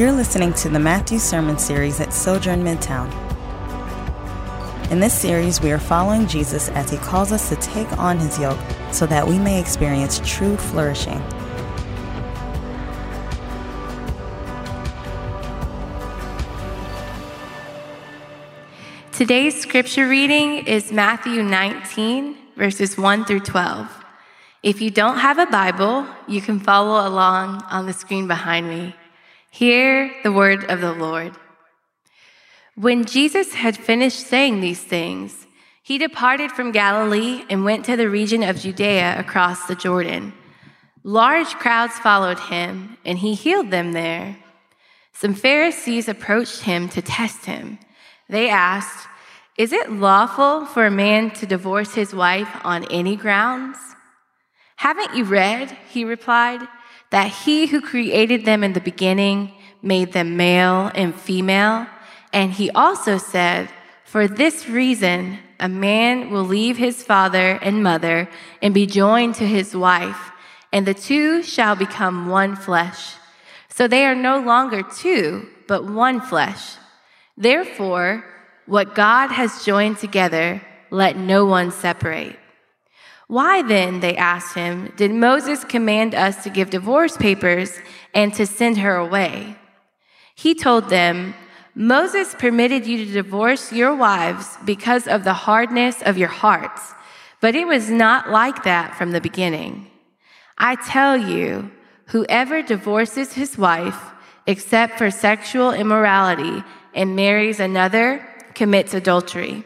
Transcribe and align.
You're 0.00 0.12
listening 0.12 0.54
to 0.54 0.70
the 0.70 0.78
Matthew 0.78 1.18
Sermon 1.18 1.58
Series 1.58 2.00
at 2.00 2.14
Sojourn 2.14 2.64
Midtown. 2.64 3.10
In 4.90 4.98
this 4.98 5.12
series, 5.12 5.60
we 5.60 5.72
are 5.72 5.78
following 5.78 6.26
Jesus 6.26 6.70
as 6.70 6.88
he 6.88 6.96
calls 6.96 7.32
us 7.32 7.50
to 7.50 7.56
take 7.56 7.98
on 7.98 8.18
his 8.18 8.38
yoke 8.38 8.58
so 8.92 9.04
that 9.04 9.28
we 9.28 9.38
may 9.38 9.60
experience 9.60 10.18
true 10.24 10.56
flourishing. 10.56 11.22
Today's 19.12 19.60
scripture 19.60 20.08
reading 20.08 20.66
is 20.66 20.90
Matthew 20.90 21.42
19, 21.42 22.38
verses 22.56 22.96
1 22.96 23.26
through 23.26 23.40
12. 23.40 24.04
If 24.62 24.80
you 24.80 24.90
don't 24.90 25.18
have 25.18 25.38
a 25.38 25.44
Bible, 25.44 26.06
you 26.26 26.40
can 26.40 26.58
follow 26.58 27.06
along 27.06 27.62
on 27.70 27.84
the 27.84 27.92
screen 27.92 28.26
behind 28.26 28.66
me. 28.66 28.94
Hear 29.50 30.14
the 30.22 30.32
word 30.32 30.70
of 30.70 30.80
the 30.80 30.92
Lord. 30.92 31.36
When 32.76 33.04
Jesus 33.04 33.52
had 33.52 33.76
finished 33.76 34.26
saying 34.26 34.60
these 34.60 34.82
things, 34.82 35.46
he 35.82 35.98
departed 35.98 36.52
from 36.52 36.70
Galilee 36.70 37.44
and 37.50 37.64
went 37.64 37.84
to 37.86 37.96
the 37.96 38.08
region 38.08 38.44
of 38.44 38.60
Judea 38.60 39.18
across 39.18 39.66
the 39.66 39.74
Jordan. 39.74 40.32
Large 41.02 41.54
crowds 41.56 41.98
followed 41.98 42.38
him, 42.38 42.96
and 43.04 43.18
he 43.18 43.34
healed 43.34 43.72
them 43.72 43.92
there. 43.92 44.36
Some 45.12 45.34
Pharisees 45.34 46.08
approached 46.08 46.62
him 46.62 46.88
to 46.90 47.02
test 47.02 47.46
him. 47.46 47.80
They 48.28 48.48
asked, 48.48 49.08
Is 49.58 49.72
it 49.72 49.90
lawful 49.90 50.64
for 50.64 50.86
a 50.86 50.92
man 50.92 51.32
to 51.32 51.46
divorce 51.46 51.94
his 51.94 52.14
wife 52.14 52.48
on 52.62 52.84
any 52.84 53.16
grounds? 53.16 53.78
Haven't 54.76 55.16
you 55.16 55.24
read, 55.24 55.76
he 55.90 56.04
replied, 56.04 56.60
that 57.10 57.30
he 57.30 57.66
who 57.66 57.80
created 57.80 58.44
them 58.44 58.64
in 58.64 58.72
the 58.72 58.80
beginning 58.80 59.52
made 59.82 60.12
them 60.12 60.36
male 60.36 60.90
and 60.94 61.14
female? 61.14 61.86
And 62.32 62.52
he 62.52 62.70
also 62.70 63.18
said, 63.18 63.68
For 64.04 64.26
this 64.26 64.68
reason, 64.68 65.38
a 65.60 65.68
man 65.68 66.30
will 66.30 66.44
leave 66.44 66.78
his 66.78 67.02
father 67.02 67.58
and 67.60 67.82
mother 67.82 68.28
and 68.62 68.72
be 68.72 68.86
joined 68.86 69.34
to 69.36 69.46
his 69.46 69.76
wife, 69.76 70.32
and 70.72 70.86
the 70.86 70.94
two 70.94 71.42
shall 71.42 71.76
become 71.76 72.28
one 72.28 72.56
flesh. 72.56 73.14
So 73.68 73.86
they 73.86 74.06
are 74.06 74.14
no 74.14 74.40
longer 74.40 74.82
two, 74.82 75.48
but 75.68 75.84
one 75.84 76.20
flesh. 76.20 76.76
Therefore, 77.36 78.24
what 78.66 78.94
God 78.94 79.28
has 79.28 79.64
joined 79.64 79.98
together, 79.98 80.62
let 80.90 81.16
no 81.16 81.44
one 81.44 81.70
separate. 81.70 82.39
Why 83.30 83.62
then, 83.62 84.00
they 84.00 84.16
asked 84.16 84.56
him, 84.56 84.92
did 84.96 85.12
Moses 85.12 85.62
command 85.62 86.16
us 86.16 86.42
to 86.42 86.50
give 86.50 86.70
divorce 86.70 87.16
papers 87.16 87.78
and 88.12 88.34
to 88.34 88.44
send 88.44 88.78
her 88.78 88.96
away? 88.96 89.54
He 90.34 90.52
told 90.52 90.88
them, 90.88 91.34
Moses 91.76 92.34
permitted 92.34 92.88
you 92.88 93.04
to 93.04 93.12
divorce 93.12 93.72
your 93.72 93.94
wives 93.94 94.58
because 94.64 95.06
of 95.06 95.22
the 95.22 95.32
hardness 95.46 96.02
of 96.02 96.18
your 96.18 96.28
hearts, 96.28 96.92
but 97.40 97.54
it 97.54 97.68
was 97.68 97.88
not 97.88 98.30
like 98.30 98.64
that 98.64 98.96
from 98.96 99.12
the 99.12 99.20
beginning. 99.20 99.88
I 100.58 100.74
tell 100.74 101.16
you, 101.16 101.70
whoever 102.06 102.62
divorces 102.62 103.34
his 103.34 103.56
wife, 103.56 104.10
except 104.48 104.98
for 104.98 105.08
sexual 105.08 105.70
immorality, 105.70 106.64
and 106.94 107.14
marries 107.14 107.60
another, 107.60 108.26
commits 108.54 108.92
adultery. 108.92 109.62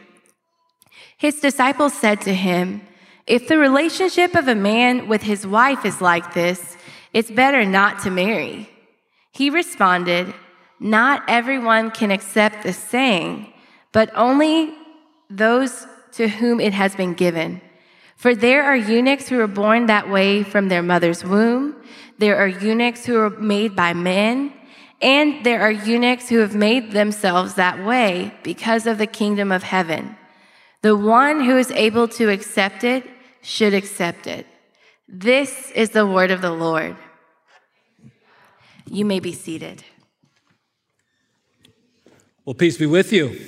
His 1.17 1.39
disciples 1.39 1.95
said 1.95 2.21
to 2.21 2.35
him, 2.35 2.81
If 3.27 3.47
the 3.47 3.57
relationship 3.57 4.35
of 4.35 4.47
a 4.47 4.55
man 4.55 5.07
with 5.07 5.23
his 5.23 5.47
wife 5.47 5.85
is 5.85 6.01
like 6.01 6.33
this, 6.33 6.77
it's 7.13 7.31
better 7.31 7.65
not 7.65 8.03
to 8.03 8.11
marry. 8.11 8.69
He 9.31 9.49
responded, 9.49 10.33
Not 10.79 11.23
everyone 11.27 11.91
can 11.91 12.11
accept 12.11 12.63
the 12.63 12.73
saying, 12.73 13.51
but 13.91 14.11
only 14.15 14.73
those 15.29 15.87
to 16.13 16.27
whom 16.27 16.59
it 16.59 16.73
has 16.73 16.95
been 16.95 17.13
given. 17.13 17.61
For 18.15 18.35
there 18.35 18.63
are 18.63 18.75
eunuchs 18.75 19.27
who 19.27 19.39
are 19.39 19.47
born 19.47 19.87
that 19.87 20.09
way 20.09 20.43
from 20.43 20.69
their 20.69 20.83
mother's 20.83 21.23
womb. 21.23 21.75
There 22.17 22.37
are 22.37 22.47
eunuchs 22.47 23.05
who 23.05 23.19
are 23.19 23.29
made 23.29 23.75
by 23.75 23.93
men 23.93 24.53
and 25.01 25.45
there 25.45 25.61
are 25.61 25.71
eunuchs 25.71 26.29
who 26.29 26.39
have 26.39 26.55
made 26.55 26.91
themselves 26.91 27.55
that 27.55 27.83
way 27.85 28.33
because 28.43 28.87
of 28.87 28.97
the 28.97 29.07
kingdom 29.07 29.51
of 29.51 29.63
heaven. 29.63 30.15
The 30.81 30.95
one 30.95 31.43
who 31.43 31.57
is 31.57 31.71
able 31.71 32.07
to 32.09 32.29
accept 32.29 32.83
it 32.83 33.03
should 33.45 33.75
accept 33.75 34.25
it. 34.25 34.47
This 35.07 35.69
is 35.71 35.91
the 35.91 36.05
word 36.05 36.31
of 36.31 36.41
the 36.41 36.51
Lord. 36.51 36.95
You 38.89 39.05
may 39.05 39.19
be 39.19 39.33
seated. 39.33 39.83
Well, 42.43 42.55
peace 42.55 42.77
be 42.77 42.87
with 42.87 43.13
you. 43.13 43.39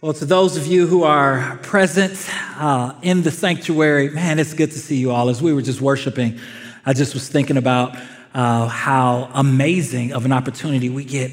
Well, 0.00 0.12
to 0.14 0.24
those 0.24 0.56
of 0.56 0.66
you 0.66 0.86
who 0.86 1.02
are 1.02 1.58
present 1.62 2.28
uh, 2.58 2.94
in 3.02 3.22
the 3.22 3.30
sanctuary, 3.32 4.10
man, 4.10 4.38
it's 4.38 4.54
good 4.54 4.70
to 4.70 4.78
see 4.78 4.96
you 4.96 5.10
all. 5.10 5.28
As 5.28 5.42
we 5.42 5.52
were 5.52 5.62
just 5.62 5.80
worshiping, 5.80 6.38
I 6.86 6.92
just 6.92 7.12
was 7.12 7.28
thinking 7.28 7.56
about 7.56 7.96
uh, 8.34 8.68
how 8.68 9.30
amazing 9.34 10.12
of 10.12 10.24
an 10.24 10.32
opportunity 10.32 10.88
we 10.88 11.04
get 11.04 11.32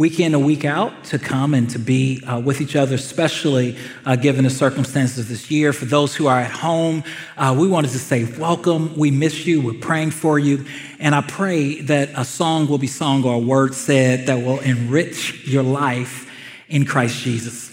week 0.00 0.18
in 0.18 0.34
and 0.34 0.46
week 0.46 0.64
out 0.64 1.04
to 1.04 1.18
come 1.18 1.52
and 1.52 1.68
to 1.68 1.78
be 1.78 2.24
uh, 2.24 2.40
with 2.40 2.62
each 2.62 2.74
other, 2.74 2.94
especially 2.94 3.76
uh, 4.06 4.16
given 4.16 4.44
the 4.44 4.48
circumstances 4.48 5.18
of 5.18 5.28
this 5.28 5.50
year. 5.50 5.74
For 5.74 5.84
those 5.84 6.16
who 6.16 6.26
are 6.26 6.40
at 6.40 6.50
home, 6.50 7.04
uh, 7.36 7.54
we 7.58 7.68
wanted 7.68 7.90
to 7.90 7.98
say 7.98 8.24
welcome. 8.38 8.96
We 8.96 9.10
miss 9.10 9.44
you. 9.44 9.60
We're 9.60 9.78
praying 9.78 10.12
for 10.12 10.38
you. 10.38 10.64
And 11.00 11.14
I 11.14 11.20
pray 11.20 11.82
that 11.82 12.08
a 12.16 12.24
song 12.24 12.66
will 12.66 12.78
be 12.78 12.86
sung 12.86 13.24
or 13.24 13.34
a 13.34 13.38
word 13.38 13.74
said 13.74 14.28
that 14.28 14.42
will 14.42 14.60
enrich 14.60 15.46
your 15.46 15.62
life 15.62 16.30
in 16.70 16.86
Christ 16.86 17.20
Jesus. 17.22 17.70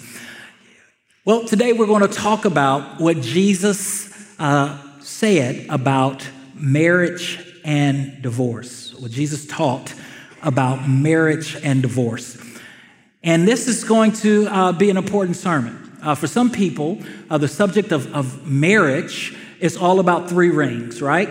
Well, 1.23 1.45
today 1.45 1.71
we're 1.71 1.87
going 1.87 2.05
to 2.05 2.13
talk 2.13 2.43
about 2.43 2.99
what 2.99 3.21
Jesus 3.21 4.37
uh, 4.37 4.77
said 4.99 5.65
about 5.69 6.27
marriage 6.55 7.39
and 7.63 8.21
divorce. 8.21 8.93
what 8.95 9.11
Jesus 9.11 9.47
taught 9.47 9.93
about 10.47 10.87
marriage 10.87 11.57
and 11.61 11.81
divorce. 11.81 12.41
And 13.21 13.45
this 13.45 13.67
is 13.67 13.83
going 13.83 14.13
to 14.13 14.47
uh, 14.47 14.71
be 14.71 14.89
an 14.89 14.95
important 14.95 15.35
sermon. 15.35 15.99
Uh, 16.01 16.15
for 16.15 16.27
some 16.27 16.49
people, 16.49 16.99
uh, 17.29 17.37
the 17.37 17.49
subject 17.49 17.91
of, 17.91 18.15
of 18.15 18.47
marriage 18.47 19.35
is 19.59 19.75
all 19.75 19.99
about 19.99 20.29
three 20.29 20.49
rings, 20.49 21.01
right? 21.01 21.27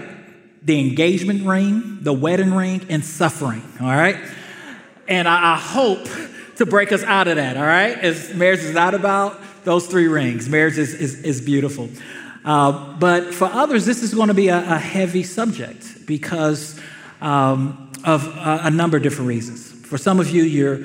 The 0.62 0.78
engagement 0.78 1.46
ring, 1.46 2.00
the 2.02 2.12
wedding 2.12 2.52
ring, 2.52 2.84
and 2.90 3.02
suffering, 3.02 3.62
all 3.80 3.86
right? 3.86 4.16
And 5.08 5.26
I, 5.26 5.54
I 5.54 5.56
hope 5.56 6.06
to 6.56 6.66
break 6.66 6.92
us 6.92 7.02
out 7.02 7.26
of 7.26 7.36
that, 7.36 7.56
all 7.56 7.62
right? 7.62 7.96
As 7.98 8.34
marriage 8.34 8.60
is 8.60 8.74
not 8.74 8.92
about 8.92 9.40
those 9.64 9.86
three 9.86 10.08
rings. 10.08 10.48
Marriage 10.48 10.76
is, 10.76 10.92
is, 10.92 11.22
is 11.22 11.40
beautiful. 11.40 11.88
Uh, 12.44 12.98
but 12.98 13.32
for 13.32 13.46
others, 13.46 13.86
this 13.86 14.02
is 14.02 14.12
going 14.12 14.28
to 14.28 14.34
be 14.34 14.48
a, 14.48 14.58
a 14.58 14.78
heavy 14.78 15.22
subject 15.22 16.06
because 16.06 16.78
um, 17.20 17.85
of 18.04 18.26
a, 18.26 18.60
a 18.64 18.70
number 18.70 18.96
of 18.96 19.02
different 19.02 19.28
reasons. 19.28 19.72
For 19.72 19.98
some 19.98 20.20
of 20.20 20.30
you, 20.30 20.42
you're 20.42 20.80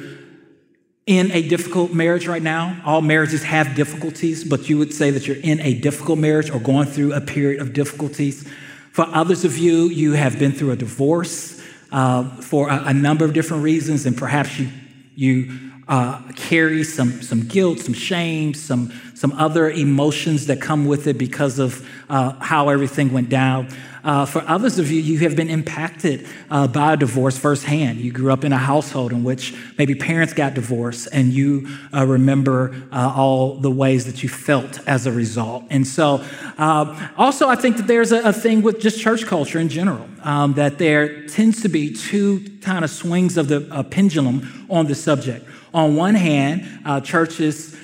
in 1.08 1.32
a 1.32 1.48
difficult 1.48 1.94
marriage 1.94 2.28
right 2.28 2.42
now. 2.42 2.80
All 2.86 3.02
marriages 3.02 3.44
have 3.44 3.76
difficulties, 3.76 4.44
but 4.44 4.70
you 4.70 4.78
would 4.78 4.94
say 4.94 5.10
that 5.12 5.28
you're 5.28 5.38
in 5.38 5.60
a 5.62 5.74
difficult 5.74 6.20
marriage 6.20 6.50
or 6.50 6.60
going 6.60 6.88
through 6.88 7.14
a 7.14 7.22
period 7.22 7.62
of 7.62 7.74
difficulties. 7.74 8.48
For 8.92 9.06
others 9.08 9.44
of 9.44 9.58
you, 9.58 9.86
you 9.86 10.14
have 10.14 10.38
been 10.38 10.52
through 10.52 10.72
a 10.72 10.76
divorce 10.76 11.62
uh, 11.92 12.24
for 12.42 12.70
a, 12.70 12.84
a, 12.88 12.94
number 12.94 13.26
of 13.26 13.34
different 13.34 13.64
reasons, 13.64 14.06
and 14.06 14.18
perhaps 14.18 14.58
you, 14.58 14.70
you 15.16 15.60
uh, 15.88 16.22
carry 16.36 16.84
some, 16.84 17.22
some 17.22 17.42
guilt, 17.42 17.80
some 17.80 17.94
shame, 17.94 18.54
some, 18.54 18.94
some 19.14 19.34
other 19.34 19.70
emotions 19.70 20.48
that 20.48 20.62
come 20.62 20.86
with 20.86 21.08
it 21.08 21.18
because 21.18 21.60
of 21.60 21.86
uh, 22.10 22.32
how 22.40 22.70
everything 22.70 23.12
went 23.12 23.28
down. 23.28 23.68
Uh, 24.04 24.26
for 24.26 24.44
others 24.48 24.80
of 24.80 24.92
you, 24.92 25.00
you 25.02 25.20
have 25.20 25.36
been 25.36 25.50
impacted 25.50 26.28
uh, 26.50 26.68
by 26.68 26.94
a 26.94 26.98
divorce 26.98 27.38
firsthand. 27.38 28.00
You 28.00 28.12
grew 28.12 28.32
up 28.32 28.44
in 28.44 28.52
a 28.52 28.58
household 28.58 29.12
in 29.12 29.24
which 29.24 29.54
maybe 29.78 29.96
parents 29.96 30.34
got 30.34 30.54
divorced, 30.54 31.08
and 31.12 31.32
you 31.32 31.68
uh, 31.94 32.06
remember 32.06 32.76
uh, 32.92 33.14
all 33.16 33.56
the 33.56 33.70
ways 33.70 34.06
that 34.06 34.24
you 34.24 34.30
felt 34.30 34.80
as 34.88 35.06
a 35.06 35.12
result. 35.12 35.66
And 35.70 35.86
so, 35.86 36.24
uh, 36.58 37.10
also, 37.18 37.48
I 37.48 37.56
think 37.56 37.78
that 37.78 37.88
there's 37.88 38.12
a, 38.12 38.30
a, 38.30 38.34
thing 38.34 38.62
with 38.62 38.80
just 38.80 39.00
church 39.00 39.26
culture 39.26 39.60
in 39.60 39.70
general 39.70 40.08
um, 40.24 40.54
that 40.54 40.80
there 40.80 41.28
tends 41.28 41.62
to 41.62 41.70
be 41.70 41.94
two 41.94 42.44
kind 42.62 42.84
of 42.84 42.90
swings 42.90 43.38
of 43.38 43.48
the 43.50 43.68
uh, 43.72 43.84
pendulum 43.84 44.66
on 44.70 44.88
the 44.88 44.96
subject. 44.96 45.46
On 45.74 45.96
one 45.96 46.16
hand, 46.16 47.06
churches 47.06 47.78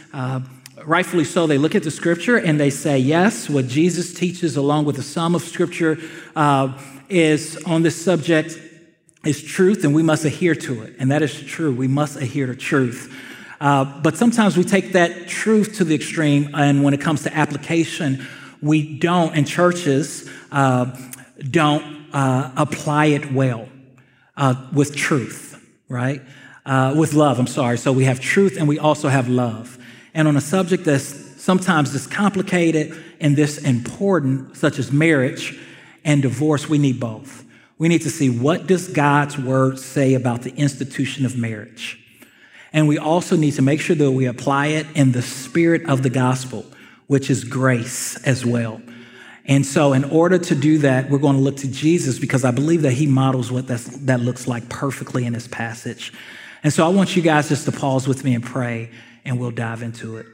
rightfully 0.87 1.25
so, 1.25 1.45
they 1.47 1.59
look 1.59 1.75
at 1.75 1.83
the 1.83 1.91
scripture 1.91 2.37
and 2.37 2.59
they 2.59 2.71
say, 2.71 2.97
yes, 2.97 3.49
what 3.49 3.67
Jesus 3.67 4.13
teaches, 4.13 4.57
along 4.57 4.85
with 4.85 4.95
the 4.95 5.03
sum 5.03 5.35
of 5.35 5.41
scripture, 5.43 5.97
uh, 6.35 6.67
is 7.09 7.57
on 7.65 7.83
this 7.83 7.95
subject 8.03 8.57
is 9.23 9.43
truth, 9.43 9.83
and 9.83 9.93
we 9.93 10.03
must 10.03 10.25
adhere 10.25 10.55
to 10.55 10.83
it. 10.83 10.95
And 10.99 11.11
that 11.11 11.21
is 11.21 11.33
true. 11.43 11.71
We 11.75 11.87
must 11.87 12.15
adhere 12.15 12.47
to 12.47 12.55
truth. 12.55 13.13
Uh, 13.59 13.83
but 14.01 14.15
sometimes 14.17 14.55
we 14.55 14.63
take 14.63 14.93
that 14.93 15.27
truth 15.27 15.75
to 15.77 15.83
the 15.83 15.95
extreme, 15.95 16.49
and 16.53 16.83
when 16.83 16.93
it 16.93 17.01
comes 17.01 17.23
to 17.23 17.31
application, 17.35 18.25
we 18.61 18.97
don't, 18.97 19.35
and 19.35 19.45
churches 19.47 20.29
uh, 20.51 20.85
don't 21.51 21.83
uh, 22.13 22.51
apply 22.55 23.05
it 23.07 23.31
well. 23.33 23.67
uh, 24.37 24.55
with 24.71 24.95
truth, 24.95 25.61
right? 25.89 26.21
Uh, 26.65 26.93
with 26.97 27.13
love, 27.13 27.39
I'm 27.39 27.47
sorry. 27.47 27.77
So 27.77 27.91
we 27.91 28.05
have 28.05 28.19
truth 28.19 28.57
and 28.57 28.67
we 28.67 28.79
also 28.79 29.09
have 29.09 29.27
love. 29.27 29.76
And 30.13 30.27
on 30.27 30.35
a 30.35 30.41
subject 30.41 30.85
that's 30.85 31.41
sometimes 31.41 31.93
this 31.93 32.07
complicated 32.07 32.97
and 33.19 33.35
this 33.35 33.57
important, 33.59 34.57
such 34.57 34.79
as 34.79 34.91
marriage 34.91 35.59
and 36.03 36.21
divorce, 36.21 36.67
we 36.67 36.77
need 36.77 36.99
both. 36.99 37.45
We 37.77 37.87
need 37.87 38.01
to 38.01 38.09
see 38.09 38.29
what 38.29 38.67
does 38.67 38.87
God's 38.87 39.37
word 39.37 39.79
say 39.79 40.15
about 40.15 40.41
the 40.41 40.53
institution 40.55 41.25
of 41.25 41.37
marriage. 41.37 41.99
And 42.73 42.87
we 42.87 42.97
also 42.97 43.35
need 43.37 43.53
to 43.53 43.61
make 43.61 43.79
sure 43.79 43.95
that 43.95 44.11
we 44.11 44.25
apply 44.25 44.67
it 44.67 44.87
in 44.95 45.11
the 45.11 45.21
spirit 45.21 45.87
of 45.87 46.03
the 46.03 46.09
gospel, 46.09 46.65
which 47.07 47.29
is 47.29 47.43
grace 47.43 48.17
as 48.23 48.45
well. 48.45 48.81
And 49.45 49.65
so, 49.65 49.93
in 49.93 50.03
order 50.03 50.37
to 50.37 50.55
do 50.55 50.79
that, 50.79 51.09
we're 51.09 51.19
going 51.19 51.37
to 51.37 51.41
look 51.41 51.57
to 51.57 51.71
Jesus 51.71 52.19
because 52.19 52.43
I 52.43 52.51
believe 52.51 52.81
that 52.81 52.91
he 52.91 53.07
models 53.07 53.49
what 53.49 53.67
that 53.67 54.19
looks 54.19 54.45
like 54.45 54.67
perfectly 54.67 55.25
in 55.25 55.31
this 55.31 55.47
passage. 55.47 56.11
And 56.63 56.73
so, 56.73 56.85
I 56.85 56.89
want 56.89 57.15
you 57.15 57.21
guys 57.21 57.47
just 57.47 57.63
to 57.65 57.71
pause 57.71 58.09
with 58.09 58.25
me 58.25 58.35
and 58.35 58.43
pray, 58.43 58.89
and 59.27 59.39
we'll 59.39 59.51
dive 59.51 59.83
into 59.83 60.17
it. 60.17 60.25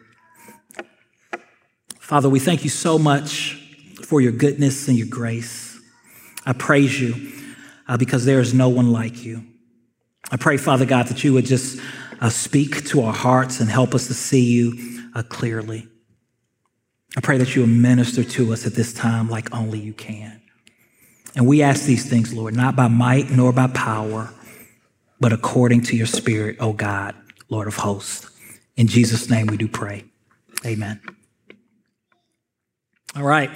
Father, 1.99 2.29
we 2.29 2.39
thank 2.39 2.63
you 2.63 2.69
so 2.69 2.99
much 2.99 3.55
for 4.05 4.21
your 4.21 4.31
goodness 4.31 4.87
and 4.87 4.97
your 4.97 5.07
grace. 5.07 5.79
I 6.45 6.53
praise 6.53 6.99
you 6.99 7.31
uh, 7.87 7.97
because 7.97 8.25
there 8.25 8.39
is 8.39 8.53
no 8.53 8.69
one 8.69 8.91
like 8.91 9.23
you. 9.23 9.43
I 10.31 10.37
pray, 10.37 10.57
Father 10.57 10.85
God, 10.85 11.07
that 11.07 11.23
you 11.23 11.33
would 11.33 11.45
just 11.45 11.79
uh, 12.21 12.29
speak 12.29 12.85
to 12.87 13.01
our 13.01 13.13
hearts 13.13 13.59
and 13.59 13.69
help 13.69 13.95
us 13.95 14.07
to 14.07 14.13
see 14.13 14.45
you 14.45 15.09
uh, 15.15 15.23
clearly. 15.23 15.87
I 17.17 17.21
pray 17.21 17.37
that 17.37 17.55
you 17.55 17.61
will 17.61 17.69
minister 17.69 18.23
to 18.23 18.53
us 18.53 18.65
at 18.65 18.73
this 18.73 18.93
time 18.93 19.29
like 19.29 19.53
only 19.53 19.79
you 19.79 19.93
can. 19.93 20.41
And 21.35 21.47
we 21.47 21.61
ask 21.61 21.85
these 21.85 22.07
things, 22.07 22.33
Lord, 22.33 22.55
not 22.55 22.75
by 22.75 22.87
might 22.87 23.31
nor 23.31 23.51
by 23.51 23.67
power, 23.67 24.29
but 25.19 25.33
according 25.33 25.81
to 25.83 25.95
your 25.95 26.05
spirit, 26.05 26.57
O 26.59 26.73
God, 26.73 27.15
Lord 27.49 27.67
of 27.67 27.75
hosts. 27.75 28.29
In 28.75 28.87
Jesus' 28.87 29.29
name 29.29 29.47
we 29.47 29.57
do 29.57 29.67
pray. 29.67 30.05
Amen. 30.65 30.99
All 33.15 33.23
right. 33.23 33.51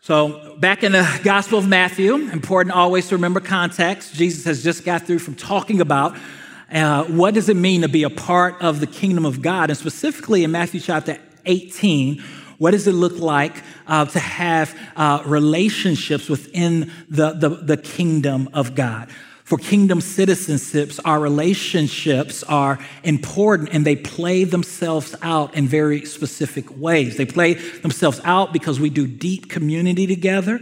So, 0.00 0.56
back 0.58 0.82
in 0.82 0.92
the 0.92 1.20
Gospel 1.22 1.58
of 1.58 1.68
Matthew, 1.68 2.14
important 2.14 2.74
always 2.74 3.08
to 3.08 3.16
remember 3.16 3.38
context. 3.38 4.14
Jesus 4.14 4.44
has 4.46 4.64
just 4.64 4.84
got 4.84 5.02
through 5.02 5.20
from 5.20 5.34
talking 5.34 5.80
about 5.80 6.16
uh, 6.72 7.04
what 7.04 7.34
does 7.34 7.48
it 7.48 7.56
mean 7.56 7.82
to 7.82 7.88
be 7.88 8.02
a 8.02 8.10
part 8.10 8.60
of 8.62 8.80
the 8.80 8.86
kingdom 8.86 9.26
of 9.26 9.42
God, 9.42 9.70
and 9.70 9.78
specifically 9.78 10.42
in 10.42 10.50
Matthew 10.50 10.80
chapter 10.80 11.18
18, 11.44 12.20
what 12.58 12.70
does 12.70 12.86
it 12.86 12.92
look 12.92 13.18
like 13.18 13.62
uh, 13.86 14.06
to 14.06 14.18
have 14.18 14.76
uh, 14.96 15.22
relationships 15.26 16.28
within 16.28 16.90
the, 17.08 17.32
the, 17.32 17.48
the 17.48 17.76
kingdom 17.76 18.48
of 18.54 18.74
God? 18.74 19.08
For 19.44 19.58
kingdom 19.58 19.98
citizenships, 19.98 21.00
our 21.04 21.20
relationships 21.20 22.42
are 22.44 22.78
important 23.02 23.70
and 23.72 23.84
they 23.84 23.96
play 23.96 24.44
themselves 24.44 25.14
out 25.20 25.54
in 25.54 25.66
very 25.66 26.04
specific 26.04 26.64
ways. 26.78 27.16
They 27.16 27.26
play 27.26 27.54
themselves 27.54 28.20
out 28.24 28.52
because 28.52 28.78
we 28.78 28.88
do 28.88 29.06
deep 29.06 29.50
community 29.50 30.06
together 30.06 30.60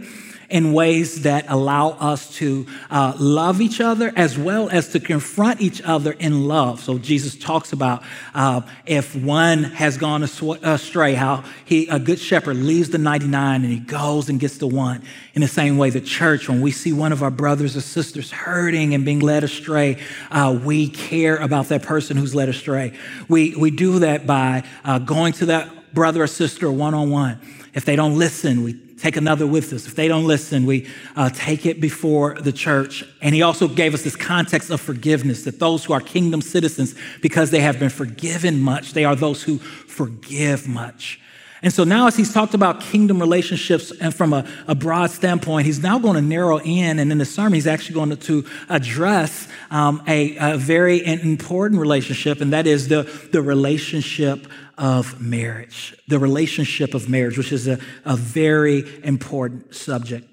in 0.51 0.73
ways 0.73 1.21
that 1.21 1.45
allow 1.47 1.91
us 1.91 2.35
to 2.35 2.67
uh, 2.89 3.13
love 3.17 3.61
each 3.61 3.79
other 3.79 4.11
as 4.15 4.37
well 4.37 4.69
as 4.69 4.89
to 4.89 4.99
confront 4.99 5.61
each 5.61 5.81
other 5.81 6.11
in 6.11 6.45
love. 6.47 6.81
So 6.81 6.97
Jesus 6.97 7.35
talks 7.35 7.71
about 7.71 8.03
uh, 8.35 8.61
if 8.85 9.15
one 9.15 9.63
has 9.63 9.97
gone 9.97 10.23
astray, 10.23 11.13
how 11.13 11.43
he, 11.65 11.87
a 11.87 11.99
good 11.99 12.19
shepherd 12.19 12.57
leaves 12.57 12.89
the 12.89 12.97
99 12.97 13.63
and 13.63 13.71
he 13.71 13.79
goes 13.79 14.29
and 14.29 14.39
gets 14.39 14.57
the 14.57 14.67
one. 14.67 15.01
In 15.33 15.41
the 15.41 15.47
same 15.47 15.77
way, 15.77 15.89
the 15.89 16.01
church, 16.01 16.49
when 16.49 16.59
we 16.59 16.71
see 16.71 16.91
one 16.91 17.13
of 17.13 17.23
our 17.23 17.31
brothers 17.31 17.77
or 17.77 17.81
sisters 17.81 18.29
hurting 18.29 18.93
and 18.93 19.05
being 19.05 19.21
led 19.21 19.45
astray, 19.45 19.97
uh, 20.29 20.59
we 20.63 20.89
care 20.89 21.37
about 21.37 21.69
that 21.69 21.83
person 21.83 22.17
who's 22.17 22.35
led 22.35 22.49
astray. 22.49 22.91
We, 23.29 23.55
we 23.55 23.71
do 23.71 23.99
that 23.99 24.27
by 24.27 24.63
uh, 24.83 24.99
going 24.99 25.31
to 25.33 25.45
that 25.47 25.93
brother 25.93 26.23
or 26.23 26.27
sister 26.27 26.69
one 26.69 26.93
on 26.93 27.09
one. 27.09 27.39
If 27.73 27.85
they 27.85 27.95
don't 27.95 28.17
listen, 28.17 28.63
we 28.63 28.73
take 29.01 29.17
another 29.17 29.47
with 29.47 29.73
us. 29.73 29.87
If 29.87 29.95
they 29.95 30.07
don't 30.07 30.25
listen, 30.25 30.65
we 30.65 30.87
uh, 31.15 31.29
take 31.33 31.65
it 31.65 31.81
before 31.81 32.35
the 32.39 32.51
church. 32.51 33.03
And 33.21 33.33
he 33.33 33.41
also 33.41 33.67
gave 33.67 33.93
us 33.93 34.03
this 34.03 34.15
context 34.15 34.69
of 34.69 34.79
forgiveness 34.79 35.43
that 35.45 35.59
those 35.59 35.83
who 35.83 35.93
are 35.93 36.01
kingdom 36.01 36.41
citizens, 36.41 36.95
because 37.21 37.49
they 37.49 37.61
have 37.61 37.79
been 37.79 37.89
forgiven 37.89 38.61
much, 38.61 38.93
they 38.93 39.03
are 39.03 39.15
those 39.15 39.43
who 39.43 39.57
forgive 39.57 40.67
much. 40.67 41.19
And 41.63 41.71
so 41.71 41.83
now, 41.83 42.07
as 42.07 42.15
he's 42.15 42.33
talked 42.33 42.55
about 42.55 42.81
kingdom 42.81 43.19
relationships 43.19 43.91
and 44.01 44.13
from 44.13 44.33
a, 44.33 44.47
a, 44.67 44.73
broad 44.73 45.11
standpoint, 45.11 45.67
he's 45.67 45.81
now 45.81 45.99
going 45.99 46.15
to 46.15 46.21
narrow 46.21 46.59
in. 46.59 46.97
And 46.97 47.11
in 47.11 47.19
the 47.19 47.25
sermon, 47.25 47.53
he's 47.53 47.67
actually 47.67 47.93
going 47.93 48.09
to, 48.09 48.15
to 48.15 48.45
address 48.67 49.47
um, 49.69 50.01
a, 50.07 50.35
a, 50.37 50.57
very 50.57 51.05
important 51.05 51.79
relationship, 51.79 52.41
and 52.41 52.51
that 52.51 52.65
is 52.65 52.87
the, 52.87 53.03
the 53.31 53.43
relationship 53.43 54.47
of 54.79 55.21
marriage. 55.21 55.95
The 56.07 56.17
relationship 56.17 56.95
of 56.95 57.07
marriage, 57.07 57.37
which 57.37 57.51
is 57.51 57.67
a, 57.67 57.77
a 58.05 58.17
very 58.17 58.83
important 59.03 59.75
subject. 59.75 60.27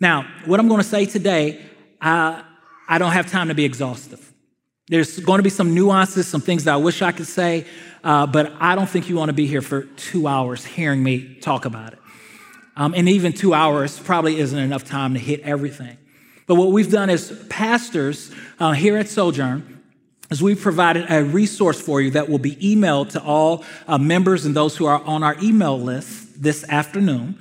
Now, 0.00 0.26
what 0.46 0.58
I'm 0.58 0.68
going 0.68 0.80
to 0.80 0.88
say 0.88 1.04
today, 1.04 1.60
I, 2.00 2.42
I 2.88 2.96
don't 2.96 3.12
have 3.12 3.30
time 3.30 3.48
to 3.48 3.54
be 3.54 3.66
exhaustive. 3.66 4.32
There's 4.88 5.18
going 5.18 5.38
to 5.38 5.42
be 5.42 5.50
some 5.50 5.74
nuances, 5.74 6.28
some 6.28 6.40
things 6.40 6.64
that 6.64 6.74
I 6.74 6.76
wish 6.76 7.02
I 7.02 7.12
could 7.12 7.26
say, 7.26 7.66
uh, 8.06 8.24
but 8.24 8.52
I 8.60 8.76
don't 8.76 8.88
think 8.88 9.08
you 9.08 9.16
want 9.16 9.30
to 9.30 9.32
be 9.32 9.48
here 9.48 9.60
for 9.60 9.82
two 9.82 10.28
hours 10.28 10.64
hearing 10.64 11.02
me 11.02 11.34
talk 11.40 11.64
about 11.64 11.92
it. 11.92 11.98
Um, 12.76 12.94
and 12.94 13.08
even 13.08 13.32
two 13.32 13.52
hours 13.52 13.98
probably 13.98 14.38
isn't 14.38 14.56
enough 14.56 14.84
time 14.84 15.14
to 15.14 15.18
hit 15.18 15.40
everything. 15.40 15.98
But 16.46 16.54
what 16.54 16.70
we've 16.70 16.90
done 16.90 17.10
as 17.10 17.32
pastors 17.48 18.30
uh, 18.60 18.72
here 18.72 18.96
at 18.96 19.08
Sojourn 19.08 19.82
is 20.30 20.40
we've 20.40 20.60
provided 20.60 21.06
a 21.10 21.24
resource 21.24 21.80
for 21.80 22.00
you 22.00 22.12
that 22.12 22.28
will 22.28 22.38
be 22.38 22.54
emailed 22.56 23.10
to 23.10 23.22
all 23.22 23.64
uh, 23.88 23.98
members 23.98 24.46
and 24.46 24.54
those 24.54 24.76
who 24.76 24.86
are 24.86 25.02
on 25.02 25.24
our 25.24 25.34
email 25.42 25.76
list 25.76 26.40
this 26.40 26.64
afternoon 26.68 27.36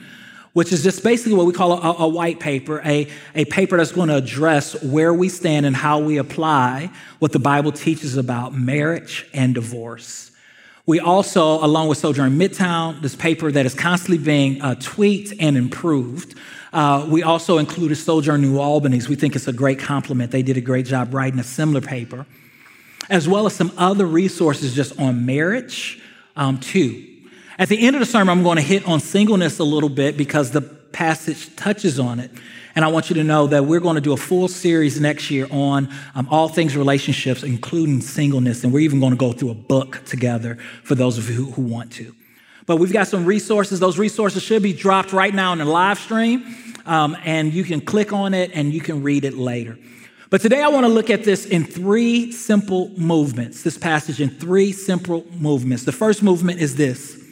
which 0.53 0.71
is 0.71 0.83
just 0.83 1.03
basically 1.03 1.33
what 1.33 1.45
we 1.45 1.51
call 1.51 1.73
a, 1.73 2.03
a, 2.05 2.07
white 2.07 2.39
paper, 2.39 2.81
a, 2.85 3.09
a 3.35 3.43
paper 3.43 3.75
that's 3.75 3.91
going 3.91 4.07
to 4.07 4.15
address 4.15 4.81
where 4.83 5.13
we 5.13 5.27
stand 5.27 5.65
and 5.65 5.75
how 5.75 5.99
we 5.99 6.15
apply 6.15 6.89
what 7.19 7.33
the 7.33 7.39
Bible 7.39 7.73
teaches 7.73 8.15
about 8.15 8.53
marriage 8.53 9.27
and 9.33 9.53
divorce. 9.53 10.31
We 10.87 10.99
also, 10.99 11.63
along 11.65 11.87
with 11.87 11.97
Sojourn 11.97 12.37
Midtown, 12.37 13.01
this 13.01 13.15
paper 13.15 13.51
that 13.51 13.65
is 13.65 13.73
constantly 13.73 14.23
being 14.23 14.61
uh, 14.61 14.75
tweaked 14.75 15.33
and 15.39 15.57
improved. 15.57 16.35
Uh, 16.71 17.07
we 17.09 17.23
also 17.23 17.57
included 17.57 17.95
Sojourn 17.95 18.41
New 18.41 18.59
Albany's. 18.59 19.09
We 19.09 19.15
think 19.15 19.35
it's 19.35 19.47
a 19.47 19.53
great 19.53 19.79
complement. 19.79 20.29
They 20.29 20.43
did 20.43 20.57
a 20.57 20.61
great 20.61 20.85
job 20.85 21.11
writing 21.11 21.39
a 21.39 21.43
similar 21.43 21.81
paper, 21.81 22.27
as 23.09 23.27
well 23.27 23.47
as 23.47 23.55
some 23.55 23.71
other 23.77 24.05
resources 24.05 24.75
just 24.75 24.99
on 24.99 25.25
marriage, 25.25 25.99
um, 26.35 26.59
too. 26.59 27.03
At 27.57 27.69
the 27.69 27.79
end 27.79 27.95
of 27.95 28.01
the 28.01 28.05
sermon, 28.05 28.37
I'm 28.37 28.43
going 28.43 28.57
to 28.57 28.61
hit 28.61 28.87
on 28.87 28.99
singleness 28.99 29.57
a 29.57 29.63
little 29.63 29.89
bit 29.89 30.17
because 30.17 30.51
the 30.51 30.74
passage 30.95 31.53
touches 31.57 31.99
on 31.99 32.21
it. 32.21 32.31
And 32.73 32.85
I 32.85 32.87
want 32.87 33.09
you 33.09 33.15
to 33.15 33.23
know 33.23 33.47
that 33.47 33.65
we're 33.65 33.81
going 33.81 33.95
to 33.95 34.01
do 34.01 34.13
a 34.13 34.17
full 34.17 34.47
series 34.47 34.99
next 34.99 35.29
year 35.29 35.45
on 35.51 35.93
um, 36.15 36.25
all 36.31 36.47
things 36.47 36.75
relationships, 36.75 37.43
including 37.43 37.99
singleness. 37.99 38.63
And 38.63 38.71
we're 38.71 38.79
even 38.79 39.01
going 39.01 39.11
to 39.11 39.17
go 39.17 39.33
through 39.33 39.51
a 39.51 39.55
book 39.55 40.01
together 40.05 40.55
for 40.83 40.95
those 40.95 41.17
of 41.17 41.29
you 41.29 41.35
who, 41.35 41.51
who 41.51 41.61
want 41.63 41.91
to. 41.93 42.15
But 42.65 42.77
we've 42.77 42.93
got 42.93 43.09
some 43.09 43.25
resources. 43.25 43.81
Those 43.81 43.99
resources 43.99 44.41
should 44.41 44.63
be 44.63 44.71
dropped 44.71 45.11
right 45.11 45.33
now 45.33 45.51
in 45.51 45.59
the 45.59 45.65
live 45.65 45.99
stream. 45.99 46.55
Um, 46.85 47.17
and 47.25 47.53
you 47.53 47.65
can 47.65 47.81
click 47.81 48.13
on 48.13 48.33
it 48.33 48.51
and 48.53 48.73
you 48.73 48.79
can 48.79 49.03
read 49.03 49.25
it 49.25 49.33
later. 49.33 49.77
But 50.29 50.39
today 50.39 50.61
I 50.61 50.69
want 50.69 50.85
to 50.85 50.91
look 50.91 51.09
at 51.09 51.25
this 51.25 51.45
in 51.45 51.65
three 51.65 52.31
simple 52.31 52.89
movements, 52.97 53.63
this 53.63 53.77
passage 53.77 54.21
in 54.21 54.29
three 54.29 54.71
simple 54.71 55.25
movements. 55.37 55.83
The 55.83 55.91
first 55.91 56.23
movement 56.23 56.61
is 56.61 56.77
this 56.77 57.24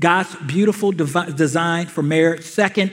God's 0.00 0.34
beautiful 0.46 0.92
design 0.92 1.86
for 1.86 2.02
marriage. 2.02 2.44
Second, 2.44 2.92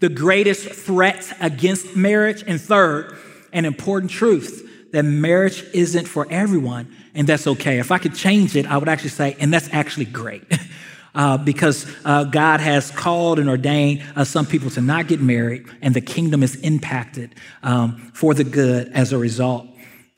the 0.00 0.08
greatest 0.08 0.68
threats 0.68 1.32
against 1.40 1.96
marriage. 1.96 2.44
And 2.46 2.60
third, 2.60 3.16
an 3.52 3.64
important 3.64 4.10
truth 4.10 4.64
that 4.92 5.02
marriage 5.02 5.64
isn't 5.74 6.06
for 6.06 6.26
everyone, 6.30 6.94
and 7.14 7.26
that's 7.26 7.46
okay. 7.46 7.78
If 7.78 7.90
I 7.90 7.98
could 7.98 8.14
change 8.14 8.56
it, 8.56 8.66
I 8.66 8.78
would 8.78 8.88
actually 8.88 9.10
say, 9.10 9.36
and 9.38 9.52
that's 9.52 9.68
actually 9.72 10.06
great. 10.06 10.44
uh, 11.14 11.36
because 11.36 11.86
uh, 12.04 12.24
God 12.24 12.60
has 12.60 12.90
called 12.90 13.38
and 13.38 13.48
ordained 13.48 14.02
uh, 14.16 14.24
some 14.24 14.46
people 14.46 14.70
to 14.70 14.80
not 14.80 15.08
get 15.08 15.20
married, 15.20 15.66
and 15.82 15.92
the 15.92 16.00
kingdom 16.00 16.42
is 16.42 16.56
impacted 16.56 17.34
um, 17.62 18.12
for 18.14 18.34
the 18.34 18.44
good 18.44 18.88
as 18.92 19.12
a 19.12 19.18
result, 19.18 19.66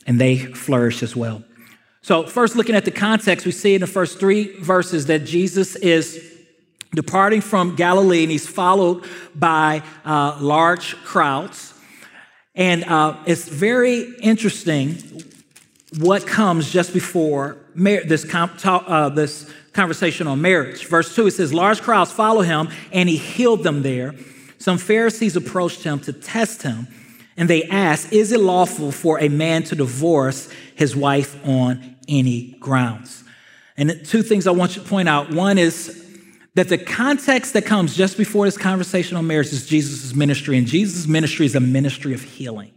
and 0.06 0.20
they 0.20 0.36
flourish 0.38 1.02
as 1.02 1.16
well. 1.16 1.42
So, 2.02 2.24
first, 2.24 2.56
looking 2.56 2.74
at 2.74 2.86
the 2.86 2.90
context, 2.90 3.44
we 3.44 3.52
see 3.52 3.74
in 3.74 3.82
the 3.82 3.86
first 3.86 4.18
three 4.18 4.58
verses 4.58 5.06
that 5.06 5.26
Jesus 5.26 5.76
is 5.76 6.38
departing 6.94 7.42
from 7.42 7.76
Galilee, 7.76 8.22
and 8.22 8.32
he's 8.32 8.46
followed 8.46 9.04
by 9.34 9.82
uh, 10.04 10.38
large 10.40 10.96
crowds. 11.04 11.74
And 12.54 12.84
uh, 12.84 13.16
it's 13.26 13.46
very 13.46 14.14
interesting 14.20 14.96
what 15.98 16.26
comes 16.26 16.72
just 16.72 16.94
before 16.94 17.58
mar- 17.74 18.04
this, 18.04 18.24
com- 18.24 18.56
uh, 18.64 19.10
this 19.10 19.50
conversation 19.74 20.26
on 20.26 20.40
marriage. 20.40 20.86
Verse 20.86 21.14
2, 21.14 21.26
it 21.26 21.32
says, 21.32 21.52
Large 21.52 21.82
crowds 21.82 22.10
follow 22.10 22.40
him, 22.40 22.70
and 22.92 23.10
he 23.10 23.18
healed 23.18 23.62
them 23.62 23.82
there. 23.82 24.14
Some 24.58 24.78
Pharisees 24.78 25.36
approached 25.36 25.82
him 25.82 26.00
to 26.00 26.14
test 26.14 26.62
him. 26.62 26.88
And 27.36 27.48
they 27.48 27.64
asked, 27.64 28.12
Is 28.12 28.32
it 28.32 28.40
lawful 28.40 28.90
for 28.90 29.20
a 29.20 29.28
man 29.28 29.62
to 29.64 29.76
divorce 29.76 30.48
his 30.80 30.96
wife 30.96 31.46
on 31.46 31.96
any 32.08 32.56
grounds? 32.58 33.22
And 33.76 34.04
two 34.04 34.22
things 34.22 34.46
I 34.46 34.50
want 34.50 34.76
you 34.76 34.82
to 34.82 34.88
point 34.88 35.08
out. 35.08 35.30
One 35.30 35.58
is 35.58 35.96
that 36.54 36.68
the 36.68 36.78
context 36.78 37.52
that 37.52 37.66
comes 37.66 37.94
just 37.94 38.16
before 38.16 38.46
this 38.46 38.58
conversation 38.58 39.16
on 39.16 39.26
marriage 39.26 39.52
is 39.52 39.66
Jesus' 39.66 40.14
ministry, 40.14 40.58
and 40.58 40.66
Jesus' 40.66 41.06
ministry 41.06 41.46
is 41.46 41.54
a 41.54 41.60
ministry 41.60 42.14
of 42.14 42.22
healing. 42.22 42.72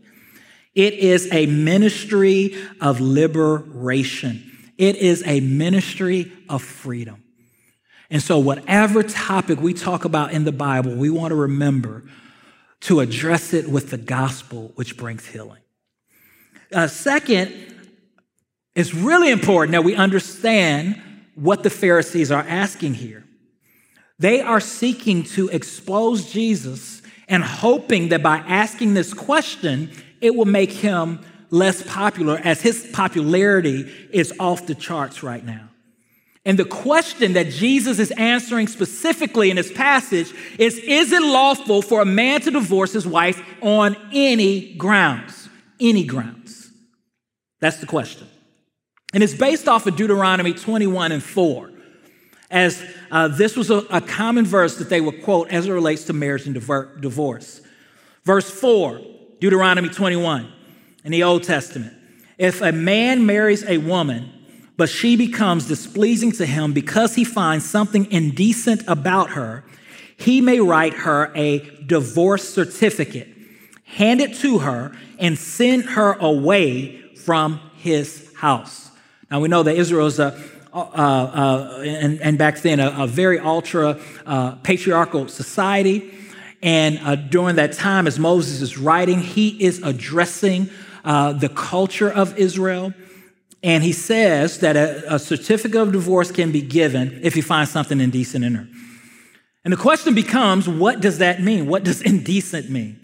It 0.76 0.94
is 0.96 1.32
a 1.32 1.46
ministry 1.46 2.56
of 2.82 3.00
liberation. 3.00 4.52
It 4.78 4.98
is 4.98 5.24
a 5.26 5.40
ministry 5.40 6.32
of 6.50 6.62
freedom. 6.62 7.24
And 8.10 8.22
so, 8.22 8.38
whatever 8.38 9.02
topic 9.02 9.62
we 9.62 9.74
talk 9.74 10.06
about 10.06 10.34
in 10.34 10.44
the 10.44 10.52
Bible, 10.52 10.96
we 10.96 11.10
want 11.10 11.32
to 11.32 11.36
remember 11.36 12.04
to 12.82 13.00
address 13.00 13.54
it 13.54 13.70
with 13.70 13.92
the 13.92 13.98
gospel, 13.98 14.72
which 14.76 14.98
brings 14.98 15.26
healing. 15.26 15.62
Uh, 16.72 16.88
second, 16.88 17.54
it's 18.76 18.94
really 18.94 19.30
important 19.30 19.74
that 19.74 19.84
we 19.84 19.96
understand 19.96 21.02
what 21.36 21.64
the 21.64 21.70
Pharisees 21.70 22.32
are 22.32 22.46
asking 22.48 22.96
here. 22.96 23.24
They 24.20 24.42
are 24.42 24.60
seeking 24.60 25.24
to 25.24 25.50
expose 25.50 26.32
Jesus 26.32 27.02
and 27.28 27.44
hoping 27.44 28.10
that 28.10 28.24
by 28.24 28.38
asking 28.38 28.94
this 28.94 29.14
question, 29.14 29.92
it 30.22 30.36
will 30.36 30.46
make 30.46 30.72
him 30.72 31.20
less 31.50 31.84
popular, 31.84 32.40
as 32.44 32.62
his 32.62 32.90
popularity 32.94 33.92
is 34.12 34.34
off 34.40 34.66
the 34.66 34.76
charts 34.76 35.22
right 35.22 35.44
now. 35.44 35.70
And 36.46 36.60
the 36.60 36.66
question 36.66 37.34
that 37.34 37.50
Jesus 37.50 38.00
is 38.00 38.12
answering 38.12 38.68
specifically 38.68 39.50
in 39.50 39.56
this 39.56 39.72
passage 39.72 40.34
is 40.58 40.78
Is 40.78 41.12
it 41.12 41.22
lawful 41.22 41.82
for 41.82 42.02
a 42.02 42.06
man 42.06 42.42
to 42.42 42.52
divorce 42.52 42.94
his 42.94 43.08
wife 43.08 43.42
on 43.62 43.96
any 44.12 44.74
grounds? 44.74 45.48
Any 45.80 46.04
grounds. 46.04 46.72
That's 47.62 47.78
the 47.78 47.86
question. 47.86 48.28
And 49.14 49.22
it's 49.22 49.36
based 49.36 49.68
off 49.68 49.86
of 49.86 49.96
Deuteronomy 49.96 50.54
21 50.54 51.12
and 51.12 51.24
4, 51.24 51.72
as 52.50 52.84
uh, 53.12 53.28
this 53.28 53.56
was 53.56 53.70
a, 53.70 53.78
a, 53.92 54.02
common 54.02 54.44
verse 54.44 54.78
that 54.78 54.90
they 54.90 55.02
would 55.02 55.24
quote 55.24 55.52
as 55.52 55.68
it 55.68 55.72
relates 55.72 56.06
to 56.06 56.14
marriage 56.14 56.48
and 56.48 56.54
divorce. 56.56 57.62
Verse 58.24 58.50
4, 58.50 59.02
Deuteronomy 59.40 59.90
21 59.90 60.52
in 61.04 61.12
the 61.12 61.22
Old 61.22 61.44
Testament. 61.44 61.94
If 62.40 62.62
a 62.62 62.72
man 62.72 63.26
marries 63.26 63.64
a 63.66 63.78
woman, 63.78 64.32
but 64.78 64.90
she 64.90 65.16
becomes 65.16 65.68
displeasing 65.68 66.32
to 66.34 66.46
him 66.48 66.74
because 66.74 67.14
he 67.14 67.24
finds 67.24 67.70
something 67.70 68.12
indecent 68.12 68.84
about 68.88 69.32
her, 69.32 69.64
he 70.18 70.42
may 70.42 70.60
write 70.60 70.94
her 70.94 71.32
a 71.36 71.60
divorce 71.86 72.52
certificate, 72.52 73.28
hand 73.84 74.22
it 74.22 74.36
to 74.38 74.60
her, 74.60 74.98
and 75.20 75.38
send 75.38 75.86
her 75.86 76.14
away 76.14 77.00
from 77.16 77.60
his 77.76 78.34
house. 78.36 78.90
Now 79.34 79.40
we 79.40 79.48
know 79.48 79.64
that 79.64 79.76
Israel 79.76 80.06
is 80.06 80.20
a 80.20 80.40
uh, 80.72 80.78
uh, 80.78 81.82
and, 81.84 82.22
and, 82.22 82.38
back 82.38 82.60
then, 82.62 82.80
a, 82.80 83.04
a 83.04 83.08
very 83.08 83.40
ultra 83.40 84.00
uh, 84.28 84.52
patriarchal 84.58 85.28
society. 85.28 86.14
And 86.62 87.00
uh, 87.00 87.16
during 87.16 87.56
that 87.56 87.74
time, 87.74 88.06
as 88.06 88.20
Moses 88.20 88.62
is 88.62 88.78
writing, 88.78 89.20
he 89.20 89.50
is 89.64 89.82
addressing 89.84 90.70
uh, 91.04 91.34
the 91.34 91.50
culture 91.50 92.12
of 92.12 92.38
Israel. 92.38 92.94
And 93.64 93.84
he 93.84 93.92
says 93.92 94.60
that 94.60 94.76
a, 94.76 95.16
a 95.16 95.18
certificate 95.18 95.82
of 95.82 95.92
divorce 95.92 96.32
can 96.32 96.52
be 96.52 96.62
given 96.62 97.20
if 97.24 97.36
you 97.36 97.42
find 97.42 97.68
something 97.68 98.00
indecent 98.00 98.46
in 98.46 98.54
her. 98.54 98.68
And 99.64 99.74
the 99.74 99.78
question 99.78 100.14
becomes 100.14 100.70
what 100.70 101.02
does 101.02 101.18
that 101.18 101.42
mean? 101.42 101.66
What 101.66 101.84
does 101.84 102.02
indecent 102.14 102.70
mean? 102.70 103.00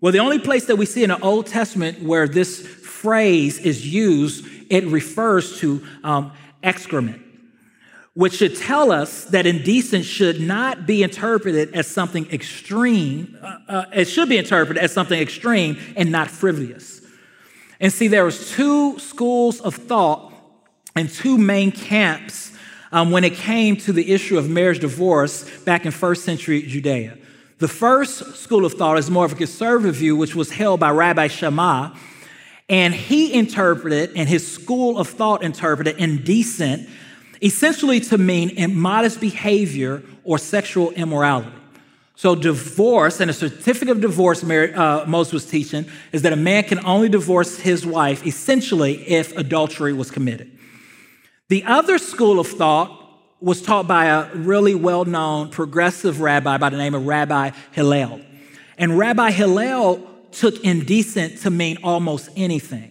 Well, 0.00 0.12
the 0.12 0.20
only 0.20 0.38
place 0.38 0.66
that 0.66 0.76
we 0.76 0.86
see 0.86 1.02
in 1.02 1.10
the 1.10 1.20
Old 1.20 1.46
Testament 1.46 2.00
where 2.00 2.28
this 2.28 2.83
phrase 3.04 3.58
is 3.58 3.86
used, 3.86 4.46
it 4.70 4.82
refers 4.86 5.58
to 5.60 5.84
um, 6.02 6.32
excrement, 6.62 7.20
which 8.14 8.32
should 8.32 8.56
tell 8.56 8.90
us 8.90 9.26
that 9.26 9.44
indecent 9.44 10.06
should 10.06 10.40
not 10.40 10.86
be 10.86 11.02
interpreted 11.02 11.74
as 11.74 11.86
something 11.86 12.26
extreme. 12.32 13.36
Uh, 13.42 13.58
uh, 13.68 13.84
it 13.92 14.06
should 14.06 14.30
be 14.30 14.38
interpreted 14.38 14.82
as 14.82 14.90
something 14.90 15.20
extreme 15.20 15.76
and 15.96 16.10
not 16.10 16.30
frivolous. 16.30 17.02
And 17.78 17.92
see, 17.92 18.08
there 18.08 18.24
was 18.24 18.50
two 18.52 18.98
schools 18.98 19.60
of 19.60 19.74
thought 19.74 20.32
and 20.96 21.10
two 21.10 21.36
main 21.36 21.72
camps 21.72 22.52
um, 22.90 23.10
when 23.10 23.22
it 23.22 23.34
came 23.34 23.76
to 23.84 23.92
the 23.92 24.12
issue 24.12 24.38
of 24.38 24.48
marriage 24.48 24.80
divorce 24.80 25.44
back 25.64 25.84
in 25.84 25.92
first 25.92 26.24
century 26.24 26.62
Judea. 26.62 27.18
The 27.58 27.68
first 27.68 28.36
school 28.36 28.64
of 28.64 28.72
thought 28.72 28.96
is 28.96 29.10
more 29.10 29.26
of 29.26 29.32
a 29.32 29.36
conservative 29.36 29.96
view, 29.96 30.16
which 30.16 30.34
was 30.34 30.50
held 30.50 30.80
by 30.80 30.90
Rabbi 30.90 31.28
Shammai, 31.28 31.90
and 32.68 32.94
he 32.94 33.32
interpreted, 33.34 34.12
and 34.16 34.28
his 34.28 34.50
school 34.50 34.98
of 34.98 35.08
thought 35.08 35.42
interpreted 35.42 35.98
indecent 35.98 36.88
essentially 37.42 38.00
to 38.00 38.16
mean 38.16 38.50
immodest 38.50 39.20
behavior 39.20 40.02
or 40.24 40.38
sexual 40.38 40.90
immorality. 40.92 41.50
So, 42.16 42.34
divorce 42.34 43.20
and 43.20 43.30
a 43.30 43.34
certificate 43.34 43.90
of 43.90 44.00
divorce, 44.00 44.42
uh, 44.44 45.04
Moses 45.06 45.32
was 45.32 45.46
teaching, 45.46 45.84
is 46.12 46.22
that 46.22 46.32
a 46.32 46.36
man 46.36 46.62
can 46.62 46.84
only 46.86 47.08
divorce 47.08 47.58
his 47.58 47.84
wife 47.84 48.24
essentially 48.24 49.06
if 49.08 49.36
adultery 49.36 49.92
was 49.92 50.10
committed. 50.10 50.50
The 51.48 51.64
other 51.64 51.98
school 51.98 52.38
of 52.38 52.46
thought 52.46 53.00
was 53.40 53.60
taught 53.60 53.86
by 53.86 54.06
a 54.06 54.32
really 54.34 54.74
well 54.74 55.04
known 55.04 55.50
progressive 55.50 56.20
rabbi 56.20 56.56
by 56.56 56.70
the 56.70 56.78
name 56.78 56.94
of 56.94 57.04
Rabbi 57.04 57.50
Hillel. 57.72 58.20
And 58.78 58.96
Rabbi 58.96 59.32
Hillel 59.32 60.13
took 60.34 60.62
indecent 60.64 61.40
to 61.42 61.50
mean 61.50 61.78
almost 61.82 62.30
anything. 62.36 62.90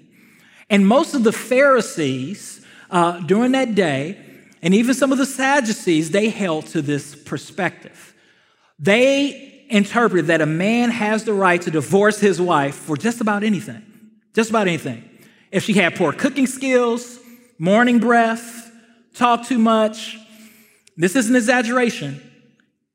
And 0.70 0.88
most 0.88 1.14
of 1.14 1.24
the 1.24 1.32
Pharisees 1.32 2.66
uh, 2.90 3.20
during 3.22 3.52
that 3.52 3.76
day, 3.76 4.18
and 4.62 4.74
even 4.74 4.94
some 4.94 5.12
of 5.12 5.18
the 5.18 5.26
Sadducees, 5.26 6.12
they 6.12 6.30
held 6.30 6.68
to 6.68 6.82
this 6.82 7.16
perspective. 7.16 8.16
They 8.80 9.66
interpret 9.70 10.28
that 10.28 10.42
a 10.42 10.46
man 10.46 10.90
has 10.92 11.24
the 11.24 11.34
right 11.34 11.62
to 11.62 11.72
divorce 11.72 12.20
his 12.20 12.40
wife 12.40 12.76
for 12.76 12.96
just 12.96 13.22
about 13.22 13.44
anything. 13.44 13.84
Just 14.34 14.50
about 14.50 14.68
anything. 14.68 15.10
If 15.52 15.64
she 15.64 15.74
had 15.74 15.96
poor 15.96 16.14
cooking 16.14 16.48
skills, 16.48 17.20
morning 17.60 18.00
breath, 18.00 18.72
talk 19.14 19.46
too 19.46 19.60
much, 19.60 20.18
this 20.98 21.16
is 21.16 21.30
an 21.30 21.36
exaggeration. 21.36 22.22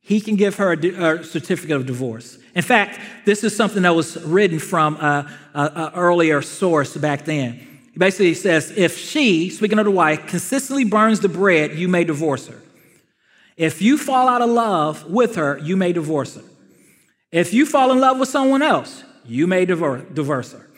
He 0.09 0.23
can 0.23 0.37
give 0.37 0.57
her 0.57 0.73
a, 0.73 1.23
certificate 1.23 1.77
of 1.77 1.85
divorce. 1.85 2.39
In 2.55 2.63
fact, 2.63 2.99
this 3.27 3.45
is 3.45 3.55
something 3.55 3.83
that 3.83 3.95
was 3.95 4.17
written 4.25 4.59
from 4.59 4.97
an 4.99 5.27
earlier 5.95 6.41
source 6.41 6.97
back 6.97 7.27
then. 7.27 7.61
He 7.93 7.99
basically 7.99 8.33
says, 8.33 8.73
if 8.75 8.97
she, 8.97 9.51
speaking 9.51 9.79
of 9.79 9.85
the 9.85 9.91
wife, 9.91 10.27
consistently 10.27 10.85
burns 10.85 11.21
the 11.21 11.29
bread, 11.29 11.75
you 11.79 11.89
may 11.89 12.05
divorce 12.05 12.47
her. 12.47 12.59
If 13.59 13.83
you 13.83 13.99
fall 13.99 14.29
out 14.29 14.41
of 14.41 14.49
love 14.49 15.05
with 15.11 15.37
her, 15.37 15.59
you 15.59 15.77
may 15.77 15.93
divorce 15.93 16.37
her. 16.37 16.45
If 17.31 17.53
you 17.53 17.67
fall 17.67 17.93
in 17.93 18.01
love 18.01 18.19
with 18.19 18.31
someone 18.31 18.63
else, 18.63 19.05
you 19.27 19.47
may 19.47 19.67
divorce 19.67 20.53
her. 20.53 20.71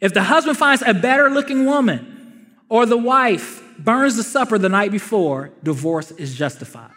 If 0.00 0.14
the 0.14 0.22
husband 0.22 0.56
finds 0.56 0.80
a 0.80 0.94
better 0.94 1.28
looking 1.28 1.66
woman 1.66 2.56
or 2.70 2.86
the 2.86 2.96
wife 2.96 3.62
burns 3.78 4.16
the 4.16 4.22
supper 4.22 4.56
the 4.56 4.70
night 4.70 4.90
before, 4.90 5.50
divorce 5.62 6.12
is 6.12 6.34
justified. 6.34 6.92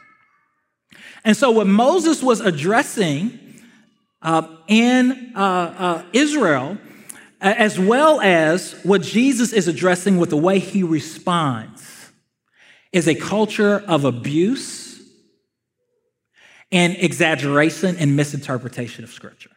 And 1.24 1.36
so, 1.36 1.52
what 1.52 1.68
Moses 1.68 2.22
was 2.22 2.40
addressing 2.42 3.40
uh, 4.22 4.48
in 4.68 5.34
uh, 5.36 5.40
uh, 5.40 6.04
Israel, 6.14 6.78
as 7.42 7.80
well 7.80 8.22
as 8.22 8.74
what 8.84 9.02
Jesus 9.02 9.54
is 9.54 9.68
addressing 9.68 10.18
with 10.18 10.30
the 10.30 10.38
way 10.38 10.60
he 10.60 10.84
responds, 10.84 12.12
is 12.92 13.08
a 13.08 13.16
culture 13.16 13.84
of 13.88 14.06
abuse 14.06 15.02
and 16.72 16.96
exaggeration 16.98 17.96
and 17.98 18.16
misinterpretation 18.16 19.04
of 19.04 19.12
Scripture. 19.12 19.52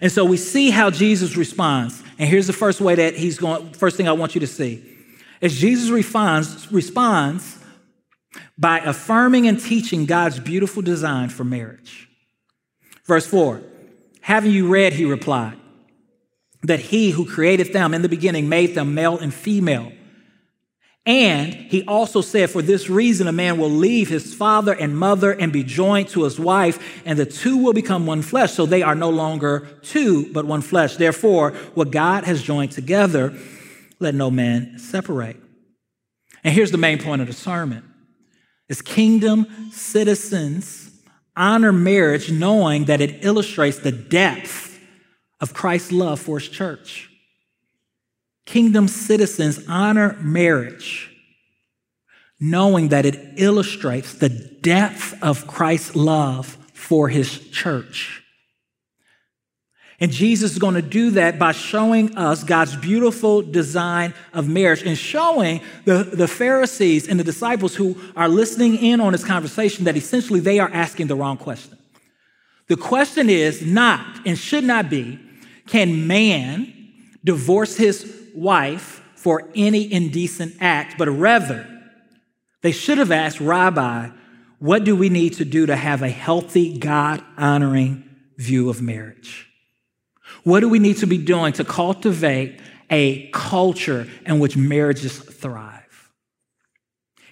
And 0.00 0.10
so 0.12 0.24
we 0.24 0.36
see 0.36 0.70
how 0.70 0.90
Jesus 0.90 1.36
responds. 1.36 2.02
And 2.18 2.28
here's 2.28 2.46
the 2.46 2.52
first 2.52 2.80
way 2.80 2.94
that 2.94 3.14
he's 3.14 3.38
going, 3.38 3.72
first 3.72 3.96
thing 3.96 4.08
I 4.08 4.12
want 4.12 4.34
you 4.34 4.40
to 4.40 4.46
see 4.46 4.84
is 5.40 5.58
Jesus 5.58 5.90
responds, 5.90 6.70
responds 6.70 7.59
by 8.56 8.78
affirming 8.80 9.46
and 9.46 9.60
teaching 9.60 10.06
God's 10.06 10.38
beautiful 10.38 10.82
design 10.82 11.28
for 11.28 11.44
marriage. 11.44 12.08
Verse 13.04 13.26
4 13.26 13.62
Having 14.22 14.52
you 14.52 14.68
read, 14.68 14.92
he 14.92 15.04
replied, 15.04 15.56
that 16.62 16.80
he 16.80 17.10
who 17.10 17.24
created 17.24 17.72
them 17.72 17.94
in 17.94 18.02
the 18.02 18.08
beginning 18.08 18.48
made 18.48 18.74
them 18.74 18.94
male 18.94 19.18
and 19.18 19.32
female. 19.32 19.92
And 21.06 21.54
he 21.54 21.82
also 21.86 22.20
said, 22.20 22.50
For 22.50 22.60
this 22.60 22.90
reason, 22.90 23.26
a 23.26 23.32
man 23.32 23.58
will 23.58 23.70
leave 23.70 24.08
his 24.08 24.34
father 24.34 24.74
and 24.74 24.96
mother 24.96 25.32
and 25.32 25.52
be 25.52 25.64
joined 25.64 26.08
to 26.10 26.24
his 26.24 26.38
wife, 26.38 27.02
and 27.06 27.18
the 27.18 27.24
two 27.24 27.56
will 27.56 27.72
become 27.72 28.06
one 28.06 28.20
flesh. 28.20 28.52
So 28.52 28.66
they 28.66 28.82
are 28.82 28.94
no 28.94 29.08
longer 29.08 29.66
two, 29.82 30.30
but 30.32 30.44
one 30.44 30.60
flesh. 30.60 30.96
Therefore, 30.96 31.52
what 31.74 31.90
God 31.90 32.24
has 32.24 32.42
joined 32.42 32.72
together, 32.72 33.34
let 33.98 34.14
no 34.14 34.30
man 34.30 34.78
separate. 34.78 35.38
And 36.44 36.54
here's 36.54 36.70
the 36.70 36.78
main 36.78 36.98
point 36.98 37.22
of 37.22 37.26
the 37.26 37.32
sermon 37.32 37.89
is 38.70 38.80
kingdom 38.80 39.46
citizens 39.72 40.90
honor 41.36 41.72
marriage 41.72 42.30
knowing 42.30 42.86
that 42.86 43.00
it 43.00 43.24
illustrates 43.24 43.80
the 43.80 43.92
depth 43.92 44.78
of 45.40 45.52
Christ's 45.52 45.92
love 45.92 46.20
for 46.20 46.38
his 46.38 46.48
church. 46.48 47.10
Kingdom 48.46 48.88
citizens 48.88 49.64
honor 49.68 50.16
marriage, 50.20 51.10
knowing 52.38 52.88
that 52.88 53.04
it 53.04 53.18
illustrates 53.36 54.14
the 54.14 54.28
depth 54.28 55.20
of 55.22 55.46
Christ's 55.46 55.96
love 55.96 56.56
for 56.72 57.08
his 57.08 57.38
church. 57.50 58.19
And 60.02 60.10
Jesus 60.10 60.52
is 60.52 60.58
going 60.58 60.76
to 60.76 60.82
do 60.82 61.10
that 61.12 61.38
by 61.38 61.52
showing 61.52 62.16
us 62.16 62.42
God's 62.42 62.74
beautiful 62.74 63.42
design 63.42 64.14
of 64.32 64.48
marriage 64.48 64.82
and 64.82 64.96
showing 64.96 65.60
the, 65.84 66.04
the 66.04 66.26
Pharisees 66.26 67.06
and 67.06 67.20
the 67.20 67.24
disciples 67.24 67.76
who 67.76 68.00
are 68.16 68.28
listening 68.28 68.76
in 68.76 69.00
on 69.00 69.12
this 69.12 69.24
conversation 69.24 69.84
that 69.84 69.98
essentially 69.98 70.40
they 70.40 70.58
are 70.58 70.70
asking 70.72 71.08
the 71.08 71.16
wrong 71.16 71.36
question. 71.36 71.76
The 72.68 72.78
question 72.78 73.28
is 73.28 73.60
not 73.60 74.26
and 74.26 74.38
should 74.38 74.64
not 74.64 74.88
be 74.88 75.18
can 75.66 76.06
man 76.06 76.72
divorce 77.22 77.76
his 77.76 78.16
wife 78.34 79.04
for 79.16 79.50
any 79.54 79.92
indecent 79.92 80.54
act, 80.60 80.96
but 80.96 81.08
rather 81.10 81.66
they 82.62 82.72
should 82.72 82.96
have 82.96 83.10
asked, 83.10 83.38
Rabbi, 83.38 84.08
what 84.60 84.84
do 84.84 84.96
we 84.96 85.10
need 85.10 85.34
to 85.34 85.44
do 85.44 85.66
to 85.66 85.76
have 85.76 86.00
a 86.00 86.08
healthy, 86.08 86.78
God 86.78 87.22
honoring 87.36 88.08
view 88.38 88.70
of 88.70 88.80
marriage? 88.80 89.49
What 90.44 90.60
do 90.60 90.68
we 90.68 90.78
need 90.78 90.98
to 90.98 91.06
be 91.06 91.18
doing 91.18 91.52
to 91.54 91.64
cultivate 91.64 92.60
a 92.90 93.28
culture 93.30 94.08
in 94.26 94.38
which 94.38 94.56
marriages 94.56 95.18
thrive? 95.18 95.76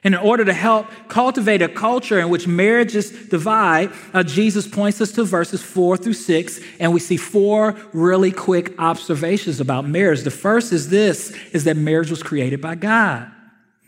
And 0.04 0.14
in 0.14 0.20
order 0.20 0.44
to 0.44 0.52
help 0.52 0.86
cultivate 1.08 1.60
a 1.60 1.68
culture 1.68 2.20
in 2.20 2.28
which 2.28 2.46
marriages 2.46 3.10
divide, 3.10 3.90
uh, 4.14 4.22
Jesus 4.22 4.66
points 4.66 5.00
us 5.00 5.10
to 5.12 5.24
verses 5.24 5.60
four 5.60 5.96
through 5.96 6.12
six, 6.12 6.60
and 6.78 6.92
we 6.92 7.00
see 7.00 7.16
four 7.16 7.74
really 7.92 8.30
quick 8.30 8.78
observations 8.78 9.60
about 9.60 9.88
marriage. 9.88 10.22
The 10.22 10.30
first 10.30 10.72
is 10.72 10.88
this, 10.88 11.36
is 11.52 11.64
that 11.64 11.76
marriage 11.76 12.10
was 12.10 12.22
created 12.22 12.60
by 12.60 12.76
God. 12.76 13.30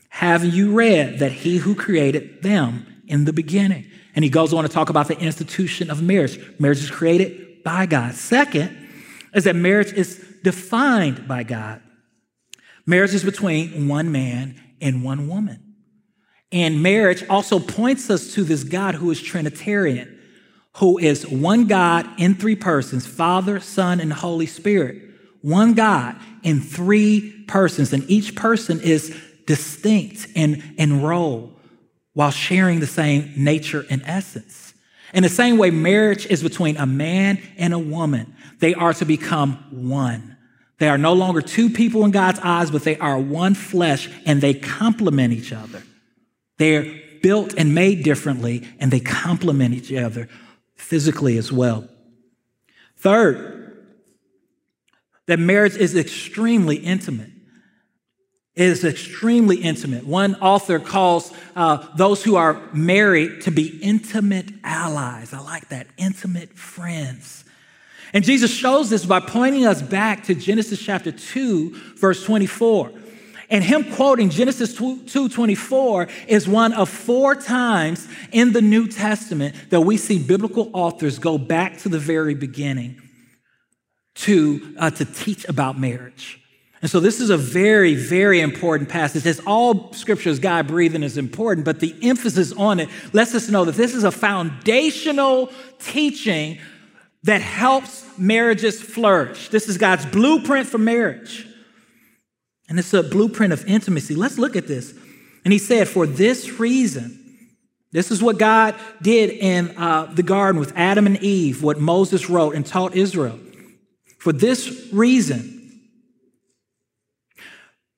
Have 0.09 0.45
you 0.45 0.73
read 0.73 1.21
that 1.21 1.31
he 1.31 1.59
who 1.59 1.77
created 1.77 2.43
them 2.43 3.03
in 3.07 3.25
the 3.25 3.33
beginning? 3.33 3.87
And 4.17 4.25
he 4.25 4.31
goes 4.31 4.53
on 4.53 4.65
to 4.65 4.69
talk 4.69 4.91
about 4.91 5.07
the 5.07 5.19
institution 5.19 5.91
of 5.91 6.03
marriage. 6.03 6.41
Marriage 6.59 6.83
is 6.83 6.91
created 6.91 7.63
by 7.63 7.87
God. 7.87 8.15
Second, 8.15 8.77
is 9.35 9.45
that 9.45 9.57
marriage 9.57 9.93
is 9.93 10.25
defined 10.43 11.27
by 11.29 11.43
God. 11.43 11.83
Marriage 12.87 13.15
is 13.15 13.25
between 13.25 13.89
one 13.89 14.11
man 14.11 14.61
and 14.81 15.05
one 15.05 15.29
woman. 15.29 15.75
And 16.53 16.83
marriage 16.83 17.25
also 17.29 17.59
points 17.59 18.11
us 18.11 18.35
to 18.35 18.43
this 18.43 18.65
God 18.65 18.97
who 18.97 19.11
is 19.11 19.23
Trinitarian, 19.23 20.19
who 20.77 20.99
is 20.99 21.27
one 21.27 21.67
God 21.67 22.09
in 22.19 22.35
three 22.35 22.57
persons 22.57 23.07
Father, 23.07 23.61
Son, 23.61 24.01
and 24.01 24.13
Holy 24.13 24.47
Spirit. 24.47 25.03
One 25.43 25.75
God 25.75 26.17
in 26.43 26.61
three 26.61 27.45
persons, 27.47 27.93
and 27.93 28.09
each 28.11 28.35
person 28.35 28.81
is 28.81 29.17
distinct 29.47 30.27
in, 30.35 30.63
in 30.77 31.03
role 31.03 31.53
while 32.13 32.31
sharing 32.31 32.81
the 32.81 32.87
same 32.87 33.33
nature 33.37 33.87
and 33.89 34.03
essence. 34.05 34.75
In 35.15 35.23
the 35.23 35.29
same 35.29 35.57
way, 35.57 35.71
marriage 35.71 36.27
is 36.27 36.43
between 36.43 36.77
a 36.77 36.87
man 36.87 37.41
and 37.57 37.73
a 37.73 37.79
woman. 37.79 38.37
They 38.61 38.75
are 38.75 38.95
to 38.95 39.05
become 39.05 39.65
one. 39.71 40.37
They 40.79 40.89
are 40.89 40.99
no 40.99 41.13
longer 41.13 41.43
two 41.43 41.69
people 41.69 42.05
in 42.05 42.11
God's 42.11 42.41
eyes, 42.41 42.71
but 42.71 42.85
they 42.85 42.97
are 42.99 43.19
one 43.19 43.55
flesh 43.55 44.09
and 44.25 44.41
they 44.41 44.55
complement 44.55 45.33
each 45.33 45.53
other. 45.53 45.83
They're 46.59 47.01
built 47.23 47.55
and 47.57 47.75
made 47.75 48.03
differently 48.03 48.67
and 48.79 48.91
they 48.91 49.01
complement 49.01 49.75
each 49.75 49.93
other 49.93 50.29
physically 50.77 51.37
as 51.37 51.53
well. 51.53 51.89
Third, 52.97 53.87
that 55.27 55.39
marriage 55.39 55.77
is 55.77 55.97
extremely 55.97 56.77
intimate. 56.77 57.31
It 58.55 58.67
is 58.67 58.85
extremely 58.85 59.57
intimate. 59.57 60.07
One 60.07 60.35
author 60.37 60.79
calls 60.79 61.33
uh, 61.55 61.87
those 61.97 62.25
who 62.25 62.37
are 62.37 62.61
married 62.73 63.43
to 63.43 63.51
be 63.51 63.79
intimate 63.83 64.51
allies. 64.65 65.33
I 65.33 65.41
like 65.41 65.69
that, 65.69 65.87
intimate 65.97 66.59
friends. 66.59 67.45
And 68.13 68.25
Jesus 68.25 68.53
shows 68.53 68.91
this 68.91 69.07
by 69.07 69.21
pointing 69.21 69.67
us 69.67 69.83
back 69.83 70.25
to 70.25 70.35
Genesis 70.35 70.81
chapter 70.81 71.13
2, 71.13 71.95
verse 71.97 72.25
24. 72.25 72.93
And 73.51 73.65
him 73.65 73.93
quoting 73.93 74.31
Genesis 74.31 74.75
2, 74.77 75.29
24 75.29 76.09
is 76.29 76.49
one 76.49 76.73
of 76.73 76.89
four 76.89 77.35
times 77.35 78.07
in 78.31 78.53
the 78.53 78.63
New 78.63 78.87
Testament 78.87 79.57
that 79.71 79.81
we 79.81 79.97
see 79.97 80.19
biblical 80.21 80.71
authors 80.73 81.19
go 81.19 81.37
back 81.37 81.79
to 81.79 81.89
the 81.89 81.99
very 81.99 82.35
beginning 82.35 83.01
to, 84.15 84.75
uh, 84.79 84.91
to 84.91 85.05
teach 85.05 85.49
about 85.49 85.79
marriage. 85.79 86.41
And 86.83 86.91
so 86.91 87.01
this 87.01 87.21
is 87.21 87.29
a 87.29 87.37
very, 87.37 87.95
very 87.95 88.41
important 88.41 88.89
passage. 88.89 89.27
As 89.27 89.41
all 89.41 89.93
scripture 89.93 90.31
is 90.31 90.39
God 90.39 90.67
breathing 90.67 91.03
is 91.03 91.19
important, 91.19 91.65
but 91.65 91.81
the 91.81 91.95
emphasis 92.03 92.53
on 92.53 92.81
it 92.81 92.89
lets 93.13 93.35
us 93.35 93.49
know 93.49 93.65
that 93.65 93.75
this 93.75 93.95
is 93.95 94.05
a 94.05 94.11
foundational 94.11 95.53
teaching 95.79 96.59
that 97.25 97.41
helps 97.41 98.07
marriages 98.19 98.81
flourish. 98.81 99.49
This 99.49 99.69
is 99.69 99.77
God's 99.77 100.07
blueprint 100.07 100.67
for 100.67 100.79
marriage. 100.79 101.47
And 102.69 102.79
it's 102.79 102.95
a 102.95 103.03
blueprint 103.03 103.53
of 103.53 103.67
intimacy. 103.67 104.15
Let's 104.15 104.39
look 104.39 104.57
at 104.57 104.67
this. 104.67 104.95
And 105.45 105.53
he 105.53 105.59
said, 105.59 105.89
For 105.89 106.07
this 106.07 106.59
reason, 106.61 107.21
this 107.93 108.11
is 108.11 108.23
what 108.23 108.39
God 108.39 108.77
did 109.03 109.31
in 109.31 109.77
uh, 109.77 110.07
the 110.15 110.23
garden 110.23 110.61
with 110.61 110.73
Adam 110.77 111.07
and 111.07 111.21
Eve, 111.23 111.63
what 111.63 111.81
Moses 111.81 112.31
wrote 112.31 112.55
and 112.55 112.65
taught 112.65 112.95
Israel. 112.95 113.39
For 114.19 114.33
this 114.33 114.89
reason, 114.93 115.81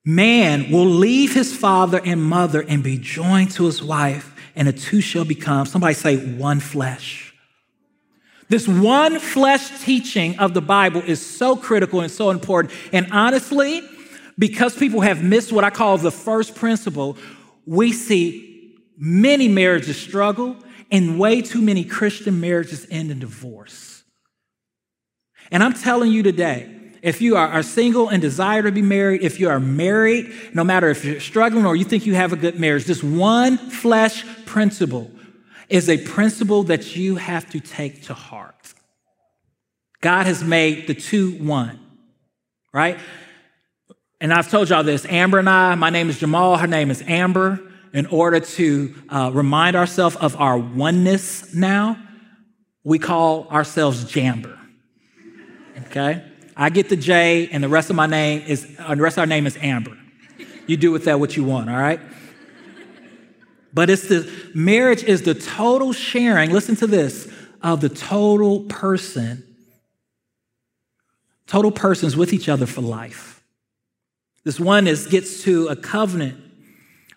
man 0.03 0.71
will 0.71 0.85
leave 0.85 1.33
his 1.33 1.55
father 1.55 2.01
and 2.03 2.21
mother 2.21 2.61
and 2.61 2.81
be 2.81 2.97
joined 2.97 3.51
to 3.51 3.65
his 3.65 3.83
wife, 3.83 4.33
and 4.55 4.67
the 4.67 4.73
two 4.73 5.01
shall 5.01 5.25
become, 5.25 5.65
somebody 5.65 5.93
say, 5.93 6.17
one 6.17 6.59
flesh. 6.59 7.32
This 8.53 8.67
one 8.67 9.17
flesh 9.17 9.83
teaching 9.83 10.37
of 10.37 10.53
the 10.53 10.61
Bible 10.61 11.01
is 11.01 11.25
so 11.25 11.55
critical 11.55 12.01
and 12.01 12.11
so 12.11 12.29
important. 12.29 12.71
And 12.91 13.07
honestly, 13.11 13.81
because 14.37 14.75
people 14.75 15.01
have 15.01 15.23
missed 15.23 15.51
what 15.51 15.63
I 15.63 15.71
call 15.71 15.97
the 15.97 16.11
first 16.11 16.53
principle, 16.53 17.17
we 17.65 17.91
see 17.91 18.77
many 18.95 19.47
marriages 19.47 19.97
struggle 19.97 20.55
and 20.91 21.17
way 21.17 21.41
too 21.41 21.63
many 21.63 21.83
Christian 21.83 22.39
marriages 22.39 22.85
end 22.91 23.09
in 23.09 23.17
divorce. 23.17 24.03
And 25.49 25.63
I'm 25.63 25.73
telling 25.73 26.11
you 26.11 26.21
today, 26.21 26.79
if 27.01 27.23
you 27.23 27.35
are, 27.35 27.63
single 27.63 28.09
and 28.09 28.21
desire 28.21 28.61
to 28.61 28.71
be 28.71 28.83
married, 28.83 29.23
if 29.23 29.39
you 29.39 29.49
are 29.49 29.59
married, 29.59 30.31
no 30.53 30.63
matter 30.63 30.89
if 30.89 31.03
you're 31.03 31.19
struggling 31.19 31.65
or 31.65 31.75
you 31.75 31.85
think 31.85 32.05
you 32.05 32.13
have 32.13 32.33
a 32.33 32.37
good 32.37 32.59
marriage, 32.59 32.85
this 32.85 33.01
one 33.01 33.57
flesh 33.57 34.23
principle 34.45 35.09
is 35.73 35.89
a 35.89 35.97
principle 35.97 36.61
that 36.61 36.95
you 36.95 37.15
have 37.15 37.49
to 37.49 37.59
take 37.59 38.03
to 38.03 38.13
heart. 38.13 38.75
God 40.01 40.27
has 40.27 40.43
made 40.43 40.85
the 40.85 40.93
two 40.93 41.31
one, 41.43 41.79
right? 42.71 42.99
And 44.21 44.31
I've 44.31 44.51
told 44.51 44.69
y'all 44.69 44.83
this 44.83 45.03
Amber 45.05 45.39
and 45.39 45.49
I, 45.49 45.73
my 45.73 45.89
name 45.89 46.11
is 46.11 46.19
Jamal, 46.19 46.57
her 46.57 46.67
name 46.67 46.91
is 46.91 47.01
Amber. 47.07 47.59
In 47.91 48.05
order 48.07 48.39
to 48.39 48.93
uh, 49.09 49.31
remind 49.33 49.75
ourselves 49.75 50.15
of 50.17 50.39
our 50.39 50.59
oneness 50.59 51.55
now, 51.55 51.97
we 52.83 52.99
call 52.99 53.47
ourselves 53.49 54.05
Jamber. 54.05 54.55
Okay? 55.87 56.23
I 56.55 56.69
get 56.69 56.89
the 56.89 56.95
J, 56.95 57.49
and 57.51 57.63
the 57.63 57.69
rest 57.69 57.89
of 57.89 57.95
my 57.95 58.05
name 58.05 58.43
is, 58.45 58.67
uh, 58.77 58.93
the 58.93 59.01
rest 59.01 59.17
of 59.17 59.21
our 59.21 59.27
name 59.27 59.47
is 59.47 59.57
Amber. 59.57 59.97
You 60.67 60.77
do 60.77 60.91
with 60.91 61.05
that 61.05 61.19
what 61.19 61.35
you 61.35 61.43
want, 61.43 61.71
all 61.71 61.77
right? 61.77 61.99
But 63.73 63.89
it's 63.89 64.07
the 64.07 64.29
marriage 64.53 65.03
is 65.03 65.23
the 65.23 65.33
total 65.33 65.93
sharing, 65.93 66.51
listen 66.51 66.75
to 66.77 66.87
this, 66.87 67.31
of 67.61 67.81
the 67.81 67.89
total 67.89 68.61
person, 68.61 69.43
total 71.47 71.71
persons 71.71 72.15
with 72.15 72.33
each 72.33 72.49
other 72.49 72.65
for 72.65 72.81
life. 72.81 73.41
This 74.43 74.59
one 74.59 74.85
is 74.87 75.07
gets 75.07 75.43
to 75.43 75.67
a 75.67 75.75
covenant 75.75 76.39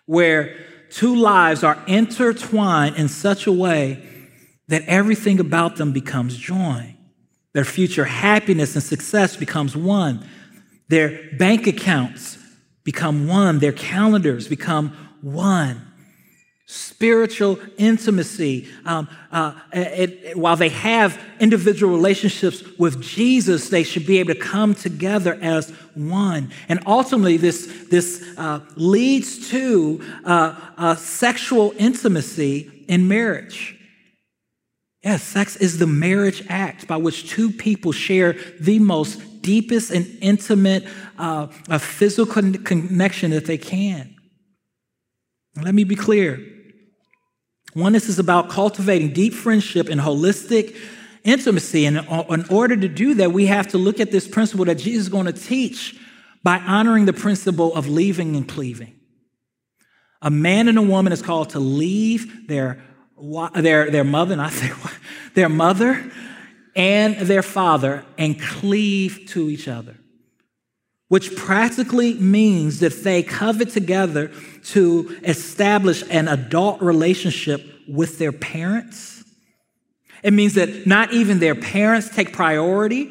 where 0.05 0.57
two 0.89 1.15
lives 1.15 1.63
are 1.63 1.83
intertwined 1.85 2.95
in 2.95 3.09
such 3.09 3.45
a 3.45 3.51
way 3.51 4.07
that 4.67 4.83
everything 4.83 5.39
about 5.39 5.75
them 5.75 5.91
becomes 5.91 6.37
joy. 6.37 6.95
Their 7.53 7.65
future 7.65 8.05
happiness 8.05 8.75
and 8.75 8.83
success 8.83 9.35
becomes 9.35 9.75
one. 9.75 10.27
Their 10.87 11.35
bank 11.37 11.67
accounts 11.67 12.37
become 12.83 13.27
one. 13.27 13.59
Their 13.59 13.73
calendars 13.73 14.47
become 14.47 14.89
one 15.21 15.86
spiritual 16.67 17.57
intimacy. 17.77 18.67
Um, 18.85 19.07
uh, 19.31 19.53
it, 19.71 20.19
it, 20.23 20.37
while 20.37 20.57
they 20.57 20.67
have 20.67 21.19
individual 21.39 21.95
relationships 21.95 22.61
with 22.77 23.01
Jesus, 23.01 23.69
they 23.69 23.83
should 23.83 24.05
be 24.05 24.19
able 24.19 24.33
to 24.33 24.39
come 24.39 24.75
together 24.75 25.39
as 25.41 25.69
one. 25.95 26.51
And 26.67 26.81
ultimately, 26.85 27.37
this, 27.37 27.87
this 27.89 28.21
uh, 28.37 28.59
leads 28.75 29.49
to 29.49 30.03
uh, 30.25 30.95
sexual 30.95 31.73
intimacy 31.77 32.85
in 32.89 33.07
marriage. 33.07 33.75
Yes, 35.03 35.23
sex 35.23 35.55
is 35.55 35.77
the 35.77 35.87
marriage 35.87 36.43
act 36.49 36.85
by 36.85 36.97
which 36.97 37.29
two 37.29 37.49
people 37.49 37.93
share 37.93 38.33
the 38.59 38.79
most 38.79 39.41
deepest 39.41 39.89
and 39.91 40.05
intimate 40.19 40.85
uh, 41.17 41.47
physical 41.77 42.41
connection 42.41 43.31
that 43.31 43.45
they 43.45 43.57
can. 43.57 44.15
Let 45.55 45.73
me 45.73 45.85
be 45.85 45.95
clear. 45.95 46.56
Oneness 47.77 48.09
is 48.09 48.17
about 48.17 48.49
cultivating 48.49 49.13
deep 49.13 49.35
friendship 49.35 49.87
and 49.87 50.01
holistic 50.01 50.75
intimacy. 51.23 51.85
And 51.85 51.97
in 51.97 52.45
order 52.49 52.75
to 52.75 52.87
do 52.87 53.13
that, 53.15 53.31
we 53.31 53.45
have 53.45 53.67
to 53.67 53.77
look 53.77 53.99
at 53.99 54.09
this 54.09 54.27
principle 54.27 54.65
that 54.65 54.79
Jesus 54.79 55.03
is 55.03 55.09
going 55.09 55.27
to 55.27 55.33
teach 55.33 55.95
by 56.41 56.57
honoring 56.57 57.05
the 57.05 57.13
principle 57.13 57.75
of 57.75 57.87
leaving 57.87 58.35
and 58.35 58.47
cleaving. 58.47 58.95
A 60.23 60.31
man 60.31 60.67
and 60.67 60.79
a 60.79 60.81
woman 60.81 61.13
is 61.13 61.21
called 61.21 61.51
to 61.51 61.59
leave 61.59 62.47
their, 62.47 62.81
their, 63.53 63.91
their 63.91 64.03
mother, 64.03 64.35
not 64.35 64.53
their, 64.53 64.75
their 65.35 65.49
mother 65.49 66.11
and 66.75 67.15
their 67.17 67.43
father 67.43 68.03
and 68.17 68.41
cleave 68.41 69.25
to 69.29 69.49
each 69.49 69.67
other, 69.67 69.96
which 71.07 71.35
practically 71.35 72.13
means 72.15 72.79
that 72.79 73.03
they 73.03 73.23
covet 73.23 73.69
together 73.69 74.31
to 74.63 75.17
establish 75.23 76.03
an 76.09 76.27
adult 76.27 76.81
relationship 76.81 77.63
with 77.87 78.17
their 78.19 78.33
parents. 78.33 79.23
It 80.23 80.33
means 80.33 80.55
that 80.55 80.85
not 80.85 81.13
even 81.13 81.39
their 81.39 81.55
parents 81.55 82.09
take 82.09 82.33
priority 82.33 83.09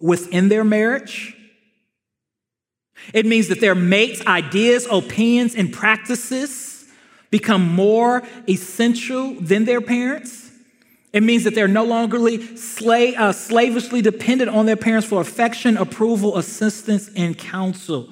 within 0.00 0.48
their 0.48 0.64
marriage. 0.64 1.36
It 3.12 3.26
means 3.26 3.48
that 3.48 3.60
their 3.60 3.74
mates' 3.74 4.24
ideas, 4.26 4.86
opinions, 4.90 5.54
and 5.54 5.72
practices 5.72 6.86
become 7.30 7.74
more 7.74 8.22
essential 8.48 9.34
than 9.34 9.64
their 9.64 9.80
parents. 9.80 10.49
It 11.12 11.22
means 11.24 11.44
that 11.44 11.54
they're 11.54 11.68
no 11.68 11.84
longer 11.84 12.18
uh, 12.18 13.32
slavishly 13.32 14.00
dependent 14.00 14.50
on 14.50 14.66
their 14.66 14.76
parents 14.76 15.08
for 15.08 15.20
affection, 15.20 15.76
approval, 15.76 16.38
assistance, 16.38 17.10
and 17.16 17.36
counsel. 17.36 18.10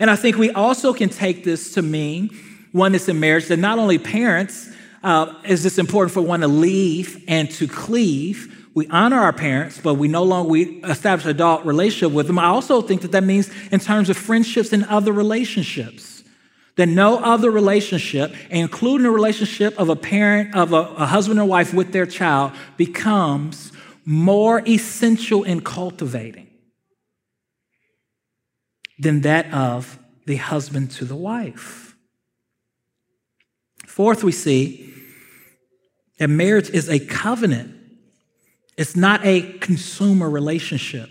And 0.00 0.10
I 0.10 0.16
think 0.16 0.36
we 0.36 0.50
also 0.50 0.92
can 0.92 1.08
take 1.08 1.44
this 1.44 1.74
to 1.74 1.82
mean 1.82 2.30
one 2.72 2.92
that's 2.92 3.08
in 3.08 3.20
marriage 3.20 3.46
that 3.46 3.58
not 3.58 3.78
only 3.78 3.98
parents 3.98 4.68
uh, 5.02 5.34
is 5.44 5.62
this 5.62 5.78
important 5.78 6.12
for 6.12 6.22
one 6.22 6.40
to 6.40 6.48
leave 6.48 7.24
and 7.26 7.50
to 7.52 7.66
cleave, 7.66 8.68
we 8.74 8.86
honor 8.88 9.18
our 9.18 9.32
parents, 9.32 9.80
but 9.82 9.94
we 9.94 10.08
no 10.08 10.22
longer 10.22 10.48
we 10.48 10.82
establish 10.84 11.26
adult 11.26 11.64
relationship 11.64 12.12
with 12.12 12.26
them. 12.26 12.38
I 12.38 12.46
also 12.46 12.82
think 12.82 13.02
that 13.02 13.12
that 13.12 13.24
means 13.24 13.50
in 13.72 13.80
terms 13.80 14.10
of 14.10 14.16
friendships 14.16 14.72
and 14.72 14.84
other 14.84 15.12
relationships. 15.12 16.09
That 16.80 16.88
no 16.88 17.18
other 17.18 17.50
relationship, 17.50 18.34
including 18.48 19.02
the 19.02 19.10
relationship 19.10 19.78
of 19.78 19.90
a 19.90 19.96
parent, 19.96 20.54
of 20.54 20.72
a, 20.72 20.76
a 20.76 21.04
husband 21.04 21.38
or 21.38 21.44
wife 21.44 21.74
with 21.74 21.92
their 21.92 22.06
child, 22.06 22.52
becomes 22.78 23.70
more 24.06 24.66
essential 24.66 25.44
in 25.44 25.60
cultivating 25.60 26.48
than 28.98 29.20
that 29.20 29.52
of 29.52 29.98
the 30.24 30.36
husband 30.36 30.90
to 30.92 31.04
the 31.04 31.16
wife. 31.16 31.94
Fourth, 33.86 34.24
we 34.24 34.32
see 34.32 34.94
that 36.18 36.28
marriage 36.28 36.70
is 36.70 36.88
a 36.88 36.98
covenant 36.98 37.76
it's 38.80 38.96
not 38.96 39.20
a 39.26 39.42
consumer 39.58 40.30
relationship. 40.30 41.10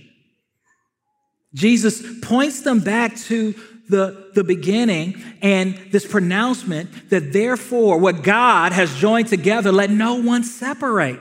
Jesus 1.54 2.02
points 2.22 2.62
them 2.62 2.80
back 2.80 3.16
to 3.28 3.54
the, 3.90 4.32
the 4.36 4.44
beginning 4.44 5.22
and 5.42 5.76
this 5.92 6.06
pronouncement 6.06 7.10
that 7.10 7.34
therefore 7.34 7.98
what 7.98 8.24
God 8.24 8.72
has 8.72 8.94
joined 8.96 9.28
together, 9.28 9.72
let 9.72 9.90
no 9.90 10.16
one 10.16 10.44
separate. 10.44 11.20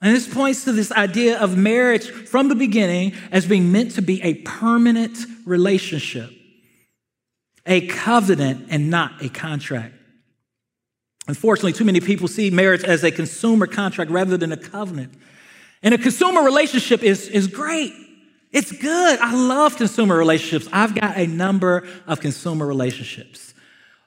And 0.00 0.16
this 0.16 0.32
points 0.32 0.64
to 0.64 0.72
this 0.72 0.90
idea 0.90 1.38
of 1.38 1.56
marriage 1.56 2.10
from 2.10 2.48
the 2.48 2.56
beginning 2.56 3.12
as 3.30 3.46
being 3.46 3.70
meant 3.70 3.92
to 3.92 4.02
be 4.02 4.20
a 4.22 4.34
permanent 4.34 5.16
relationship, 5.46 6.30
a 7.66 7.86
covenant 7.86 8.66
and 8.70 8.90
not 8.90 9.22
a 9.22 9.28
contract. 9.28 9.94
Unfortunately, 11.28 11.72
too 11.72 11.84
many 11.84 12.00
people 12.00 12.26
see 12.26 12.50
marriage 12.50 12.82
as 12.82 13.04
a 13.04 13.12
consumer 13.12 13.68
contract 13.68 14.10
rather 14.10 14.36
than 14.36 14.50
a 14.50 14.56
covenant. 14.56 15.12
And 15.82 15.94
a 15.94 15.98
consumer 15.98 16.42
relationship 16.42 17.02
is, 17.02 17.28
is 17.28 17.46
great. 17.46 17.92
It's 18.52 18.70
good. 18.70 19.18
I 19.18 19.34
love 19.34 19.76
consumer 19.76 20.16
relationships. 20.16 20.68
I've 20.72 20.94
got 20.94 21.16
a 21.16 21.26
number 21.26 21.86
of 22.06 22.20
consumer 22.20 22.66
relationships. 22.66 23.54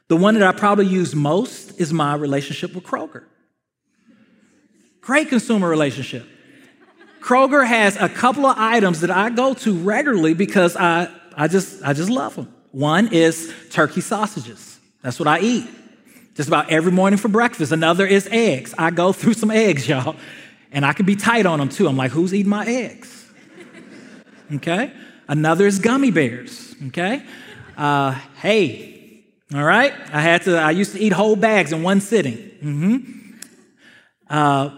The 0.08 0.16
one 0.16 0.36
that 0.36 0.44
I 0.44 0.58
probably 0.58 0.86
use 0.86 1.16
most 1.16 1.80
is 1.80 1.92
my 1.92 2.14
relationship 2.16 2.76
with 2.76 2.84
Kroger. 2.84 3.24
Great 5.02 5.30
consumer 5.30 5.68
relationship. 5.68 6.28
Kroger 7.22 7.66
has 7.66 7.98
a 7.98 8.08
couple 8.08 8.46
of 8.46 8.56
items 8.58 9.02
that 9.02 9.10
I 9.10 9.32
go 9.32 9.56
to 9.56 9.74
regularly 9.74 10.36
because 10.36 10.76
I, 10.76 11.10
I, 11.36 11.48
just, 11.48 11.84
I 11.84 11.94
just 11.94 12.12
love 12.12 12.36
them. 12.36 12.54
One 12.72 13.12
is 13.12 13.52
turkey 13.72 14.02
sausages. 14.02 14.80
That's 15.02 15.18
what 15.18 15.28
I 15.28 15.40
eat 15.40 15.68
just 16.36 16.50
about 16.50 16.70
every 16.70 16.92
morning 16.92 17.18
for 17.18 17.30
breakfast. 17.30 17.72
Another 17.72 18.06
is 18.06 18.28
eggs. 18.30 18.76
I 18.78 18.92
go 18.92 19.12
through 19.12 19.34
some 19.34 19.50
eggs, 19.52 19.88
y'all. 19.88 20.16
And 20.72 20.86
I 20.86 20.94
can 20.94 21.06
be 21.06 21.16
tight 21.16 21.46
on 21.46 21.60
them 21.60 21.70
too. 21.70 21.88
I'm 21.88 21.98
like, 21.98 22.12
who's 22.12 22.34
eating 22.34 22.50
my 22.50 22.66
eggs? 22.66 23.25
Okay. 24.54 24.92
Another 25.28 25.66
is 25.66 25.80
gummy 25.80 26.12
bears. 26.12 26.76
Okay. 26.88 27.24
Uh, 27.78 28.12
hey, 28.42 29.26
all 29.54 29.64
right. 29.64 29.94
I 30.14 30.22
had 30.22 30.44
to, 30.44 30.58
I 30.58 30.72
used 30.72 30.94
to 30.94 31.00
eat 31.00 31.14
whole 31.14 31.36
bags 31.36 31.72
in 31.72 31.84
one 31.84 32.02
sitting. 32.02 32.38
Mm-hmm. 32.38 33.32
Uh, 34.30 34.78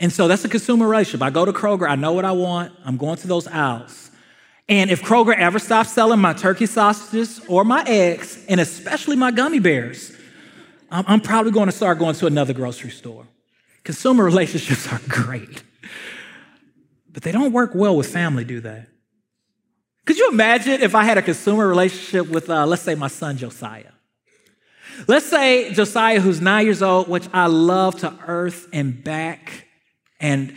and 0.00 0.12
so 0.12 0.28
that's 0.28 0.44
a 0.44 0.48
consumer 0.48 0.86
relationship. 0.86 1.22
I 1.22 1.30
go 1.30 1.44
to 1.44 1.52
Kroger, 1.52 1.88
I 1.88 1.94
know 1.96 2.12
what 2.12 2.24
I 2.24 2.32
want, 2.32 2.72
I'm 2.84 2.96
going 2.96 3.16
to 3.16 3.26
those 3.26 3.46
aisles. 3.46 4.10
And 4.68 4.90
if 4.90 5.02
Kroger 5.02 5.36
ever 5.36 5.58
stops 5.58 5.92
selling 5.92 6.20
my 6.20 6.32
turkey 6.32 6.66
sausages 6.66 7.40
or 7.48 7.64
my 7.64 7.84
eggs, 7.86 8.44
and 8.48 8.60
especially 8.60 9.16
my 9.16 9.30
gummy 9.30 9.60
bears, 9.60 10.12
I'm, 10.90 11.04
I'm 11.06 11.20
probably 11.20 11.52
going 11.52 11.66
to 11.66 11.72
start 11.72 11.98
going 11.98 12.14
to 12.16 12.26
another 12.26 12.52
grocery 12.52 12.90
store. 12.90 13.26
Consumer 13.84 14.24
relationships 14.32 14.90
are 14.92 15.00
great, 15.08 15.62
but 17.12 17.22
they 17.22 17.32
don't 17.32 17.52
work 17.52 17.74
well 17.74 17.96
with 17.96 18.10
family, 18.10 18.44
do 18.44 18.60
they? 18.60 18.86
Could 20.04 20.18
you 20.18 20.28
imagine 20.30 20.82
if 20.82 20.94
I 20.94 21.04
had 21.04 21.16
a 21.16 21.22
consumer 21.22 21.66
relationship 21.66 22.28
with, 22.28 22.50
uh, 22.50 22.66
let's 22.66 22.82
say, 22.82 22.94
my 22.94 23.08
son 23.08 23.38
Josiah? 23.38 23.92
Let's 25.08 25.26
say 25.26 25.72
Josiah, 25.72 26.20
who's 26.20 26.40
nine 26.40 26.66
years 26.66 26.82
old, 26.82 27.08
which 27.08 27.26
I 27.32 27.46
love 27.46 27.98
to 28.00 28.16
earth 28.26 28.68
and 28.72 29.02
back. 29.02 29.66
And 30.20 30.54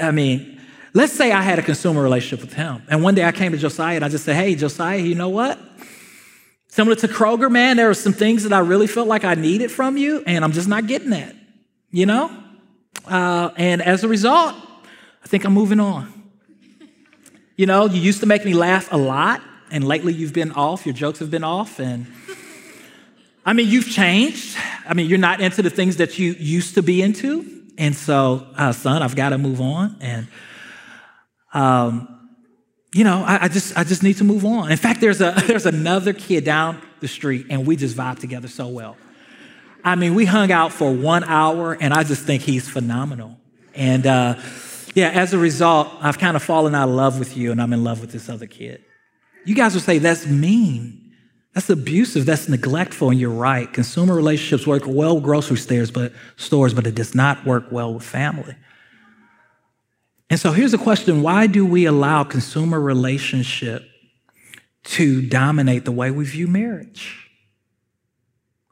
I 0.00 0.10
mean, 0.10 0.60
let's 0.94 1.12
say 1.12 1.32
I 1.32 1.42
had 1.42 1.58
a 1.58 1.62
consumer 1.62 2.02
relationship 2.02 2.44
with 2.44 2.54
him. 2.54 2.82
And 2.88 3.02
one 3.02 3.14
day 3.14 3.24
I 3.24 3.32
came 3.32 3.52
to 3.52 3.58
Josiah 3.58 3.96
and 3.96 4.04
I 4.04 4.08
just 4.08 4.24
said, 4.24 4.36
Hey, 4.36 4.54
Josiah, 4.54 4.98
you 4.98 5.14
know 5.14 5.30
what? 5.30 5.58
Similar 6.68 6.96
to 6.96 7.08
Kroger, 7.08 7.50
man, 7.50 7.76
there 7.76 7.90
are 7.90 7.94
some 7.94 8.14
things 8.14 8.44
that 8.44 8.52
I 8.52 8.60
really 8.60 8.86
felt 8.86 9.06
like 9.06 9.24
I 9.24 9.34
needed 9.34 9.70
from 9.70 9.98
you, 9.98 10.22
and 10.26 10.42
I'm 10.42 10.52
just 10.52 10.68
not 10.68 10.86
getting 10.86 11.10
that. 11.10 11.36
You 11.90 12.06
know? 12.06 12.34
Uh, 13.04 13.50
and 13.56 13.82
as 13.82 14.04
a 14.04 14.08
result, 14.08 14.54
I 15.22 15.28
think 15.28 15.44
I'm 15.44 15.52
moving 15.52 15.80
on. 15.80 16.21
You 17.56 17.66
know, 17.66 17.86
you 17.86 18.00
used 18.00 18.20
to 18.20 18.26
make 18.26 18.44
me 18.44 18.54
laugh 18.54 18.88
a 18.92 18.96
lot, 18.96 19.42
and 19.70 19.84
lately 19.84 20.12
you've 20.12 20.32
been 20.32 20.52
off, 20.52 20.86
your 20.86 20.94
jokes 20.94 21.18
have 21.18 21.30
been 21.30 21.44
off, 21.44 21.78
and 21.78 22.06
I 23.44 23.52
mean, 23.52 23.68
you've 23.68 23.88
changed. 23.88 24.56
I 24.88 24.94
mean, 24.94 25.08
you're 25.08 25.18
not 25.18 25.40
into 25.40 25.62
the 25.62 25.70
things 25.70 25.96
that 25.96 26.18
you 26.18 26.32
used 26.32 26.74
to 26.74 26.82
be 26.82 27.02
into. 27.02 27.62
And 27.76 27.94
so, 27.94 28.46
uh, 28.56 28.72
son, 28.72 29.02
I've 29.02 29.16
got 29.16 29.30
to 29.30 29.38
move 29.38 29.60
on. 29.60 29.96
And, 30.00 30.28
um, 31.52 32.30
you 32.94 33.04
know, 33.04 33.24
I, 33.24 33.44
I, 33.44 33.48
just 33.48 33.76
I 33.76 33.84
just 33.84 34.02
need 34.02 34.18
to 34.18 34.24
move 34.24 34.44
on. 34.44 34.70
In 34.70 34.76
fact, 34.76 35.00
there's 35.00 35.20
a 35.20 35.34
there's 35.46 35.66
another 35.66 36.12
kid 36.12 36.44
down 36.44 36.80
the 37.00 37.08
street, 37.08 37.46
and 37.50 37.66
we 37.66 37.76
just 37.76 37.96
vibe 37.96 38.18
together 38.18 38.48
so 38.48 38.68
well. 38.68 38.96
I 39.84 39.96
mean, 39.96 40.14
we 40.14 40.24
hung 40.24 40.52
out 40.52 40.72
for 40.72 40.92
one 40.92 41.24
hour, 41.24 41.76
and 41.80 41.92
I 41.92 42.04
just 42.04 42.24
think 42.24 42.42
he's 42.42 42.68
phenomenal. 42.68 43.38
And 43.74 44.06
uh, 44.06 44.34
yeah, 44.94 45.10
as 45.10 45.32
a 45.32 45.38
result, 45.38 45.88
I've 46.00 46.18
kind 46.18 46.36
of 46.36 46.42
fallen 46.42 46.74
out 46.74 46.88
of 46.88 46.94
love 46.94 47.18
with 47.18 47.36
you, 47.36 47.50
and 47.50 47.60
I'm 47.60 47.72
in 47.72 47.82
love 47.82 48.00
with 48.00 48.12
this 48.12 48.28
other 48.28 48.46
kid. 48.46 48.84
You 49.44 49.54
guys 49.54 49.74
would 49.74 49.82
say 49.82 49.98
that's 49.98 50.26
mean. 50.26 50.98
That's 51.54 51.68
abusive. 51.68 52.24
That's 52.24 52.48
neglectful, 52.48 53.10
and 53.10 53.20
you're 53.20 53.30
right. 53.30 53.72
Consumer 53.72 54.14
relationships 54.14 54.66
work 54.66 54.84
well 54.86 55.16
with 55.16 55.24
grocery 55.24 55.56
stores, 55.56 55.90
but 55.90 56.12
stores, 56.36 56.74
but 56.74 56.86
it 56.86 56.94
does 56.94 57.14
not 57.14 57.44
work 57.44 57.70
well 57.70 57.94
with 57.94 58.04
family. 58.04 58.54
And 60.30 60.40
so 60.40 60.52
here's 60.52 60.72
the 60.72 60.78
question: 60.78 61.22
Why 61.22 61.46
do 61.46 61.66
we 61.66 61.84
allow 61.84 62.24
consumer 62.24 62.80
relationship 62.80 63.84
to 64.84 65.22
dominate 65.26 65.84
the 65.84 65.92
way 65.92 66.10
we 66.10 66.24
view 66.24 66.48
marriage? 66.48 67.28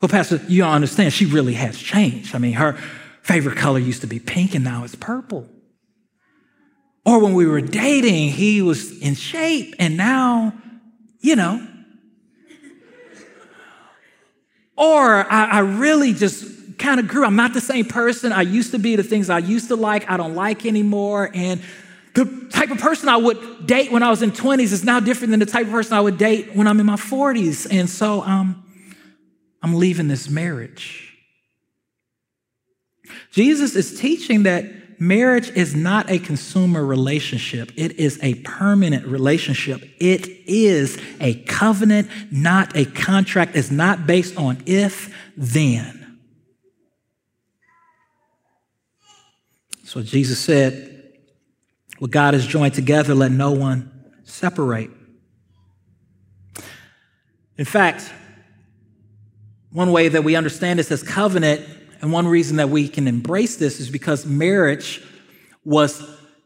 Well, 0.00 0.08
Pastor, 0.08 0.40
you 0.48 0.62
don't 0.62 0.72
understand. 0.72 1.12
She 1.12 1.26
really 1.26 1.54
has 1.54 1.78
changed. 1.78 2.34
I 2.34 2.38
mean, 2.38 2.54
her 2.54 2.78
favorite 3.22 3.56
color 3.56 3.78
used 3.78 4.00
to 4.00 4.06
be 4.06 4.18
pink 4.18 4.54
and 4.54 4.64
now 4.64 4.84
it's 4.84 4.94
purple. 4.94 5.46
Or 7.04 7.18
when 7.20 7.34
we 7.34 7.46
were 7.46 7.60
dating, 7.60 8.30
he 8.30 8.62
was 8.62 8.98
in 9.00 9.14
shape 9.14 9.74
and 9.78 9.96
now, 9.96 10.52
you 11.20 11.36
know. 11.36 11.66
Or 14.76 15.30
I, 15.30 15.44
I 15.44 15.58
really 15.60 16.12
just 16.12 16.78
kind 16.78 17.00
of 17.00 17.08
grew. 17.08 17.24
I'm 17.24 17.36
not 17.36 17.52
the 17.52 17.60
same 17.60 17.84
person 17.84 18.32
I 18.32 18.42
used 18.42 18.72
to 18.72 18.78
be. 18.78 18.96
The 18.96 19.02
things 19.02 19.30
I 19.30 19.38
used 19.38 19.68
to 19.68 19.76
like, 19.76 20.10
I 20.10 20.16
don't 20.16 20.34
like 20.34 20.66
anymore. 20.66 21.30
And 21.34 21.60
the 22.14 22.48
type 22.50 22.70
of 22.70 22.78
person 22.78 23.08
I 23.08 23.16
would 23.16 23.66
date 23.66 23.92
when 23.92 24.02
I 24.02 24.10
was 24.10 24.22
in 24.22 24.32
20s 24.32 24.72
is 24.72 24.84
now 24.84 25.00
different 25.00 25.30
than 25.30 25.40
the 25.40 25.46
type 25.46 25.66
of 25.66 25.72
person 25.72 25.94
I 25.94 26.00
would 26.00 26.18
date 26.18 26.54
when 26.54 26.66
I'm 26.66 26.80
in 26.80 26.86
my 26.86 26.96
40s. 26.96 27.66
And 27.70 27.88
so 27.88 28.22
um, 28.22 28.64
I'm 29.62 29.74
leaving 29.74 30.08
this 30.08 30.28
marriage. 30.28 31.16
Jesus 33.30 33.76
is 33.76 33.98
teaching 33.98 34.44
that 34.44 34.64
marriage 35.00 35.50
is 35.50 35.74
not 35.74 36.10
a 36.10 36.18
consumer 36.18 36.84
relationship, 36.84 37.72
it 37.76 37.98
is 37.98 38.18
a 38.22 38.34
permanent 38.36 39.06
relationship. 39.06 39.82
It 39.98 40.28
is 40.46 40.98
a 41.20 41.34
covenant, 41.42 42.08
not 42.30 42.76
a 42.76 42.84
contract. 42.84 43.56
It's 43.56 43.70
not 43.70 44.06
based 44.06 44.36
on 44.36 44.62
if, 44.66 45.12
then. 45.36 46.18
So 49.84 50.02
Jesus 50.02 50.38
said, 50.38 51.14
What 51.98 52.12
God 52.12 52.34
has 52.34 52.46
joined 52.46 52.74
together, 52.74 53.14
let 53.14 53.32
no 53.32 53.50
one 53.50 53.90
separate. 54.22 54.90
In 57.56 57.64
fact, 57.64 58.12
one 59.72 59.92
way 59.92 60.08
that 60.08 60.24
we 60.24 60.36
understand 60.36 60.78
this 60.78 60.90
as 60.90 61.02
covenant, 61.02 61.66
and 62.00 62.12
one 62.12 62.26
reason 62.26 62.56
that 62.56 62.70
we 62.70 62.88
can 62.88 63.06
embrace 63.06 63.56
this 63.56 63.80
is 63.80 63.90
because 63.90 64.24
marriage 64.24 65.02
was 65.64 66.02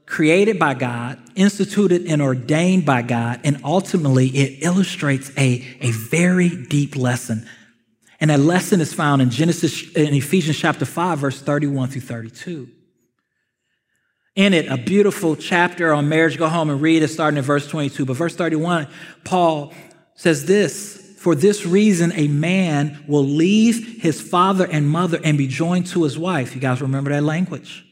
created 0.07 0.59
by 0.59 0.75
God, 0.75 1.19
instituted 1.35 2.07
and 2.07 2.21
ordained 2.21 2.85
by 2.85 3.03
God, 3.03 3.41
and 3.45 3.61
ultimately 3.65 4.29
it 4.29 4.63
illustrates 4.63 5.31
a, 5.37 5.65
a 5.81 5.91
very 5.93 6.49
deep 6.49 6.97
lesson. 6.97 7.49
And 8.21 8.31
that 8.31 8.41
lesson 8.41 8.81
is 8.81 8.93
found 8.93 9.23
in 9.23 9.31
Genesis, 9.31 9.93
in 9.93 10.15
Ephesians 10.15 10.59
chapter 10.59 10.85
5, 10.85 11.19
verse 11.19 11.41
31 11.41 11.89
through 11.89 12.01
32. 12.03 12.69
In 14.37 14.53
it, 14.53 14.67
a 14.67 14.77
beautiful 14.77 15.37
chapter 15.37 15.93
on 15.93 16.09
marriage. 16.09 16.39
Go 16.39 16.49
home 16.49 16.71
and 16.71 16.81
read 16.81 17.03
it 17.03 17.09
starting 17.09 17.39
in 17.39 17.45
verse 17.45 17.69
22. 17.69 18.05
But 18.05 18.15
verse 18.15 18.35
31, 18.35 18.89
Paul 19.25 19.73
says 20.15 20.45
this 20.45 21.04
for 21.25 21.35
this 21.35 21.65
reason, 21.65 22.13
a 22.17 22.29
man 22.29 23.03
will 23.09 23.25
leave 23.25 24.03
his 24.03 24.21
father 24.21 24.69
and 24.71 24.87
mother 24.87 25.19
and 25.25 25.39
be 25.39 25.47
joined 25.47 25.87
to 25.87 26.03
his 26.03 26.19
wife. 26.19 26.55
You 26.55 26.61
guys 26.61 26.83
remember 26.83 27.11
that 27.13 27.23
language? 27.23 27.83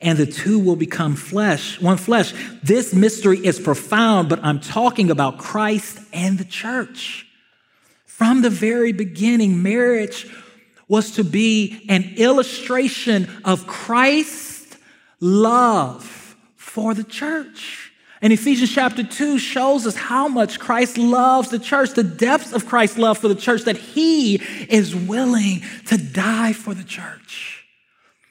And 0.00 0.16
the 0.16 0.24
two 0.24 0.56
will 0.60 0.76
become 0.76 1.16
flesh, 1.16 1.80
one 1.80 1.96
flesh. 1.96 2.32
This 2.62 2.94
mystery 2.94 3.44
is 3.44 3.58
profound, 3.58 4.28
but 4.28 4.44
I'm 4.44 4.60
talking 4.60 5.10
about 5.10 5.38
Christ 5.38 5.98
and 6.12 6.38
the 6.38 6.44
church. 6.44 7.26
From 8.06 8.42
the 8.42 8.50
very 8.50 8.92
beginning, 8.92 9.64
marriage 9.64 10.32
was 10.86 11.10
to 11.16 11.24
be 11.24 11.84
an 11.88 12.14
illustration 12.18 13.28
of 13.44 13.66
Christ's 13.66 14.76
love 15.18 16.36
for 16.54 16.94
the 16.94 17.02
church. 17.02 17.89
And 18.22 18.32
Ephesians 18.34 18.70
chapter 18.70 19.02
2 19.02 19.38
shows 19.38 19.86
us 19.86 19.96
how 19.96 20.28
much 20.28 20.60
Christ 20.60 20.98
loves 20.98 21.48
the 21.48 21.58
church, 21.58 21.90
the 21.94 22.02
depths 22.02 22.52
of 22.52 22.66
Christ's 22.66 22.98
love 22.98 23.16
for 23.16 23.28
the 23.28 23.34
church, 23.34 23.62
that 23.62 23.78
he 23.78 24.36
is 24.68 24.94
willing 24.94 25.62
to 25.86 25.96
die 25.96 26.52
for 26.52 26.74
the 26.74 26.84
church. 26.84 27.56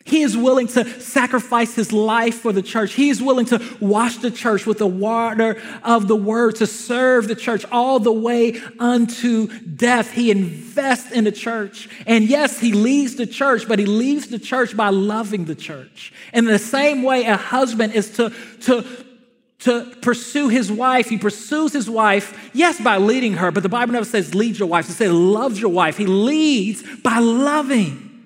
He 0.06 0.22
is 0.22 0.36
willing 0.36 0.68
to 0.70 0.86
sacrifice 1.00 1.76
his 1.76 1.94
life 1.94 2.40
for 2.40 2.52
the 2.52 2.64
church. 2.64 2.94
He 2.94 3.10
is 3.10 3.22
willing 3.22 3.46
to 3.48 3.62
wash 3.80 4.18
the 4.18 4.32
church 4.32 4.66
with 4.66 4.80
the 4.80 4.88
water 4.88 5.62
of 5.84 6.08
the 6.08 6.16
word, 6.16 6.56
to 6.56 6.68
serve 6.68 7.28
the 7.28 7.36
church 7.36 7.64
all 7.72 8.00
the 8.00 8.12
way 8.12 8.60
unto 8.80 9.48
death. 9.60 10.12
He 10.12 10.32
invests 10.32 11.12
in 11.12 11.26
the 11.26 11.32
church. 11.32 11.90
And 12.08 12.26
yes, 12.26 12.60
he 12.60 12.74
leads 12.74 13.18
the 13.18 13.28
church, 13.28 13.68
but 13.68 13.78
he 13.78 13.86
leads 13.86 14.28
the 14.28 14.40
church 14.40 14.76
by 14.76 14.90
loving 14.90 15.46
the 15.46 15.56
church. 15.56 16.12
In 16.34 16.46
the 16.46 16.60
same 16.60 17.04
way, 17.04 17.26
a 17.26 17.38
husband 17.38 17.94
is 17.94 18.10
to, 18.12 18.34
to 18.62 18.84
to 19.60 19.94
pursue 20.02 20.48
his 20.48 20.72
wife. 20.72 21.10
He 21.10 21.18
pursues 21.18 21.74
his 21.74 21.90
wife, 21.90 22.50
yes, 22.54 22.80
by 22.80 22.98
leading 22.98 23.34
her, 23.34 23.52
but 23.52 23.64
the 23.64 23.70
Bible 23.70 23.94
never 23.94 24.06
says 24.06 24.34
lead 24.34 24.58
your 24.58 24.70
wife. 24.70 24.90
It 24.90 24.94
says 24.94 25.12
loves 25.12 25.60
your 25.60 25.72
wife. 25.72 25.98
He 25.98 26.06
leads 26.06 26.84
by 27.00 27.20
loving, 27.20 28.26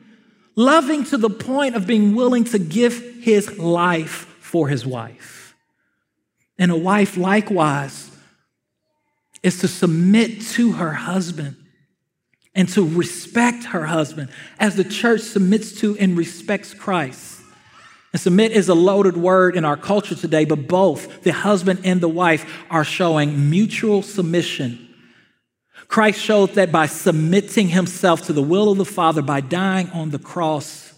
loving 0.56 1.04
to 1.06 1.18
the 1.18 1.30
point 1.30 1.76
of 1.76 1.88
being 1.88 2.16
willing 2.16 2.44
to 2.46 2.60
give 2.60 3.00
his 3.22 3.58
life 3.58 4.28
for 4.40 4.68
his 4.68 4.86
wife. 4.86 5.56
And 6.60 6.72
a 6.72 6.78
wife, 6.78 7.18
likewise, 7.18 8.12
is 9.42 9.60
to 9.60 9.68
submit 9.68 10.42
to 10.42 10.74
her 10.74 10.94
husband 10.94 11.56
and 12.56 12.70
to 12.70 12.88
respect 12.88 13.66
her 13.66 13.86
husband 13.86 14.30
as 14.60 14.76
the 14.76 14.84
church 14.84 15.22
submits 15.22 15.80
to 15.82 15.98
and 15.98 16.16
respects 16.16 16.74
Christ. 16.76 17.33
And 18.14 18.22
submit 18.22 18.52
is 18.52 18.70
a 18.70 18.76
loaded 18.76 19.18
word 19.18 19.58
in 19.58 19.66
our 19.66 19.76
culture 19.76 20.14
today, 20.14 20.46
but 20.46 20.68
both 20.68 21.24
the 21.24 21.34
husband 21.34 21.82
and 21.84 22.00
the 22.00 22.08
wife 22.08 22.64
are 22.70 22.84
showing 22.84 23.50
mutual 23.50 24.04
submission. 24.04 24.94
Christ 25.88 26.22
showed 26.22 26.52
that 26.52 26.72
by 26.72 26.86
submitting 26.86 27.70
himself 27.70 28.22
to 28.28 28.34
the 28.34 28.42
will 28.42 28.72
of 28.72 28.78
the 28.78 28.86
Father, 28.86 29.24
by 29.24 29.42
dying 29.42 29.90
on 29.90 30.12
the 30.12 30.20
cross, 30.20 30.94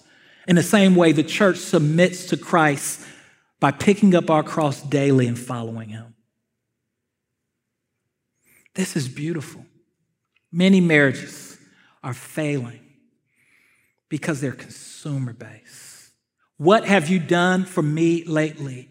in 0.47 0.57
the 0.57 0.63
same 0.63 0.95
way 0.95 1.13
the 1.13 1.23
church 1.23 1.57
submits 1.57 2.27
to 2.27 2.37
Christ 2.37 3.01
by 3.59 3.71
picking 3.71 4.13
up 4.13 4.29
our 4.29 4.43
cross 4.43 4.81
daily 4.81 5.27
and 5.27 5.39
following 5.39 5.89
him. 5.89 6.13
This 8.75 8.95
is 8.95 9.07
beautiful. 9.07 9.65
Many 10.51 10.81
marriages 10.81 11.57
are 12.03 12.13
failing 12.13 12.81
because 14.09 14.41
they're 14.41 14.51
consumer 14.51 15.33
based. 15.33 15.84
What 16.57 16.85
have 16.85 17.09
you 17.09 17.19
done 17.19 17.65
for 17.65 17.81
me 17.81 18.23
lately? 18.23 18.89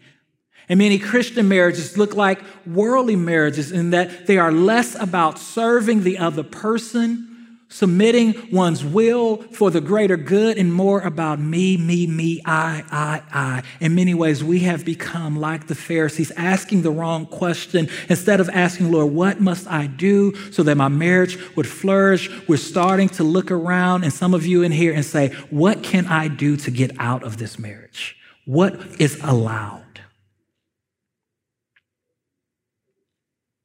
And 0.67 0.79
many 0.79 0.97
Christian 0.97 1.47
marriages 1.47 1.97
look 1.97 2.15
like 2.15 2.41
worldly 2.65 3.15
marriages 3.15 3.71
in 3.71 3.91
that 3.91 4.27
they 4.27 4.37
are 4.37 4.51
less 4.51 4.95
about 4.95 5.37
serving 5.37 6.03
the 6.03 6.17
other 6.17 6.43
person 6.43 7.34
submitting 7.75 8.33
one's 8.53 8.85
will 8.85 9.35
for 9.35 9.69
the 9.69 9.81
greater 9.81 10.15
good 10.15 10.57
and 10.57 10.73
more 10.73 11.01
about 11.01 11.39
me, 11.39 11.75
me, 11.75 12.07
me, 12.07 12.41
I, 12.45 12.85
I, 12.89 13.21
I. 13.33 13.63
In 13.81 13.93
many 13.95 14.13
ways, 14.13 14.41
we 14.41 14.59
have 14.59 14.85
become 14.85 15.37
like 15.37 15.67
the 15.67 15.75
Pharisees, 15.75 16.31
asking 16.37 16.83
the 16.83 16.91
wrong 16.91 17.25
question. 17.25 17.89
Instead 18.07 18.39
of 18.39 18.49
asking, 18.51 18.93
Lord, 18.93 19.11
what 19.11 19.41
must 19.41 19.67
I 19.67 19.87
do 19.87 20.33
so 20.51 20.63
that 20.63 20.77
my 20.77 20.87
marriage 20.87 21.37
would 21.57 21.67
flourish? 21.67 22.29
We're 22.47 22.55
starting 22.55 23.09
to 23.09 23.25
look 23.25 23.51
around, 23.51 24.05
and 24.05 24.13
some 24.13 24.33
of 24.33 24.45
you 24.45 24.63
in 24.63 24.71
here, 24.71 24.93
and 24.93 25.03
say, 25.03 25.33
What 25.49 25.83
can 25.83 26.05
I 26.05 26.29
do 26.29 26.55
to 26.55 26.71
get 26.71 26.91
out 26.97 27.23
of 27.23 27.35
this 27.37 27.59
marriage? 27.59 28.15
What 28.45 29.01
is 29.01 29.19
allowed? 29.21 29.81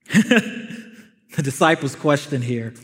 the 0.12 1.42
disciples' 1.44 1.94
question 1.94 2.42
here 2.42 2.74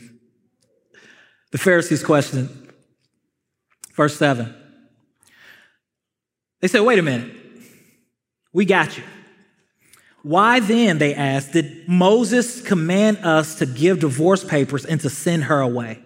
the 1.57 1.63
Pharisees 1.63 2.05
question, 2.05 2.51
verse 3.95 4.15
7. 4.19 4.55
They 6.61 6.69
said, 6.69 6.83
wait 6.83 6.99
a 6.99 7.03
minute, 7.03 7.35
we 8.53 8.67
got 8.67 8.99
you. 8.99 9.03
Why 10.23 10.61
then, 10.61 10.99
they 10.99 11.15
asked, 11.15 11.53
did 11.53 11.89
Moses 11.89 12.61
command 12.61 13.25
us 13.25 13.55
to 13.55 13.65
give 13.65 14.01
divorce 14.01 14.45
papers 14.45 14.85
and 14.85 15.01
to 15.01 15.09
send 15.09 15.45
her 15.45 15.61
away? 15.61 16.03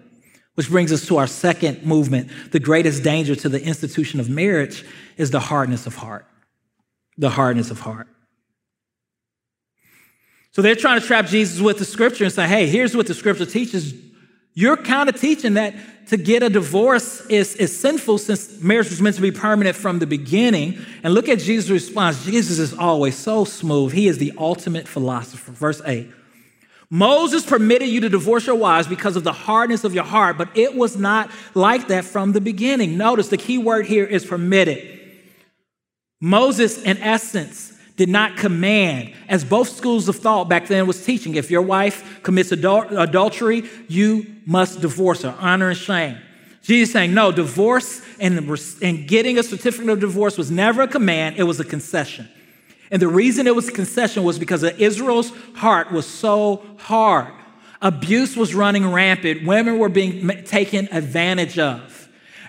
Which 0.54 0.70
brings 0.70 0.92
us 0.92 1.04
to 1.06 1.16
our 1.16 1.26
second 1.26 1.82
movement. 1.84 2.30
The 2.52 2.60
greatest 2.60 3.02
danger 3.02 3.34
to 3.34 3.48
the 3.48 3.60
institution 3.60 4.20
of 4.20 4.30
marriage 4.30 4.84
is 5.16 5.32
the 5.32 5.40
hardness 5.40 5.84
of 5.84 5.96
heart. 5.96 6.28
The 7.18 7.30
hardness 7.30 7.72
of 7.72 7.80
heart. 7.80 8.06
So 10.52 10.62
they're 10.62 10.76
trying 10.76 11.00
to 11.00 11.06
trap 11.06 11.26
Jesus 11.26 11.60
with 11.60 11.78
the 11.78 11.84
scripture 11.84 12.22
and 12.22 12.32
say, 12.32 12.46
hey, 12.46 12.68
here's 12.68 12.96
what 12.96 13.08
the 13.08 13.14
scripture 13.14 13.46
teaches 13.46 14.10
you're 14.54 14.76
kind 14.76 15.08
of 15.08 15.20
teaching 15.20 15.54
that 15.54 15.74
to 16.08 16.16
get 16.16 16.42
a 16.42 16.50
divorce 16.50 17.24
is, 17.26 17.54
is 17.54 17.78
sinful 17.78 18.18
since 18.18 18.60
marriage 18.60 18.90
was 18.90 19.00
meant 19.00 19.14
to 19.16 19.22
be 19.22 19.30
permanent 19.30 19.76
from 19.76 20.00
the 20.00 20.06
beginning. 20.06 20.78
And 21.04 21.14
look 21.14 21.28
at 21.28 21.38
Jesus' 21.38 21.70
response. 21.70 22.24
Jesus 22.24 22.58
is 22.58 22.74
always 22.74 23.16
so 23.16 23.44
smooth. 23.44 23.92
He 23.92 24.08
is 24.08 24.18
the 24.18 24.32
ultimate 24.36 24.88
philosopher. 24.88 25.52
Verse 25.52 25.80
8 25.84 26.10
Moses 26.92 27.46
permitted 27.46 27.88
you 27.88 28.00
to 28.00 28.08
divorce 28.08 28.46
your 28.46 28.56
wives 28.56 28.88
because 28.88 29.14
of 29.14 29.22
the 29.22 29.32
hardness 29.32 29.84
of 29.84 29.94
your 29.94 30.02
heart, 30.02 30.36
but 30.36 30.48
it 30.56 30.74
was 30.74 30.96
not 30.96 31.30
like 31.54 31.86
that 31.86 32.04
from 32.04 32.32
the 32.32 32.40
beginning. 32.40 32.98
Notice 32.98 33.28
the 33.28 33.36
key 33.36 33.58
word 33.58 33.86
here 33.86 34.04
is 34.04 34.26
permitted. 34.26 34.98
Moses, 36.20 36.82
in 36.82 36.98
essence, 36.98 37.69
did 38.00 38.08
not 38.08 38.34
command, 38.38 39.12
as 39.28 39.44
both 39.44 39.68
schools 39.68 40.08
of 40.08 40.16
thought 40.16 40.48
back 40.48 40.68
then 40.68 40.86
was 40.86 41.04
teaching. 41.04 41.34
If 41.34 41.50
your 41.50 41.60
wife 41.60 42.22
commits 42.22 42.48
adul- 42.48 42.98
adultery, 42.98 43.68
you 43.88 44.24
must 44.46 44.80
divorce 44.80 45.20
her, 45.20 45.36
honor 45.38 45.68
and 45.68 45.76
shame. 45.76 46.16
Jesus 46.62 46.94
saying, 46.94 47.12
no, 47.12 47.30
divorce 47.30 48.00
and, 48.18 48.38
and 48.80 49.06
getting 49.06 49.38
a 49.38 49.42
certificate 49.42 49.90
of 49.90 50.00
divorce 50.00 50.38
was 50.38 50.50
never 50.50 50.80
a 50.80 50.88
command, 50.88 51.36
it 51.36 51.42
was 51.42 51.60
a 51.60 51.64
concession. 51.64 52.26
And 52.90 53.02
the 53.02 53.08
reason 53.08 53.46
it 53.46 53.54
was 53.54 53.68
a 53.68 53.72
concession 53.72 54.24
was 54.24 54.38
because 54.38 54.62
Israel's 54.62 55.30
heart 55.56 55.92
was 55.92 56.06
so 56.06 56.64
hard. 56.78 57.30
Abuse 57.82 58.34
was 58.34 58.54
running 58.54 58.90
rampant, 58.90 59.44
women 59.44 59.78
were 59.78 59.90
being 59.90 60.26
taken 60.44 60.88
advantage 60.90 61.58
of. 61.58 61.89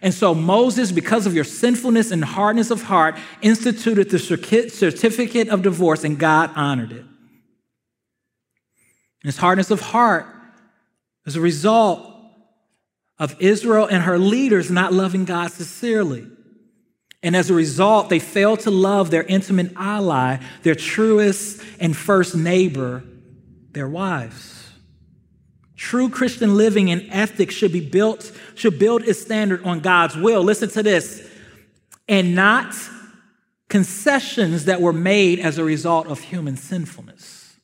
And 0.02 0.14
so 0.14 0.34
Moses, 0.34 0.92
because 0.92 1.28
of 1.28 1.36
your 1.36 1.44
sinfulness 1.44 2.12
and 2.12 2.24
hardness 2.24 2.72
of 2.72 2.84
heart, 2.84 3.16
instituted 3.42 4.10
the 4.10 4.18
certificate 4.18 5.50
of 5.50 5.62
divorce, 5.62 6.04
and 6.04 6.18
God 6.18 6.52
honored 6.56 6.92
it. 6.92 7.06
His 9.24 9.38
hardness 9.38 9.70
of 9.70 9.80
heart 9.80 10.26
is 11.28 11.36
a 11.36 11.42
result 11.42 12.08
of 13.20 13.40
Israel 13.40 13.86
and 13.86 14.02
her 14.02 14.18
leaders 14.18 14.72
not 14.72 14.92
loving 14.92 15.26
God 15.26 15.52
sincerely. 15.52 16.28
And 17.22 17.36
as 17.36 17.52
a 17.52 17.54
result, 17.54 18.10
they 18.10 18.18
failed 18.18 18.62
to 18.62 18.72
love 18.72 19.12
their 19.12 19.22
intimate 19.22 19.74
ally, 19.76 20.38
their 20.64 20.74
truest 20.74 21.62
and 21.80 21.96
first 21.96 22.36
neighbor, 22.36 23.04
their 23.74 23.88
wives. 23.88 24.61
True 25.82 26.10
Christian 26.10 26.58
living 26.58 26.92
and 26.92 27.08
ethics 27.10 27.56
should 27.56 27.74
be 27.74 27.82
built, 27.82 28.32
should 28.54 28.78
build 28.78 29.02
its 29.02 29.20
standard 29.20 29.64
on 29.64 29.80
God's 29.80 30.16
will. 30.16 30.44
Listen 30.44 30.70
to 30.70 30.84
this. 30.84 31.28
And 32.08 32.36
not 32.36 32.76
concessions 33.68 34.66
that 34.66 34.80
were 34.80 34.94
made 34.94 35.40
as 35.40 35.58
a 35.58 35.64
result 35.64 36.06
of 36.06 36.20
human 36.20 36.56
sinfulness. 36.56 37.58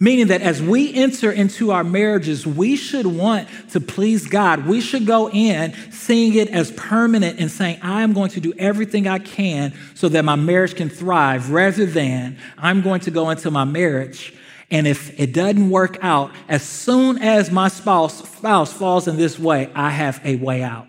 Meaning 0.00 0.28
that 0.28 0.40
as 0.40 0.62
we 0.62 0.94
enter 0.94 1.30
into 1.30 1.70
our 1.70 1.84
marriages, 1.84 2.46
we 2.46 2.76
should 2.76 3.06
want 3.06 3.46
to 3.72 3.78
please 3.78 4.26
God. 4.26 4.66
We 4.66 4.80
should 4.80 5.06
go 5.06 5.28
in 5.28 5.74
seeing 5.90 6.34
it 6.34 6.48
as 6.48 6.72
permanent 6.72 7.40
and 7.40 7.50
saying, 7.50 7.78
I 7.82 8.00
am 8.00 8.14
going 8.14 8.30
to 8.30 8.40
do 8.40 8.54
everything 8.56 9.06
I 9.06 9.18
can 9.18 9.74
so 9.94 10.08
that 10.08 10.24
my 10.24 10.36
marriage 10.36 10.76
can 10.76 10.88
thrive, 10.88 11.50
rather 11.50 11.84
than 11.84 12.38
I'm 12.56 12.80
going 12.80 13.00
to 13.00 13.10
go 13.10 13.28
into 13.28 13.50
my 13.50 13.64
marriage. 13.64 14.34
And 14.72 14.86
if 14.86 15.20
it 15.20 15.34
doesn't 15.34 15.68
work 15.68 15.98
out, 16.00 16.32
as 16.48 16.62
soon 16.62 17.18
as 17.18 17.50
my 17.50 17.68
spouse, 17.68 18.26
spouse 18.26 18.72
falls 18.72 19.06
in 19.06 19.18
this 19.18 19.38
way, 19.38 19.70
I 19.74 19.90
have 19.90 20.18
a 20.24 20.36
way 20.36 20.62
out. 20.62 20.88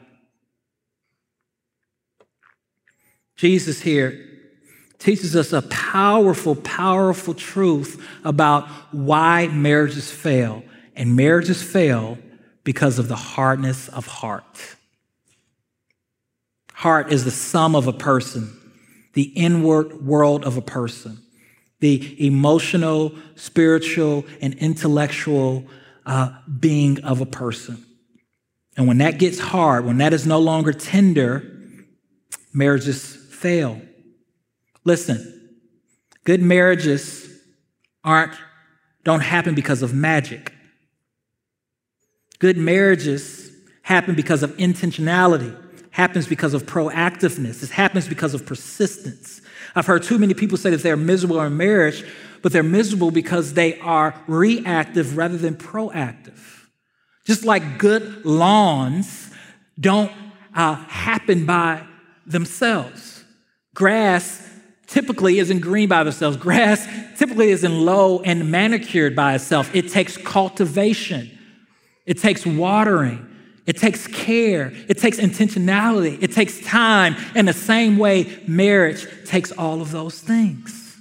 Jesus 3.35 3.81
here 3.81 4.25
teaches 4.99 5.35
us 5.35 5.51
a 5.51 5.63
powerful, 5.63 6.55
powerful 6.55 7.33
truth 7.33 8.01
about 8.23 8.69
why 8.93 9.47
marriages 9.47 10.09
fail. 10.09 10.63
And 10.95 11.17
marriages 11.17 11.61
fail 11.61 12.17
because 12.63 12.99
of 12.99 13.09
the 13.09 13.17
hardness 13.17 13.89
of 13.89 14.07
heart. 14.07 14.77
Heart 16.71 17.11
is 17.11 17.25
the 17.25 17.31
sum 17.31 17.75
of 17.75 17.87
a 17.87 17.93
person, 17.93 18.57
the 19.11 19.23
inward 19.23 20.05
world 20.05 20.45
of 20.45 20.55
a 20.55 20.61
person, 20.61 21.22
the 21.83 22.25
emotional, 22.25 23.13
spiritual, 23.35 24.23
and 24.39 24.53
intellectual 24.53 25.65
uh, 26.05 26.31
being 26.61 27.03
of 27.03 27.19
a 27.19 27.25
person. 27.25 27.85
And 28.77 28.87
when 28.87 28.99
that 28.99 29.19
gets 29.19 29.37
hard, 29.37 29.83
when 29.85 29.97
that 29.97 30.13
is 30.13 30.25
no 30.25 30.39
longer 30.39 30.71
tender, 30.71 31.43
marriages 32.53 33.17
fail. 33.17 33.81
Listen, 34.85 35.57
good 36.23 36.41
marriages 36.41 37.29
aren't, 38.01 38.31
don't 39.03 39.19
happen 39.19 39.53
because 39.53 39.81
of 39.81 39.93
magic. 39.93 40.53
Good 42.39 42.55
marriages 42.55 43.51
happen 43.81 44.15
because 44.15 44.41
of 44.41 44.55
intentionality, 44.55 45.53
happens 45.89 46.27
because 46.27 46.53
of 46.53 46.63
proactiveness, 46.65 47.61
it 47.61 47.71
happens 47.71 48.07
because 48.07 48.33
of 48.33 48.45
persistence. 48.45 49.41
I've 49.75 49.85
heard 49.85 50.03
too 50.03 50.19
many 50.19 50.33
people 50.33 50.57
say 50.57 50.69
that 50.69 50.83
they're 50.83 50.97
miserable 50.97 51.41
in 51.41 51.57
marriage, 51.57 52.05
but 52.41 52.51
they're 52.51 52.63
miserable 52.63 53.11
because 53.11 53.53
they 53.53 53.79
are 53.79 54.13
reactive 54.27 55.17
rather 55.17 55.37
than 55.37 55.55
proactive. 55.55 56.39
Just 57.25 57.45
like 57.45 57.77
good 57.77 58.25
lawns 58.25 59.31
don't 59.79 60.11
uh, 60.53 60.75
happen 60.75 61.45
by 61.45 61.83
themselves. 62.25 63.23
Grass 63.73 64.47
typically 64.87 65.39
isn't 65.39 65.61
green 65.61 65.89
by 65.89 66.03
itself. 66.03 66.39
Grass 66.39 66.87
typically 67.17 67.49
isn't 67.49 67.73
low 67.73 68.21
and 68.21 68.51
manicured 68.51 69.15
by 69.15 69.35
itself. 69.35 69.73
It 69.73 69.89
takes 69.89 70.17
cultivation, 70.17 71.31
it 72.05 72.19
takes 72.19 72.45
watering, 72.45 73.32
it 73.65 73.77
takes 73.77 74.07
care, 74.07 74.73
it 74.89 74.97
takes 74.97 75.17
intentionality, 75.17 76.21
it 76.21 76.33
takes 76.33 76.59
time. 76.61 77.15
In 77.35 77.45
the 77.45 77.53
same 77.53 77.97
way, 77.97 78.41
marriage 78.45 79.07
takes 79.25 79.51
all 79.51 79.81
of 79.81 79.91
those 79.91 80.19
things. 80.19 80.97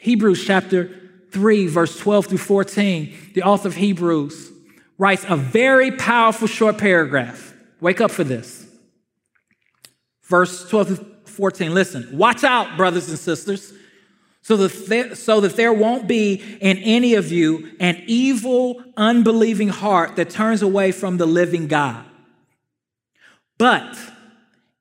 Hebrews 0.00 0.44
chapter 0.44 0.90
3, 1.30 1.66
verse 1.66 1.98
12 1.98 2.26
through 2.26 2.38
14, 2.38 3.32
the 3.34 3.42
author 3.42 3.68
of 3.68 3.76
Hebrews 3.76 4.52
writes 4.98 5.24
a 5.28 5.36
very 5.36 5.92
powerful 5.92 6.48
short 6.48 6.78
paragraph. 6.78 7.54
Wake 7.80 8.00
up 8.00 8.10
for 8.10 8.24
this. 8.24 8.66
Verse 10.22 10.68
12 10.68 10.86
through 10.86 11.16
14. 11.26 11.74
Listen, 11.74 12.08
watch 12.16 12.42
out, 12.42 12.76
brothers 12.76 13.08
and 13.08 13.18
sisters, 13.18 13.72
so 14.46 14.56
that, 14.56 14.86
there, 14.86 15.14
so 15.16 15.40
that 15.40 15.56
there 15.56 15.72
won't 15.72 16.06
be 16.06 16.34
in 16.60 16.78
any 16.78 17.14
of 17.14 17.32
you 17.32 17.72
an 17.80 18.00
evil, 18.06 18.80
unbelieving 18.96 19.70
heart 19.70 20.14
that 20.14 20.30
turns 20.30 20.62
away 20.62 20.92
from 20.92 21.16
the 21.16 21.26
living 21.26 21.66
God. 21.66 22.04
But 23.58 23.98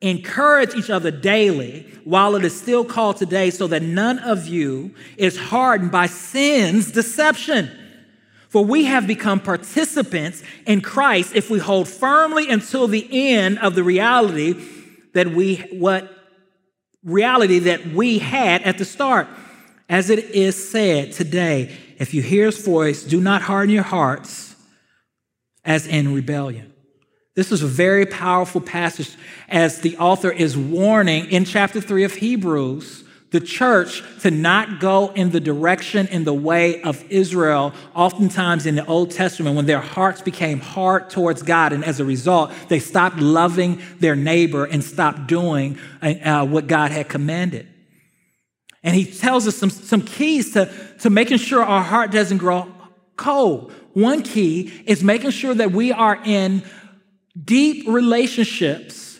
encourage 0.01 0.75
each 0.75 0.91
other 0.91 1.09
daily 1.09 1.91
while 2.03 2.35
it 2.35 2.45
is 2.45 2.55
still 2.55 2.85
called 2.85 3.17
today, 3.17 3.49
so 3.49 3.65
that 3.65 3.81
none 3.81 4.19
of 4.19 4.45
you 4.45 4.93
is 5.17 5.35
hardened 5.35 5.91
by 5.91 6.05
sin's 6.05 6.91
deception. 6.91 7.71
For 8.49 8.63
we 8.63 8.83
have 8.83 9.07
become 9.07 9.39
participants 9.39 10.43
in 10.67 10.81
Christ 10.81 11.35
if 11.35 11.49
we 11.49 11.57
hold 11.57 11.87
firmly 11.87 12.51
until 12.51 12.87
the 12.87 13.07
end 13.33 13.57
of 13.57 13.73
the 13.73 13.83
reality 13.83 14.63
that 15.13 15.29
we 15.29 15.55
what 15.71 16.11
reality 17.03 17.57
that 17.57 17.87
we 17.87 18.19
had 18.19 18.61
at 18.61 18.77
the 18.77 18.85
start. 18.85 19.27
As 19.87 20.09
it 20.09 20.31
is 20.31 20.69
said 20.69 21.11
today, 21.11 21.75
if 21.97 22.13
you 22.13 22.21
hear 22.21 22.45
his 22.45 22.63
voice, 22.63 23.03
do 23.03 23.21
not 23.21 23.43
harden 23.43 23.73
your 23.73 23.83
hearts 23.83 24.55
as 25.63 25.87
in 25.87 26.13
rebellion. 26.13 26.73
This 27.35 27.51
is 27.51 27.61
a 27.61 27.67
very 27.67 28.05
powerful 28.05 28.61
passage 28.61 29.15
as 29.49 29.81
the 29.81 29.97
author 29.97 30.31
is 30.31 30.57
warning 30.57 31.29
in 31.31 31.45
chapter 31.45 31.81
3 31.81 32.03
of 32.05 32.13
Hebrews 32.13 33.03
the 33.31 33.39
church 33.41 34.01
to 34.21 34.31
not 34.31 34.79
go 34.79 35.11
in 35.11 35.31
the 35.31 35.41
direction 35.41 36.07
in 36.07 36.23
the 36.23 36.33
way 36.33 36.81
of 36.83 37.03
Israel, 37.11 37.73
oftentimes 37.93 38.65
in 38.65 38.75
the 38.75 38.85
Old 38.85 39.11
Testament, 39.11 39.57
when 39.57 39.65
their 39.65 39.81
hearts 39.81 40.21
became 40.21 40.61
hard 40.61 41.09
towards 41.09 41.41
God. 41.41 41.73
And 41.73 41.83
as 41.83 41.99
a 41.99 42.05
result, 42.05 42.53
they 42.69 42.79
stopped 42.79 43.17
loving 43.17 43.81
their 43.99 44.15
neighbor 44.15 44.63
and 44.63 44.81
stopped 44.81 45.27
doing 45.27 45.77
uh, 46.01 46.45
what 46.45 46.67
God 46.67 46.91
had 46.91 47.09
commanded. 47.09 47.67
And 48.85 48.95
he 48.95 49.03
tells 49.03 49.47
us 49.47 49.57
some, 49.57 49.71
some 49.71 50.03
keys 50.03 50.53
to, 50.53 50.71
to 50.99 51.09
making 51.09 51.39
sure 51.39 51.61
our 51.61 51.83
heart 51.83 52.11
doesn't 52.11 52.37
grow 52.37 52.71
cold. 53.17 53.73
One 53.93 54.21
key 54.21 54.71
is 54.85 55.03
making 55.03 55.31
sure 55.31 55.55
that 55.55 55.71
we 55.71 55.91
are 55.91 56.21
in 56.23 56.63
deep 57.43 57.87
relationships 57.87 59.19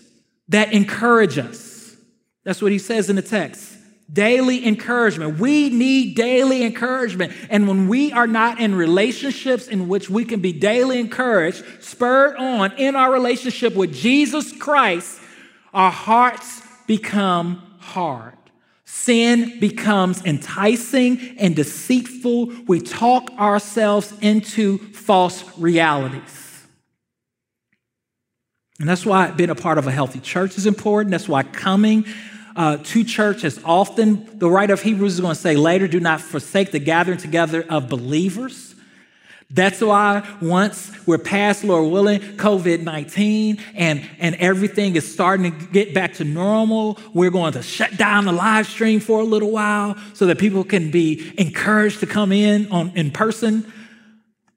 that 0.50 0.72
encourage 0.72 1.40
us. 1.40 1.96
That's 2.44 2.62
what 2.62 2.72
he 2.72 2.78
says 2.78 3.10
in 3.10 3.16
the 3.16 3.24
text. 3.24 3.74
Daily 4.14 4.68
encouragement. 4.68 5.40
We 5.40 5.72
need 5.72 6.16
daily 6.16 6.64
encouragement. 6.64 7.34
And 7.50 7.68
when 7.68 7.88
we 7.88 8.12
are 8.12 8.28
not 8.28 8.60
in 8.60 8.76
relationships 8.76 9.68
in 9.68 9.88
which 9.88 10.12
we 10.12 10.26
can 10.26 10.42
be 10.42 10.54
daily 10.54 11.00
encouraged, 11.00 11.64
spurred 11.80 12.36
on 12.36 12.74
in 12.74 12.96
our 12.96 13.12
relationship 13.12 13.74
with 13.74 13.96
Jesus 13.96 14.56
Christ, 14.56 15.20
our 15.74 15.92
hearts 15.92 16.62
become 16.86 17.64
hard. 17.80 18.35
Sin 18.86 19.60
becomes 19.60 20.24
enticing 20.26 21.38
and 21.40 21.56
deceitful. 21.56 22.52
We 22.68 22.80
talk 22.80 23.32
ourselves 23.32 24.14
into 24.22 24.78
false 24.78 25.44
realities. 25.58 26.64
And 28.80 28.88
that's 28.88 29.06
why 29.06 29.32
being 29.32 29.50
a 29.50 29.56
part 29.56 29.78
of 29.78 29.88
a 29.88 29.92
healthy 29.92 30.20
church 30.20 30.58
is 30.58 30.68
important. 30.68 31.12
That's 31.12 31.30
why 31.30 31.44
coming 31.44 32.06
uh, 32.56 32.78
to 32.78 33.04
church 33.04 33.44
is 33.44 33.60
often. 33.66 34.38
The 34.38 34.50
writer 34.50 34.74
of 34.74 34.82
Hebrews 34.82 35.14
is 35.14 35.20
going 35.20 35.34
to 35.34 35.40
say 35.40 35.56
later, 35.56 35.88
do 35.88 36.00
not 36.00 36.22
forsake 36.22 36.72
the 36.72 36.80
gathering 36.80 37.18
together 37.18 37.66
of 37.70 37.90
believers. 37.90 38.75
That's 39.52 39.80
why 39.80 40.28
once 40.42 40.92
we're 41.06 41.20
past, 41.20 41.64
Lord 41.64 41.92
willing, 41.92 42.20
COVID 42.20 42.82
19 42.82 43.60
and, 43.76 44.10
and 44.20 44.36
everything 44.36 44.96
is 44.96 45.12
starting 45.12 45.58
to 45.58 45.66
get 45.68 45.94
back 45.94 46.16
to 46.16 46.24
normal, 46.24 46.98
we're 47.14 47.30
going 47.30 47.54
to 47.54 47.62
shut 47.62 47.96
down 47.96 48.26
the 48.26 48.32
live 48.32 48.68
stream 48.68 49.00
for 49.00 49.22
a 49.22 49.24
little 49.24 49.52
while 49.52 49.96
so 50.14 50.26
that 50.26 50.40
people 50.40 50.64
can 50.64 50.90
be 50.90 51.32
encouraged 51.38 52.00
to 52.00 52.08
come 52.08 52.32
in 52.32 52.72
on, 52.72 52.92
in 52.96 53.12
person 53.12 53.72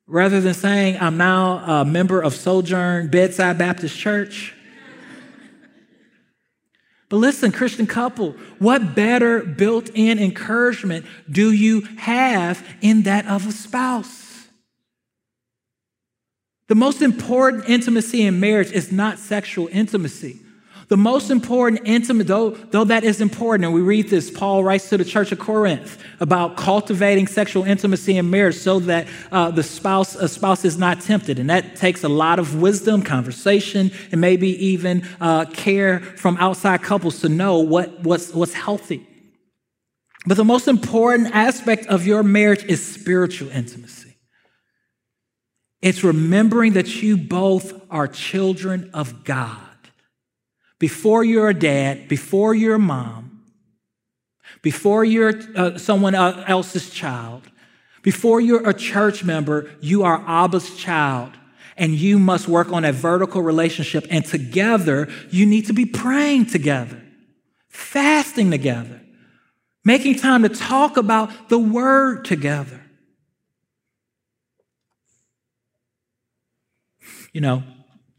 rather 0.06 0.40
than 0.40 0.54
saying, 0.54 0.96
I'm 1.00 1.18
now 1.18 1.80
a 1.80 1.84
member 1.84 2.22
of 2.22 2.34
Sojourn 2.34 3.08
Bedside 3.08 3.58
Baptist 3.58 3.96
Church. 3.96 4.54
But 7.10 7.18
listen, 7.18 7.52
Christian 7.52 7.86
couple, 7.86 8.32
what 8.58 8.94
better 8.94 9.42
built 9.42 9.90
in 9.94 10.18
encouragement 10.18 11.06
do 11.30 11.52
you 11.52 11.82
have 11.98 12.66
in 12.80 13.02
that 13.02 13.26
of 13.26 13.46
a 13.46 13.52
spouse? 13.52 14.27
The 16.68 16.74
most 16.74 17.02
important 17.02 17.68
intimacy 17.68 18.22
in 18.22 18.40
marriage 18.40 18.72
is 18.72 18.92
not 18.92 19.18
sexual 19.18 19.68
intimacy. 19.72 20.40
The 20.88 20.96
most 20.96 21.30
important 21.30 21.82
intimate, 21.84 22.26
though, 22.26 22.50
though 22.50 22.84
that 22.84 23.04
is 23.04 23.20
important, 23.20 23.66
and 23.66 23.74
we 23.74 23.82
read 23.82 24.08
this, 24.08 24.30
Paul 24.30 24.64
writes 24.64 24.88
to 24.88 24.96
the 24.96 25.04
church 25.04 25.32
of 25.32 25.38
Corinth 25.38 26.02
about 26.18 26.56
cultivating 26.56 27.26
sexual 27.26 27.64
intimacy 27.64 28.16
in 28.16 28.30
marriage 28.30 28.56
so 28.56 28.80
that 28.80 29.06
uh, 29.30 29.50
the 29.50 29.62
spouse, 29.62 30.14
a 30.14 30.28
spouse 30.28 30.64
is 30.64 30.78
not 30.78 31.02
tempted. 31.02 31.38
And 31.38 31.50
that 31.50 31.76
takes 31.76 32.04
a 32.04 32.08
lot 32.08 32.38
of 32.38 32.60
wisdom, 32.62 33.02
conversation, 33.02 33.90
and 34.12 34.20
maybe 34.20 34.48
even 34.64 35.06
uh, 35.20 35.44
care 35.46 36.00
from 36.00 36.38
outside 36.38 36.82
couples 36.82 37.20
to 37.20 37.28
know 37.28 37.58
what, 37.58 38.00
what's, 38.00 38.32
what's 38.32 38.54
healthy. 38.54 39.06
But 40.26 40.38
the 40.38 40.44
most 40.44 40.68
important 40.68 41.34
aspect 41.34 41.86
of 41.86 42.06
your 42.06 42.22
marriage 42.22 42.64
is 42.64 42.84
spiritual 42.84 43.50
intimacy. 43.50 44.07
It's 45.80 46.02
remembering 46.02 46.72
that 46.72 47.02
you 47.02 47.16
both 47.16 47.80
are 47.90 48.08
children 48.08 48.90
of 48.92 49.24
God 49.24 49.58
before 50.78 51.24
you're 51.24 51.48
a 51.48 51.54
dad, 51.54 52.08
before 52.08 52.54
you're 52.54 52.76
a 52.76 52.80
mom, 52.80 53.42
before 54.62 55.04
you're 55.04 55.34
uh, 55.56 55.78
someone 55.78 56.14
else's 56.14 56.90
child, 56.90 57.48
before 58.02 58.40
you're 58.40 58.68
a 58.68 58.74
church 58.74 59.24
member, 59.24 59.70
you 59.80 60.02
are 60.04 60.20
Abba's 60.26 60.76
child. 60.76 61.32
And 61.76 61.92
you 61.92 62.18
must 62.18 62.48
work 62.48 62.72
on 62.72 62.84
a 62.84 62.92
vertical 62.92 63.40
relationship. 63.40 64.04
And 64.10 64.24
together, 64.24 65.08
you 65.30 65.46
need 65.46 65.66
to 65.66 65.72
be 65.72 65.86
praying 65.86 66.46
together, 66.46 67.00
fasting 67.68 68.50
together, 68.50 69.00
making 69.84 70.16
time 70.16 70.42
to 70.42 70.48
talk 70.48 70.96
about 70.96 71.48
the 71.48 71.58
word 71.58 72.24
together. 72.24 72.80
You 77.38 77.42
know, 77.42 77.62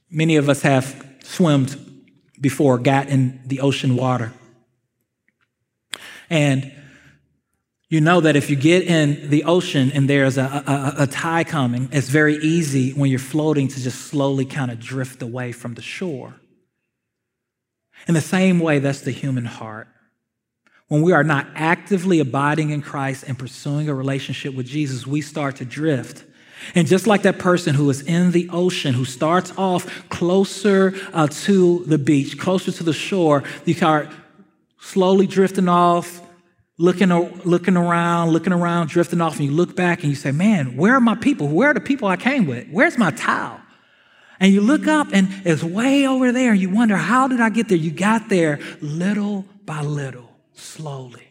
many 0.10 0.38
of 0.38 0.48
us 0.48 0.62
have 0.62 1.18
swummed 1.24 1.78
before 2.40 2.78
got 2.78 3.10
in 3.10 3.42
the 3.46 3.60
ocean 3.60 3.98
water. 3.98 4.32
And 6.30 6.72
you 7.90 8.00
know 8.00 8.22
that 8.22 8.38
if 8.38 8.50
you 8.50 8.56
get 8.56 8.84
in 8.84 9.30
the 9.30 9.44
ocean 9.44 9.92
and 9.94 10.10
there's 10.10 10.38
a, 10.38 10.64
a, 10.66 11.04
a, 11.04 11.08
tide 11.08 11.48
coming, 11.48 11.90
it's 11.92 12.08
very 12.08 12.38
easy 12.38 12.92
when 12.92 13.10
you're 13.10 13.20
floating 13.20 13.68
to 13.68 13.82
just 13.84 14.04
slowly 14.04 14.46
kind 14.46 14.72
of 14.72 14.80
drift 14.80 15.22
away 15.22 15.52
from 15.52 15.74
the 15.74 15.82
shore. 15.82 16.36
In 18.08 18.14
the 18.14 18.22
same 18.22 18.62
way, 18.62 18.80
that's 18.80 19.02
the 19.02 19.12
human 19.12 19.44
heart. 19.44 19.90
When 20.88 21.02
we 21.02 21.12
are 21.12 21.26
not 21.26 21.46
actively 21.56 22.22
abiding 22.22 22.70
in 22.70 22.82
Christ 22.82 23.26
and 23.28 23.38
pursuing 23.38 23.90
a 23.90 23.94
relationship 23.94 24.54
with 24.54 24.66
Jesus, 24.66 25.06
we 25.06 25.20
start 25.20 25.58
to 25.58 25.66
drift 25.66 26.24
and 26.76 26.88
just 26.88 27.08
like 27.08 27.24
that 27.24 27.40
person 27.40 27.76
who 27.76 27.90
is 27.90 28.02
in 28.02 28.32
the 28.32 28.50
ocean, 28.52 28.94
who 28.94 29.06
starts 29.06 29.52
off 29.58 30.10
closer 30.10 30.94
uh, 31.14 31.28
to 31.28 31.84
the 31.86 31.98
beach, 31.98 32.38
closer 32.38 32.72
to 32.72 32.84
the 32.84 32.94
shore, 32.94 33.44
you 33.66 33.74
start 33.74 34.10
slowly 34.80 35.28
drifting 35.28 35.68
off, 35.68 36.22
looking, 36.78 37.10
looking 37.10 37.78
around, 37.78 38.30
looking 38.30 38.54
around, 38.54 38.90
drifting 38.90 39.22
off, 39.22 39.38
and 39.38 39.46
you 39.46 39.52
look 39.52 39.76
back 39.76 40.02
and 40.02 40.10
you 40.10 40.16
say, 40.16 40.32
Man, 40.32 40.76
where 40.76 40.96
are 40.96 41.02
my 41.02 41.16
people? 41.16 41.48
Where 41.48 41.72
are 41.72 41.74
the 41.74 41.82
people 41.82 42.08
I 42.08 42.18
came 42.18 42.46
with? 42.46 42.68
Where's 42.70 42.98
my 42.98 43.12
towel? 43.12 43.60
And 44.40 44.54
you 44.54 44.62
look 44.62 44.88
up 44.88 45.10
and 45.12 45.28
it's 45.44 45.64
way 45.64 46.08
over 46.08 46.32
there, 46.32 46.52
and 46.52 46.62
you 46.62 46.70
wonder, 46.70 46.96
How 46.98 47.28
did 47.28 47.40
I 47.40 47.50
get 47.50 47.70
there? 47.70 47.78
You 47.78 47.92
got 47.92 48.30
there 48.30 48.60
little 48.82 49.46
by 49.66 49.82
little, 49.82 50.30
slowly. 50.54 51.29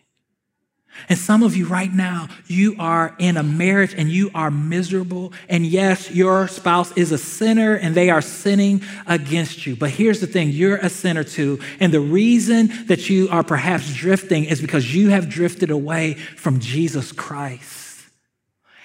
And 1.09 1.19
some 1.19 1.43
of 1.43 1.57
you 1.57 1.67
right 1.67 1.93
now, 1.93 2.29
you 2.47 2.77
are 2.79 3.15
in 3.19 3.37
a 3.37 3.43
marriage 3.43 3.95
and 3.95 4.09
you 4.09 4.31
are 4.35 4.51
miserable. 4.51 5.33
And 5.49 5.65
yes, 5.65 6.11
your 6.11 6.49
spouse 6.49 6.93
is 6.93 7.13
a 7.13 7.19
sinner 7.19 7.75
and 7.75 7.95
they 7.95 8.11
are 8.11 8.21
sinning 8.21 8.83
against 9.07 9.67
you. 9.67 9.77
But 9.77 9.91
here's 9.91 10.21
the 10.21 10.27
thing 10.27 10.51
you're 10.51 10.77
a 10.77 10.91
sinner 10.91 11.25
too. 11.25 11.61
And 11.81 11.93
the 11.93 12.01
reason 12.01 12.87
that 12.87 13.09
you 13.09 13.29
are 13.31 13.43
perhaps 13.43 13.95
drifting 13.95 14.45
is 14.45 14.61
because 14.61 14.95
you 14.95 15.11
have 15.11 15.29
drifted 15.29 15.71
away 15.71 16.15
from 16.15 16.61
Jesus 16.61 17.13
Christ. 17.13 17.89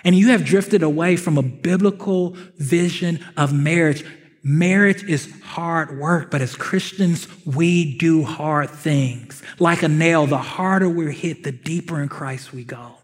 And 0.03 0.15
you 0.15 0.29
have 0.29 0.43
drifted 0.43 0.83
away 0.83 1.15
from 1.15 1.37
a 1.37 1.43
biblical 1.43 2.35
vision 2.57 3.23
of 3.37 3.53
marriage. 3.53 4.05
Marriage 4.45 5.03
is 5.03 5.33
hard 5.41 5.97
work, 5.97 6.29
but 6.29 6.41
as 6.41 6.53
Christians, 6.53 7.29
we 7.45 7.97
do 7.97 8.23
hard 8.23 8.69
things. 8.69 9.41
Like 9.57 9.83
a 9.83 9.87
nail, 9.87 10.27
the 10.27 10.37
harder 10.37 10.89
we're 10.89 11.11
hit, 11.11 11.43
the 11.43 11.53
deeper 11.53 12.01
in 12.01 12.09
Christ 12.09 12.51
we 12.51 12.65
go. 12.65 12.97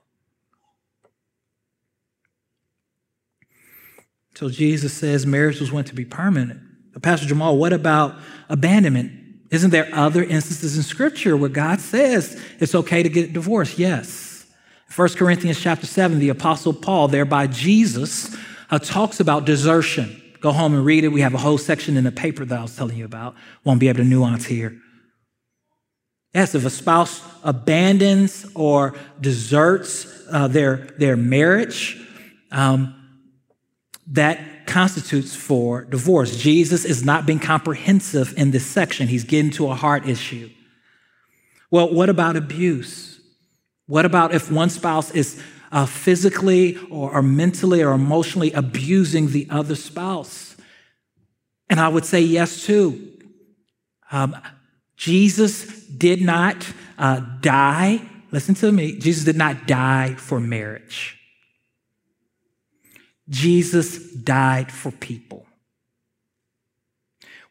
So 4.36 4.50
Jesus 4.50 4.94
says 4.94 5.26
marriage 5.26 5.62
was 5.62 5.72
meant 5.72 5.88
to 5.88 5.96
be 5.96 6.06
permanent. 6.06 6.62
But 6.94 7.04
Pastor 7.04 7.26
Jamal, 7.26 7.58
what 7.58 7.72
about 7.72 8.16
abandonment? 8.50 9.12
Isn't 9.50 9.72
there 9.72 9.90
other 9.94 10.24
instances 10.24 10.76
in 10.76 10.84
Scripture 10.84 11.38
where 11.38 11.50
God 11.50 11.80
says 11.80 12.42
it's 12.60 12.76
okay 12.76 13.02
to 13.02 13.10
get 13.10 13.32
divorced? 13.32 13.80
Yes. 13.80 14.46
1 14.96 15.10
Corinthians 15.10 15.60
chapter 15.60 15.86
7, 15.86 16.20
the 16.20 16.30
Apostle 16.30 16.74
Paul, 16.74 17.08
there 17.08 17.26
by 17.26 17.48
Jesus, 17.48 18.36
uh, 18.72 18.80
talks 18.80 19.20
about 19.20 19.46
desertion. 19.46 20.22
Go 20.42 20.52
home 20.52 20.74
and 20.74 20.86
read 20.86 21.04
it. 21.04 21.10
We 21.10 21.22
have 21.22 21.34
a 21.34 21.38
whole 21.38 21.58
section 21.58 21.98
in 21.98 22.04
the 22.04 22.12
paper 22.12 22.46
that 22.46 22.58
I 22.58 22.62
was 22.62 22.76
telling 22.76 22.98
you 22.98 23.06
about. 23.06 23.36
Won't 23.64 23.80
be 23.80 23.90
able 23.90 24.00
to 24.00 24.06
nuance 24.06 24.46
here. 24.46 24.80
Yes, 26.34 26.54
if 26.54 26.66
a 26.66 26.70
spouse 26.70 27.22
abandons 27.44 28.46
or 28.56 28.96
deserts 29.20 30.08
uh, 30.32 30.48
their, 30.48 30.78
their 30.98 31.18
marriage, 31.18 32.00
um, 32.52 32.96
that 34.08 34.66
constitutes 34.66 35.36
for 35.36 35.84
divorce. 35.86 36.38
Jesus 36.38 36.86
is 36.86 37.04
not 37.04 37.26
being 37.26 37.40
comprehensive 37.40 38.34
in 38.38 38.52
this 38.52 38.66
section. 38.66 39.08
He's 39.08 39.24
getting 39.24 39.52
to 39.52 39.70
a 39.70 39.76
heart 39.76 40.08
issue. 40.08 40.50
Well, 41.72 41.94
what 41.94 42.10
about 42.10 42.36
abuse? 42.36 43.20
What 43.88 44.06
about 44.06 44.34
if 44.34 44.52
one 44.52 44.70
spouse 44.70 45.12
is 45.12 45.42
uh, 45.72 45.86
physically 45.86 46.78
or, 46.90 47.12
or 47.12 47.22
mentally 47.22 47.84
or 47.84 47.92
emotionally 47.92 48.52
abusing 48.54 49.32
the 49.32 49.48
other 49.50 49.76
spouse? 49.76 50.56
And 51.70 51.80
I 51.80 51.88
would 51.88 52.06
say 52.06 52.22
yes, 52.22 52.66
too. 52.66 53.12
Um, 54.12 54.36
Jesus 54.98 55.86
did 55.86 56.22
not 56.22 56.68
uh, 56.98 57.22
die, 57.42 58.02
listen 58.32 58.56
to 58.56 58.72
me, 58.72 58.98
Jesus 58.98 59.24
did 59.24 59.38
not 59.38 59.68
die 59.68 60.16
for 60.16 60.40
marriage. 60.40 61.18
Jesus 63.30 64.12
died 64.12 64.72
for 64.72 64.92
people. 64.92 65.46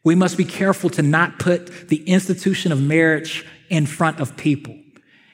We 0.03 0.15
must 0.15 0.37
be 0.37 0.45
careful 0.45 0.89
to 0.91 1.01
not 1.01 1.39
put 1.39 1.89
the 1.89 2.03
institution 2.07 2.71
of 2.71 2.81
marriage 2.81 3.45
in 3.69 3.85
front 3.85 4.19
of 4.19 4.35
people. 4.37 4.77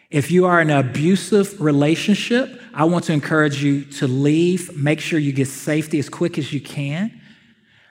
If 0.10 0.32
you 0.32 0.46
are 0.46 0.62
in 0.62 0.70
an 0.70 0.78
abusive 0.78 1.60
relationship, 1.60 2.62
I 2.74 2.86
want 2.86 3.06
to 3.06 3.14
encourage 3.14 3.64
you 3.64 3.86
to 3.86 4.08
leave. 4.08 4.78
Make 4.78 5.00
sure 5.00 5.18
you 5.18 5.34
get 5.34 5.48
safety 5.48 6.00
as 6.00 6.10
quick 6.10 6.38
as 6.38 6.54
you 6.54 6.62
can. 6.62 7.22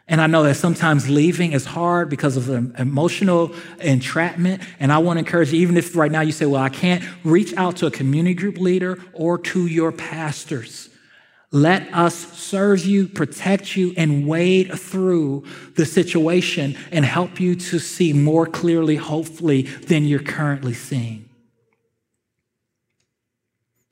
And 0.06 0.20
I 0.20 0.26
know 0.26 0.42
that 0.42 0.56
sometimes 0.56 1.08
leaving 1.08 1.52
is 1.52 1.64
hard 1.64 2.10
because 2.10 2.36
of 2.36 2.46
the 2.46 2.72
emotional 2.78 3.54
entrapment. 3.80 4.62
And 4.78 4.92
I 4.92 4.98
want 4.98 5.16
to 5.16 5.20
encourage 5.20 5.52
you, 5.52 5.60
even 5.60 5.76
if 5.76 5.96
right 5.96 6.12
now 6.12 6.20
you 6.20 6.32
say, 6.32 6.44
well, 6.44 6.62
I 6.62 6.68
can't, 6.68 7.02
reach 7.24 7.54
out 7.56 7.76
to 7.76 7.86
a 7.86 7.90
community 7.90 8.34
group 8.34 8.58
leader 8.58 9.02
or 9.14 9.38
to 9.38 9.66
your 9.66 9.92
pastors. 9.92 10.90
Let 11.50 11.92
us 11.94 12.14
serve 12.14 12.84
you, 12.84 13.08
protect 13.08 13.76
you, 13.76 13.94
and 13.96 14.26
wade 14.26 14.78
through 14.78 15.44
the 15.76 15.86
situation 15.86 16.76
and 16.90 17.04
help 17.04 17.40
you 17.40 17.54
to 17.54 17.78
see 17.78 18.12
more 18.12 18.44
clearly, 18.44 18.96
hopefully, 18.96 19.62
than 19.62 20.04
you're 20.04 20.20
currently 20.20 20.74
seeing. 20.74 21.30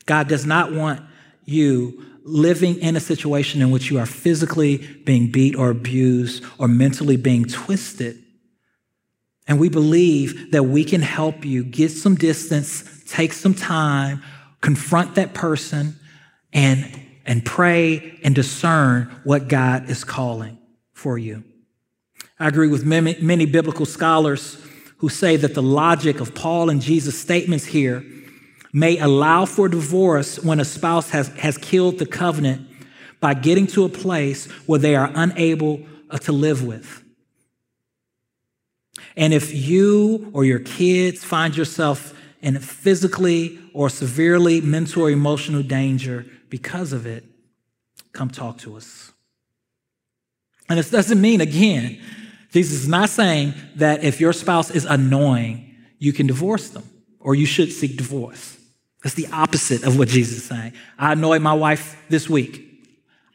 God 0.06 0.28
does 0.28 0.46
not 0.46 0.72
want 0.72 1.00
you 1.44 2.04
living 2.24 2.78
in 2.80 2.96
a 2.96 3.00
situation 3.00 3.62
in 3.62 3.70
which 3.70 3.90
you 3.90 3.98
are 3.98 4.06
physically 4.06 4.78
being 5.04 5.30
beat 5.30 5.56
or 5.56 5.70
abused 5.70 6.44
or 6.58 6.68
mentally 6.68 7.16
being 7.16 7.44
twisted. 7.44 8.22
And 9.48 9.58
we 9.58 9.68
believe 9.68 10.52
that 10.52 10.64
we 10.64 10.84
can 10.84 11.02
help 11.02 11.44
you 11.44 11.64
get 11.64 11.90
some 11.90 12.14
distance, 12.14 13.02
take 13.08 13.32
some 13.32 13.54
time, 13.54 14.22
confront 14.60 15.16
that 15.16 15.34
person, 15.34 15.96
and, 16.52 17.00
and 17.26 17.44
pray 17.44 18.20
and 18.22 18.34
discern 18.34 19.04
what 19.24 19.48
God 19.48 19.90
is 19.90 20.04
calling 20.04 20.58
for 20.92 21.18
you. 21.18 21.42
I 22.38 22.48
agree 22.48 22.68
with 22.68 22.84
many, 22.84 23.16
many 23.20 23.46
biblical 23.46 23.86
scholars 23.86 24.64
who 24.98 25.08
say 25.08 25.36
that 25.36 25.54
the 25.54 25.62
logic 25.62 26.20
of 26.20 26.34
Paul 26.34 26.70
and 26.70 26.80
Jesus' 26.80 27.18
statements 27.18 27.64
here 27.64 28.04
may 28.72 28.98
allow 28.98 29.44
for 29.44 29.68
divorce 29.68 30.38
when 30.38 30.58
a 30.58 30.64
spouse 30.64 31.10
has, 31.10 31.28
has 31.28 31.58
killed 31.58 31.98
the 31.98 32.06
covenant 32.06 32.68
by 33.20 33.34
getting 33.34 33.66
to 33.68 33.84
a 33.84 33.88
place 33.88 34.46
where 34.66 34.78
they 34.78 34.96
are 34.96 35.10
unable 35.14 35.80
uh, 36.10 36.18
to 36.18 36.32
live 36.32 36.64
with. 36.64 37.02
And 39.16 39.34
if 39.34 39.54
you 39.54 40.30
or 40.32 40.44
your 40.44 40.58
kids 40.58 41.22
find 41.22 41.56
yourself 41.56 42.18
in 42.40 42.58
physically 42.58 43.58
or 43.74 43.90
severely 43.90 44.60
mental 44.60 45.02
or 45.02 45.10
emotional 45.10 45.62
danger 45.62 46.26
because 46.48 46.92
of 46.92 47.06
it, 47.06 47.24
come 48.12 48.30
talk 48.30 48.58
to 48.58 48.76
us. 48.76 49.12
And 50.68 50.78
this 50.78 50.90
doesn't 50.90 51.20
mean, 51.20 51.40
again, 51.40 52.00
Jesus 52.50 52.82
is 52.82 52.88
not 52.88 53.10
saying 53.10 53.54
that 53.76 54.02
if 54.02 54.20
your 54.20 54.32
spouse 54.32 54.70
is 54.70 54.84
annoying, 54.84 55.74
you 55.98 56.12
can 56.12 56.26
divorce 56.26 56.68
them 56.70 56.84
or 57.20 57.34
you 57.34 57.46
should 57.46 57.72
seek 57.72 57.96
divorce. 57.96 58.58
That's 59.02 59.14
the 59.14 59.26
opposite 59.32 59.84
of 59.84 59.98
what 59.98 60.08
Jesus 60.08 60.38
is 60.38 60.44
saying. 60.44 60.74
I 60.98 61.12
annoy 61.12 61.38
my 61.40 61.54
wife 61.54 62.00
this 62.08 62.30
week. 62.30 62.68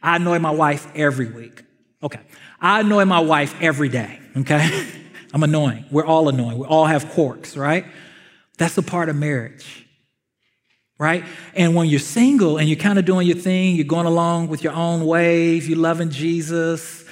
I 0.01 0.15
annoy 0.15 0.39
my 0.39 0.51
wife 0.51 0.87
every 0.95 1.29
week. 1.29 1.63
Okay. 2.01 2.21
I 2.61 2.79
annoy 2.79 3.05
my 3.05 3.19
wife 3.19 3.55
every 3.61 3.89
day. 3.89 4.19
Okay. 4.37 4.87
I'm 5.33 5.43
annoying. 5.43 5.85
We're 5.91 6.05
all 6.05 6.29
annoying. 6.29 6.57
We 6.57 6.65
all 6.65 6.85
have 6.85 7.09
quirks, 7.09 7.57
right? 7.57 7.85
That's 8.57 8.77
a 8.77 8.81
part 8.81 9.09
of 9.09 9.15
marriage, 9.15 9.85
right? 10.97 11.23
And 11.53 11.75
when 11.75 11.87
you're 11.87 11.99
single 11.99 12.57
and 12.57 12.67
you're 12.67 12.79
kind 12.79 12.97
of 12.97 13.05
doing 13.05 13.27
your 13.27 13.37
thing, 13.37 13.75
you're 13.75 13.85
going 13.85 14.07
along 14.07 14.47
with 14.47 14.63
your 14.63 14.73
own 14.73 15.05
wave, 15.05 15.67
you're 15.67 15.77
loving 15.77 16.09
Jesus, 16.09 17.05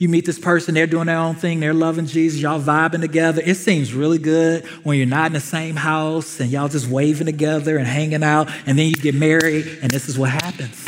you 0.00 0.08
meet 0.08 0.24
this 0.24 0.38
person, 0.38 0.74
they're 0.74 0.86
doing 0.86 1.06
their 1.06 1.18
own 1.18 1.34
thing, 1.34 1.60
they're 1.60 1.74
loving 1.74 2.06
Jesus, 2.06 2.40
y'all 2.40 2.58
vibing 2.58 3.02
together. 3.02 3.42
It 3.44 3.56
seems 3.56 3.92
really 3.92 4.16
good 4.16 4.64
when 4.82 4.96
you're 4.96 5.06
not 5.06 5.26
in 5.26 5.34
the 5.34 5.40
same 5.40 5.76
house 5.76 6.40
and 6.40 6.50
y'all 6.50 6.68
just 6.68 6.88
waving 6.88 7.26
together 7.26 7.76
and 7.76 7.86
hanging 7.86 8.22
out, 8.22 8.48
and 8.64 8.78
then 8.78 8.86
you 8.86 8.94
get 8.94 9.14
married, 9.14 9.78
and 9.82 9.90
this 9.90 10.08
is 10.08 10.18
what 10.18 10.30
happens. 10.30 10.86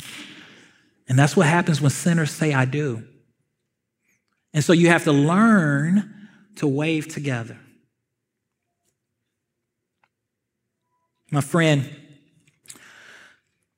And 1.09 1.19
that's 1.19 1.37
what 1.37 1.47
happens 1.47 1.79
when 1.79 1.91
sinners 1.91 2.31
say, 2.31 2.55
I 2.55 2.65
do. 2.65 3.05
And 4.55 4.65
so 4.65 4.73
you 4.73 4.89
have 4.89 5.05
to 5.05 5.13
learn 5.13 6.29
to 6.57 6.67
wave 6.67 7.07
together. 7.07 7.59
My 11.31 11.43
friend 11.43 11.95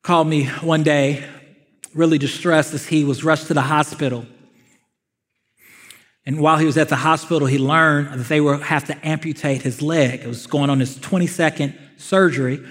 called 0.03 0.29
me 0.29 0.47
one 0.47 0.85
day, 0.85 1.25
really 1.93 2.19
distressed 2.19 2.73
as 2.73 2.87
he 2.87 3.05
was 3.05 3.25
rushed 3.25 3.49
to 3.49 3.55
the 3.55 3.63
hospital. 3.63 4.27
And 6.27 6.41
while 6.41 6.57
he 6.57 6.65
was 6.65 6.79
at 6.79 6.89
the 6.89 6.97
hospital, 6.97 7.47
he 7.47 7.59
learned 7.59 8.19
that 8.19 8.29
they 8.29 8.41
would 8.41 8.63
have 8.63 8.85
to 8.87 9.07
amputate 9.07 9.63
his 9.63 9.83
leg. 9.83 10.21
It 10.21 10.27
was 10.27 10.47
going 10.47 10.71
on 10.71 10.81
his 10.81 10.97
22nd 10.99 11.75
surgery. 11.99 12.65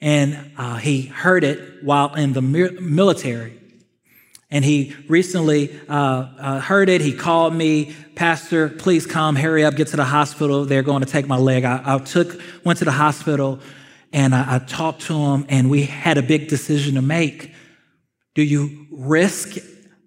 And 0.00 0.52
uh, 0.56 0.76
he 0.76 1.02
heard 1.02 1.44
it 1.44 1.82
while 1.82 2.14
in 2.14 2.32
the 2.32 2.42
military. 2.42 3.58
And 4.52 4.64
he 4.64 4.96
recently 5.08 5.78
uh, 5.88 5.94
uh, 5.94 6.60
heard 6.60 6.88
it. 6.88 7.00
He 7.00 7.12
called 7.12 7.54
me, 7.54 7.94
Pastor, 8.14 8.68
please 8.68 9.06
come, 9.06 9.36
hurry 9.36 9.64
up, 9.64 9.76
get 9.76 9.88
to 9.88 9.96
the 9.96 10.04
hospital. 10.04 10.64
They're 10.64 10.82
going 10.82 11.02
to 11.02 11.10
take 11.10 11.26
my 11.26 11.36
leg. 11.36 11.64
I, 11.64 11.82
I 11.84 11.98
took, 11.98 12.40
went 12.64 12.78
to 12.80 12.84
the 12.84 12.92
hospital 12.92 13.60
and 14.12 14.34
I, 14.34 14.56
I 14.56 14.58
talked 14.58 15.02
to 15.02 15.14
him, 15.14 15.46
and 15.48 15.70
we 15.70 15.84
had 15.84 16.18
a 16.18 16.22
big 16.22 16.48
decision 16.48 16.96
to 16.96 17.02
make. 17.02 17.52
Do 18.34 18.42
you 18.42 18.86
risk 18.90 19.56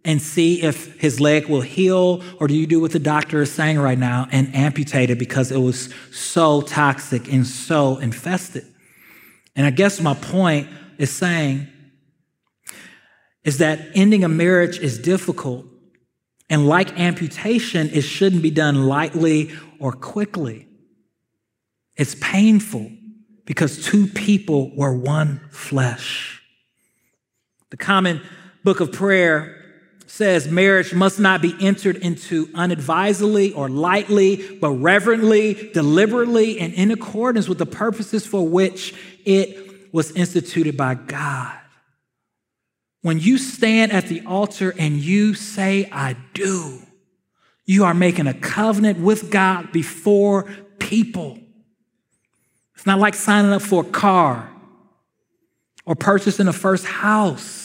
and 0.05 0.21
see 0.21 0.61
if 0.61 0.99
his 0.99 1.19
leg 1.19 1.47
will 1.47 1.61
heal, 1.61 2.21
or 2.39 2.47
do 2.47 2.53
you 2.53 2.67
do 2.67 2.79
what 2.79 2.91
the 2.91 2.99
doctor 2.99 3.41
is 3.41 3.51
saying 3.51 3.79
right 3.79 3.97
now 3.97 4.27
and 4.31 4.53
amputate 4.53 5.09
it 5.09 5.17
because 5.17 5.51
it 5.51 5.57
was 5.57 5.93
so 6.11 6.61
toxic 6.61 7.31
and 7.31 7.47
so 7.47 7.97
infested? 7.97 8.65
And 9.55 9.65
I 9.65 9.69
guess 9.69 10.01
my 10.01 10.13
point 10.13 10.67
is 10.97 11.09
saying 11.09 11.67
is 13.43 13.57
that 13.59 13.79
ending 13.93 14.23
a 14.23 14.29
marriage 14.29 14.79
is 14.79 14.97
difficult. 14.97 15.65
And 16.49 16.67
like 16.67 16.99
amputation, 16.99 17.89
it 17.93 18.01
shouldn't 18.01 18.41
be 18.41 18.51
done 18.51 18.85
lightly 18.85 19.51
or 19.79 19.91
quickly. 19.91 20.67
It's 21.95 22.15
painful 22.21 22.91
because 23.45 23.85
two 23.85 24.07
people 24.07 24.75
were 24.75 24.93
one 24.93 25.41
flesh. 25.49 26.41
The 27.69 27.77
common 27.77 28.21
book 28.63 28.79
of 28.79 28.91
prayer 28.91 29.62
says 30.13 30.47
marriage 30.47 30.93
must 30.93 31.19
not 31.19 31.41
be 31.41 31.55
entered 31.59 31.95
into 31.95 32.47
unadvisedly 32.53 33.51
or 33.53 33.67
lightly, 33.67 34.59
but 34.61 34.69
reverently, 34.69 35.71
deliberately, 35.73 36.59
and 36.59 36.71
in 36.75 36.91
accordance 36.91 37.49
with 37.49 37.57
the 37.57 37.65
purposes 37.65 38.23
for 38.23 38.47
which 38.47 38.93
it 39.25 39.91
was 39.91 40.11
instituted 40.11 40.77
by 40.77 40.93
God. 40.93 41.57
When 43.01 43.19
you 43.19 43.39
stand 43.39 43.91
at 43.91 44.05
the 44.05 44.23
altar 44.27 44.75
and 44.77 44.97
you 44.97 45.33
say, 45.33 45.89
I 45.91 46.15
do, 46.35 46.77
you 47.65 47.83
are 47.83 47.95
making 47.95 48.27
a 48.27 48.35
covenant 48.35 48.99
with 48.99 49.31
God 49.31 49.71
before 49.71 50.43
people. 50.77 51.39
It's 52.75 52.85
not 52.85 52.99
like 52.99 53.15
signing 53.15 53.51
up 53.51 53.63
for 53.63 53.81
a 53.81 53.89
car 53.89 54.47
or 55.87 55.95
purchasing 55.95 56.47
a 56.47 56.53
first 56.53 56.85
house. 56.85 57.62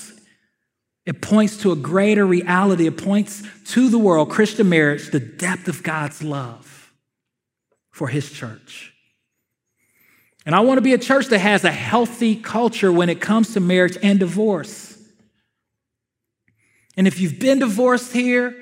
It 1.08 1.22
points 1.22 1.56
to 1.62 1.72
a 1.72 1.76
greater 1.76 2.26
reality. 2.26 2.86
It 2.86 2.98
points 2.98 3.42
to 3.68 3.88
the 3.88 3.96
world, 3.96 4.28
Christian 4.28 4.68
marriage, 4.68 5.10
the 5.10 5.18
depth 5.18 5.66
of 5.66 5.82
God's 5.82 6.22
love 6.22 6.92
for 7.90 8.08
his 8.08 8.30
church. 8.30 8.92
And 10.44 10.54
I 10.54 10.60
want 10.60 10.76
to 10.76 10.82
be 10.82 10.92
a 10.92 10.98
church 10.98 11.28
that 11.28 11.38
has 11.38 11.64
a 11.64 11.72
healthy 11.72 12.36
culture 12.36 12.92
when 12.92 13.08
it 13.08 13.22
comes 13.22 13.54
to 13.54 13.60
marriage 13.60 13.96
and 14.02 14.20
divorce. 14.20 14.98
And 16.94 17.06
if 17.06 17.20
you've 17.20 17.38
been 17.38 17.60
divorced 17.60 18.12
here, 18.12 18.54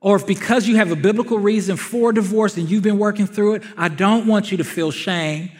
or 0.00 0.16
if 0.16 0.26
because 0.26 0.66
you 0.66 0.76
have 0.76 0.90
a 0.90 0.96
biblical 0.96 1.38
reason 1.38 1.76
for 1.76 2.14
divorce 2.14 2.56
and 2.56 2.66
you've 2.70 2.82
been 2.82 2.98
working 2.98 3.26
through 3.26 3.56
it, 3.56 3.62
I 3.76 3.88
don't 3.88 4.26
want 4.26 4.50
you 4.50 4.56
to 4.56 4.64
feel 4.64 4.90
shame. 4.90 5.50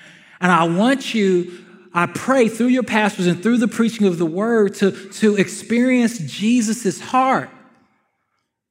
And 0.40 0.50
I 0.50 0.64
want 0.64 1.14
you, 1.14 1.63
I 1.94 2.06
pray 2.06 2.48
through 2.48 2.66
your 2.66 2.82
pastors 2.82 3.26
and 3.26 3.42
through 3.42 3.58
the 3.58 3.68
preaching 3.68 4.06
of 4.06 4.18
the 4.18 4.26
word 4.26 4.74
to, 4.76 4.90
to 4.90 5.36
experience 5.36 6.18
Jesus' 6.18 7.00
heart 7.00 7.48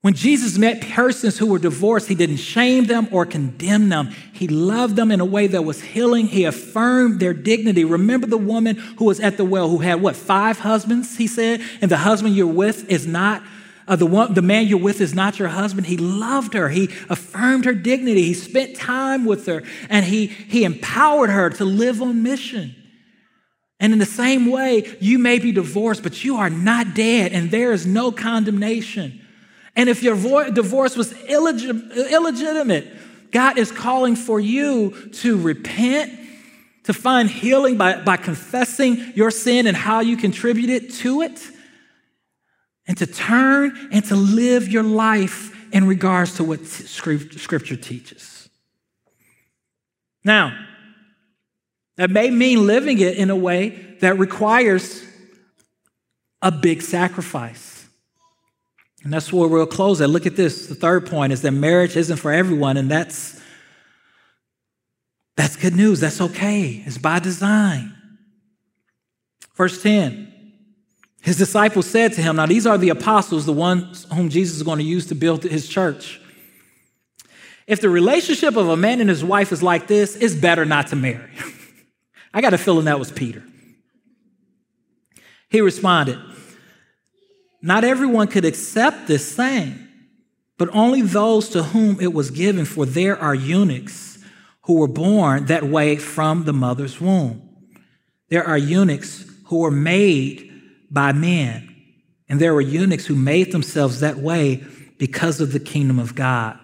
when 0.03 0.13
Jesus 0.13 0.57
met 0.57 0.81
persons 0.81 1.37
who 1.37 1.45
were 1.45 1.59
divorced, 1.59 2.09
he 2.09 2.15
didn't 2.15 2.35
shame 2.35 2.87
them 2.87 3.07
or 3.09 3.25
condemn 3.25 3.87
them. 3.87 4.09
He 4.33 4.49
loved 4.49 4.97
them 4.97 5.11
in 5.11 5.21
a 5.21 5.25
way 5.25 5.47
that 5.47 5.61
was 5.61 5.81
healing. 5.81 6.27
He 6.27 6.43
affirmed 6.43 7.21
their 7.21 7.33
dignity. 7.33 7.85
Remember 7.85 8.27
the 8.27 8.37
woman 8.37 8.75
who 8.75 9.05
was 9.05 9.21
at 9.21 9.37
the 9.37 9.45
well 9.45 9.69
who 9.69 9.77
had 9.77 10.01
what, 10.01 10.17
five 10.17 10.59
husbands, 10.59 11.15
he 11.15 11.25
said? 11.25 11.61
And 11.79 11.89
the 11.89 11.95
husband 11.95 12.35
you're 12.35 12.47
with 12.47 12.89
is 12.89 13.07
not, 13.07 13.43
uh, 13.87 13.95
the, 13.95 14.05
one, 14.05 14.33
the 14.33 14.41
man 14.41 14.67
you're 14.67 14.77
with 14.77 14.99
is 14.99 15.13
not 15.13 15.39
your 15.39 15.47
husband. 15.47 15.87
He 15.87 15.95
loved 15.95 16.53
her. 16.53 16.67
He 16.67 16.89
affirmed 17.09 17.63
her 17.63 17.73
dignity. 17.73 18.23
He 18.23 18.33
spent 18.33 18.75
time 18.75 19.23
with 19.23 19.45
her 19.45 19.63
and 19.89 20.05
he, 20.05 20.25
he 20.25 20.65
empowered 20.65 21.29
her 21.29 21.49
to 21.51 21.63
live 21.63 22.01
on 22.01 22.23
mission. 22.23 22.75
And 23.83 23.91
in 23.91 23.99
the 23.99 24.05
same 24.05 24.45
way, 24.45 24.95
you 25.01 25.19
may 25.19 25.39
be 25.39 25.51
divorced, 25.51 26.03
but 26.03 26.23
you 26.23 26.37
are 26.37 26.49
not 26.49 26.95
dead 26.95 27.33
and 27.33 27.51
there 27.51 27.73
is 27.73 27.85
no 27.85 28.13
condemnation. 28.13 29.19
And 29.75 29.89
if 29.89 30.01
your 30.01 30.49
divorce 30.51 30.95
was 30.95 31.11
illegitimate, 31.23 32.87
God 33.31 33.57
is 33.57 33.73
calling 33.73 34.15
for 34.15 34.39
you 34.39 35.09
to 35.15 35.37
repent, 35.37 36.17
to 36.83 36.93
find 36.93 37.29
healing 37.29 37.75
by, 37.75 38.01
by 38.01 38.15
confessing 38.15 39.11
your 39.15 39.31
sin 39.31 39.67
and 39.67 39.75
how 39.75 39.99
you 39.99 40.15
contributed 40.15 40.93
to 40.93 41.21
it, 41.21 41.45
and 42.87 42.97
to 42.99 43.05
turn 43.05 43.89
and 43.91 44.05
to 44.05 44.15
live 44.15 44.69
your 44.69 44.83
life 44.83 45.53
in 45.73 45.87
regards 45.87 46.35
to 46.35 46.45
what 46.45 46.65
Scripture 46.65 47.75
teaches. 47.75 48.47
Now, 50.23 50.57
that 51.97 52.09
may 52.09 52.29
mean 52.29 52.65
living 52.65 52.99
it 52.99 53.17
in 53.17 53.29
a 53.29 53.35
way 53.35 53.69
that 53.99 54.17
requires 54.17 55.03
a 56.41 56.51
big 56.51 56.81
sacrifice. 56.81 57.85
And 59.03 59.11
that's 59.11 59.31
where 59.33 59.47
we'll 59.47 59.65
close 59.65 60.01
at. 60.01 60.09
Look 60.09 60.25
at 60.25 60.35
this. 60.35 60.67
The 60.67 60.75
third 60.75 61.07
point 61.07 61.33
is 61.33 61.41
that 61.41 61.51
marriage 61.51 61.97
isn't 61.97 62.17
for 62.17 62.31
everyone, 62.31 62.77
and 62.77 62.89
that's 62.89 63.41
that's 65.35 65.55
good 65.55 65.75
news. 65.75 65.99
That's 65.99 66.21
okay. 66.21 66.83
It's 66.85 66.97
by 66.97 67.19
design. 67.19 67.95
Verse 69.55 69.81
10. 69.81 70.29
His 71.21 71.37
disciples 71.37 71.87
said 71.87 72.13
to 72.13 72.21
him, 72.21 72.35
Now 72.35 72.45
these 72.45 72.67
are 72.67 72.77
the 72.77 72.89
apostles, 72.89 73.45
the 73.45 73.53
ones 73.53 74.05
whom 74.13 74.29
Jesus 74.29 74.57
is 74.57 74.63
going 74.63 74.79
to 74.79 74.83
use 74.85 75.07
to 75.07 75.15
build 75.15 75.43
his 75.43 75.67
church. 75.67 76.19
If 77.65 77.79
the 77.79 77.89
relationship 77.89 78.57
of 78.57 78.67
a 78.67 78.75
man 78.75 78.99
and 78.99 79.09
his 79.09 79.23
wife 79.23 79.51
is 79.51 79.63
like 79.63 79.87
this, 79.87 80.17
it's 80.17 80.35
better 80.35 80.65
not 80.65 80.87
to 80.87 80.95
marry. 80.95 81.31
I 82.33 82.41
got 82.41 82.53
a 82.53 82.57
feeling 82.57 82.85
that 82.85 82.99
was 82.99 83.11
Peter. 83.11 83.43
He 85.49 85.61
responded, 85.61 86.19
not 87.61 87.83
everyone 87.83 88.27
could 88.27 88.43
accept 88.43 89.07
this 89.07 89.35
saying, 89.35 89.87
but 90.57 90.69
only 90.73 91.01
those 91.01 91.49
to 91.49 91.63
whom 91.63 91.99
it 92.01 92.13
was 92.13 92.31
given, 92.31 92.65
for 92.65 92.85
there 92.85 93.17
are 93.17 93.35
eunuchs 93.35 94.19
who 94.63 94.79
were 94.79 94.87
born 94.87 95.45
that 95.45 95.63
way 95.63 95.95
from 95.95 96.45
the 96.45 96.53
mother's 96.53 96.99
womb. 96.99 97.41
There 98.29 98.45
are 98.45 98.57
eunuchs 98.57 99.25
who 99.45 99.59
were 99.59 99.71
made 99.71 100.51
by 100.89 101.11
men, 101.11 101.69
and 102.27 102.39
there 102.39 102.53
were 102.53 102.61
eunuchs 102.61 103.05
who 103.05 103.15
made 103.15 103.51
themselves 103.51 103.99
that 103.99 104.17
way 104.17 104.63
because 104.97 105.39
of 105.39 105.53
the 105.53 105.59
kingdom 105.59 105.99
of 105.99 106.15
God. 106.15 106.59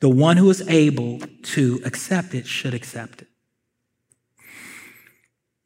The 0.00 0.08
one 0.08 0.36
who 0.36 0.48
is 0.50 0.66
able 0.68 1.20
to 1.20 1.80
accept 1.84 2.34
it 2.34 2.46
should 2.46 2.74
accept 2.74 3.22
it. 3.22 3.28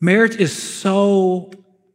Marriage 0.01 0.37
is 0.37 0.61
so 0.61 1.51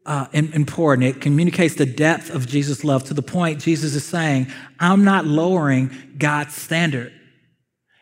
uh, 0.06 0.28
important. 0.34 1.08
It 1.08 1.22
communicates 1.22 1.76
the 1.76 1.86
depth 1.86 2.30
of 2.30 2.48
Jesus' 2.48 2.84
love 2.84 3.06
to 3.06 3.14
the 3.14 3.22
point 3.22 3.62
Jesus 3.62 3.96
is 3.96 4.04
saying, 4.04 4.48
I'm 4.80 5.04
not 5.04 5.26
lowering 5.26 5.92
God's 6.18 6.54
standard. 6.54 7.14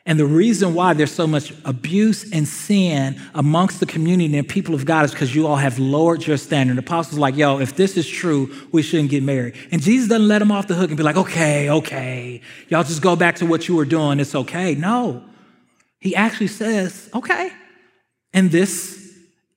And 0.03 0.19
the 0.19 0.25
reason 0.25 0.73
why 0.73 0.95
there's 0.95 1.11
so 1.11 1.27
much 1.27 1.53
abuse 1.63 2.31
and 2.33 2.47
sin 2.47 3.21
amongst 3.35 3.79
the 3.79 3.85
community 3.85 4.35
and 4.35 4.49
people 4.49 4.73
of 4.73 4.83
God 4.83 5.05
is 5.05 5.11
because 5.11 5.35
you 5.35 5.45
all 5.45 5.57
have 5.57 5.77
lowered 5.77 6.25
your 6.25 6.37
standard. 6.37 6.77
The 6.77 6.79
apostles 6.79 7.19
like, 7.19 7.35
yo, 7.35 7.59
if 7.59 7.75
this 7.75 7.95
is 7.97 8.07
true, 8.07 8.51
we 8.71 8.81
shouldn't 8.81 9.11
get 9.11 9.21
married. 9.21 9.53
And 9.71 9.79
Jesus 9.79 10.09
doesn't 10.09 10.27
let 10.27 10.39
them 10.39 10.51
off 10.51 10.65
the 10.65 10.73
hook 10.73 10.89
and 10.89 10.97
be 10.97 11.03
like, 11.03 11.17
okay, 11.17 11.69
okay, 11.69 12.41
y'all 12.69 12.83
just 12.83 13.03
go 13.03 13.15
back 13.15 13.35
to 13.37 13.45
what 13.45 13.67
you 13.67 13.75
were 13.75 13.85
doing. 13.85 14.19
It's 14.19 14.33
okay. 14.33 14.73
No. 14.73 15.23
He 15.99 16.15
actually 16.15 16.47
says, 16.47 17.07
okay. 17.13 17.51
And 18.33 18.49
this 18.49 19.00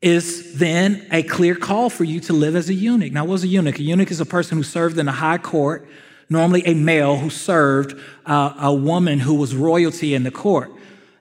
is 0.04 0.58
then 0.58 1.06
a 1.10 1.22
clear 1.22 1.54
call 1.54 1.88
for 1.88 2.04
you 2.04 2.20
to 2.20 2.34
live 2.34 2.54
as 2.54 2.68
a 2.68 2.74
eunuch. 2.74 3.10
Now, 3.10 3.24
what's 3.24 3.42
a 3.42 3.48
eunuch? 3.48 3.78
A 3.78 3.82
eunuch 3.82 4.10
is 4.10 4.20
a 4.20 4.26
person 4.26 4.58
who 4.58 4.62
served 4.62 4.98
in 4.98 5.08
a 5.08 5.12
high 5.12 5.38
court, 5.38 5.88
normally 6.28 6.62
a 6.66 6.74
male 6.74 7.16
who 7.16 7.30
served 7.30 7.98
uh, 8.26 8.52
a 8.60 8.72
woman 8.72 9.18
who 9.18 9.34
was 9.34 9.56
royalty 9.56 10.14
in 10.14 10.22
the 10.22 10.30
court. 10.30 10.70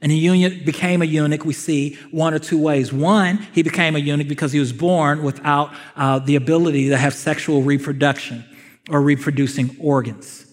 And 0.02 0.12
a 0.12 0.16
eunuch 0.16 0.66
became 0.66 1.02
a 1.02 1.06
eunuch, 1.06 1.46
we 1.46 1.54
see 1.54 1.98
one 2.12 2.34
or 2.34 2.40
two 2.40 2.62
ways. 2.62 2.92
One, 2.92 3.38
he 3.54 3.64
became 3.64 3.96
a 3.96 4.00
eunuch 4.00 4.28
because 4.28 4.52
he 4.52 4.60
was 4.60 4.74
born 4.74 5.24
without 5.24 5.74
uh, 5.96 6.20
the 6.20 6.36
ability 6.36 6.90
to 6.90 6.98
have 6.98 7.14
sexual 7.14 7.62
reproduction 7.62 8.44
or 8.90 9.02
reproducing 9.02 9.78
organs, 9.80 10.46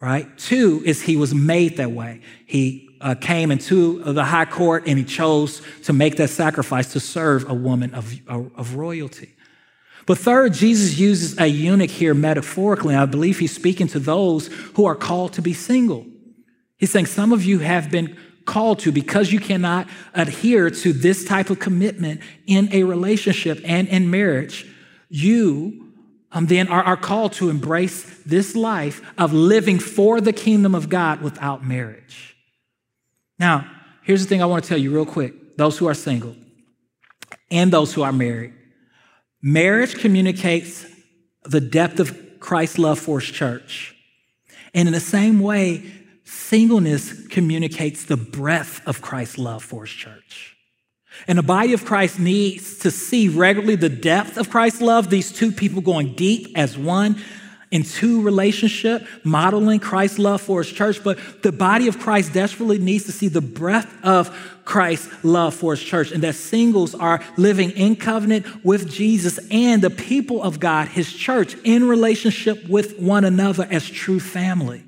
right? 0.00 0.36
Two 0.36 0.82
is 0.84 1.02
he 1.02 1.14
was 1.14 1.32
made 1.32 1.76
that 1.76 1.92
way. 1.92 2.22
He 2.44 2.85
uh, 3.00 3.14
came 3.14 3.50
into 3.50 4.02
the 4.12 4.24
high 4.24 4.44
court 4.44 4.84
and 4.86 4.98
he 4.98 5.04
chose 5.04 5.62
to 5.84 5.92
make 5.92 6.16
that 6.16 6.28
sacrifice 6.28 6.92
to 6.92 7.00
serve 7.00 7.48
a 7.48 7.54
woman 7.54 7.94
of, 7.94 8.14
of 8.28 8.74
royalty. 8.74 9.34
But 10.06 10.18
third, 10.18 10.54
Jesus 10.54 10.98
uses 10.98 11.38
a 11.38 11.46
eunuch 11.46 11.90
here 11.90 12.14
metaphorically. 12.14 12.94
I 12.94 13.06
believe 13.06 13.40
he's 13.40 13.54
speaking 13.54 13.88
to 13.88 13.98
those 13.98 14.46
who 14.74 14.86
are 14.86 14.94
called 14.94 15.32
to 15.34 15.42
be 15.42 15.52
single. 15.52 16.06
He's 16.76 16.92
saying 16.92 17.06
some 17.06 17.32
of 17.32 17.44
you 17.44 17.58
have 17.58 17.90
been 17.90 18.16
called 18.44 18.78
to 18.78 18.92
because 18.92 19.32
you 19.32 19.40
cannot 19.40 19.88
adhere 20.14 20.70
to 20.70 20.92
this 20.92 21.24
type 21.24 21.50
of 21.50 21.58
commitment 21.58 22.20
in 22.46 22.72
a 22.72 22.84
relationship 22.84 23.60
and 23.64 23.88
in 23.88 24.08
marriage. 24.08 24.64
You 25.08 25.92
um, 26.30 26.46
then 26.46 26.68
are, 26.68 26.82
are 26.82 26.96
called 26.96 27.32
to 27.34 27.50
embrace 27.50 28.22
this 28.24 28.54
life 28.54 29.00
of 29.18 29.32
living 29.32 29.78
for 29.80 30.20
the 30.20 30.32
kingdom 30.32 30.74
of 30.74 30.88
God 30.88 31.20
without 31.20 31.64
marriage. 31.64 32.35
Now, 33.38 33.70
here's 34.02 34.22
the 34.22 34.28
thing 34.28 34.42
I 34.42 34.46
want 34.46 34.64
to 34.64 34.68
tell 34.68 34.78
you 34.78 34.94
real 34.94 35.06
quick 35.06 35.56
those 35.56 35.78
who 35.78 35.86
are 35.86 35.94
single 35.94 36.36
and 37.50 37.72
those 37.72 37.94
who 37.94 38.02
are 38.02 38.12
married. 38.12 38.54
Marriage 39.42 39.96
communicates 39.96 40.86
the 41.44 41.60
depth 41.60 42.00
of 42.00 42.40
Christ's 42.40 42.78
love 42.78 42.98
for 42.98 43.20
his 43.20 43.28
church. 43.28 43.94
And 44.74 44.88
in 44.88 44.92
the 44.92 45.00
same 45.00 45.40
way, 45.40 45.90
singleness 46.24 47.26
communicates 47.28 48.04
the 48.04 48.16
breadth 48.16 48.86
of 48.86 49.00
Christ's 49.00 49.38
love 49.38 49.62
for 49.62 49.84
his 49.84 49.92
church. 49.92 50.56
And 51.26 51.38
the 51.38 51.42
body 51.42 51.72
of 51.72 51.84
Christ 51.84 52.18
needs 52.18 52.78
to 52.80 52.90
see 52.90 53.28
regularly 53.28 53.76
the 53.76 53.88
depth 53.88 54.36
of 54.36 54.50
Christ's 54.50 54.82
love, 54.82 55.08
these 55.08 55.32
two 55.32 55.50
people 55.50 55.80
going 55.80 56.14
deep 56.14 56.52
as 56.56 56.76
one, 56.76 57.22
into 57.70 58.22
relationship, 58.22 59.06
modeling 59.24 59.80
Christ's 59.80 60.18
love 60.18 60.40
for 60.40 60.62
his 60.62 60.72
church, 60.72 61.02
but 61.02 61.18
the 61.42 61.52
body 61.52 61.88
of 61.88 61.98
Christ 61.98 62.32
desperately 62.32 62.78
needs 62.78 63.04
to 63.04 63.12
see 63.12 63.28
the 63.28 63.40
breadth 63.40 63.92
of 64.04 64.30
Christ's 64.64 65.08
love 65.24 65.54
for 65.54 65.74
his 65.74 65.82
church, 65.82 66.12
and 66.12 66.22
that 66.22 66.34
singles 66.34 66.94
are 66.94 67.22
living 67.36 67.70
in 67.72 67.96
covenant 67.96 68.64
with 68.64 68.90
Jesus 68.90 69.38
and 69.50 69.82
the 69.82 69.90
people 69.90 70.42
of 70.42 70.60
God, 70.60 70.88
his 70.88 71.12
church, 71.12 71.56
in 71.64 71.88
relationship 71.88 72.68
with 72.68 72.98
one 72.98 73.24
another 73.24 73.66
as 73.70 73.88
true 73.88 74.20
family. 74.20 74.84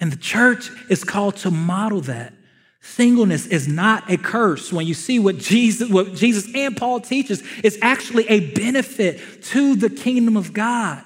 And 0.00 0.10
the 0.10 0.16
church 0.16 0.70
is 0.88 1.04
called 1.04 1.36
to 1.38 1.50
model 1.50 2.00
that. 2.02 2.34
Singleness 2.84 3.46
is 3.46 3.68
not 3.68 4.10
a 4.10 4.16
curse. 4.16 4.72
When 4.72 4.86
you 4.86 4.94
see 4.94 5.20
what 5.20 5.38
Jesus, 5.38 5.88
what 5.88 6.14
Jesus 6.14 6.52
and 6.52 6.76
Paul 6.76 7.00
teaches, 7.00 7.42
it's 7.62 7.78
actually 7.80 8.28
a 8.28 8.52
benefit 8.54 9.20
to 9.44 9.76
the 9.76 9.88
kingdom 9.88 10.36
of 10.36 10.52
God. 10.52 11.02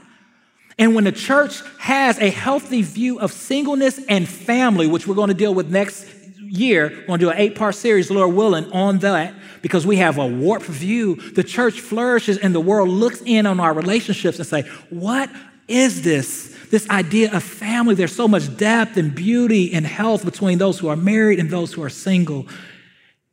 And 0.78 0.94
when 0.94 1.04
the 1.04 1.12
church 1.12 1.60
has 1.78 2.18
a 2.18 2.30
healthy 2.30 2.80
view 2.80 3.20
of 3.20 3.30
singleness 3.30 4.00
and 4.08 4.26
family, 4.26 4.86
which 4.86 5.06
we're 5.06 5.14
going 5.14 5.28
to 5.28 5.34
deal 5.34 5.54
with 5.54 5.70
next 5.70 6.06
year, 6.38 6.88
we're 7.00 7.06
going 7.06 7.20
to 7.20 7.26
do 7.26 7.30
an 7.30 7.38
eight 7.38 7.56
part 7.56 7.74
series, 7.74 8.10
Lord 8.10 8.34
willing, 8.34 8.72
on 8.72 8.98
that 8.98 9.34
because 9.60 9.86
we 9.86 9.96
have 9.96 10.16
a 10.16 10.26
warped 10.26 10.66
view. 10.66 11.16
The 11.16 11.44
church 11.44 11.80
flourishes 11.80 12.38
and 12.38 12.54
the 12.54 12.60
world 12.60 12.88
looks 12.88 13.20
in 13.26 13.44
on 13.44 13.60
our 13.60 13.74
relationships 13.74 14.38
and 14.38 14.46
say, 14.46 14.62
What 14.88 15.30
is 15.68 16.02
this? 16.02 16.55
This 16.70 16.88
idea 16.90 17.32
of 17.32 17.42
family. 17.42 17.94
There's 17.94 18.14
so 18.14 18.28
much 18.28 18.56
depth 18.56 18.96
and 18.96 19.14
beauty 19.14 19.72
and 19.72 19.86
health 19.86 20.24
between 20.24 20.58
those 20.58 20.78
who 20.78 20.88
are 20.88 20.96
married 20.96 21.38
and 21.38 21.50
those 21.50 21.72
who 21.72 21.82
are 21.82 21.90
single. 21.90 22.46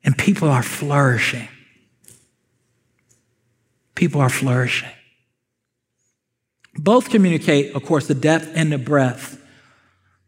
And 0.04 0.18
people 0.18 0.50
are 0.50 0.64
flourishing. 0.64 1.48
People 3.96 4.22
are 4.22 4.30
flourishing. 4.30 4.90
Both 6.76 7.10
communicate, 7.10 7.76
of 7.76 7.86
course, 7.86 8.08
the 8.08 8.16
depth 8.16 8.52
and 8.56 8.72
the 8.72 8.80
breadth, 8.80 9.40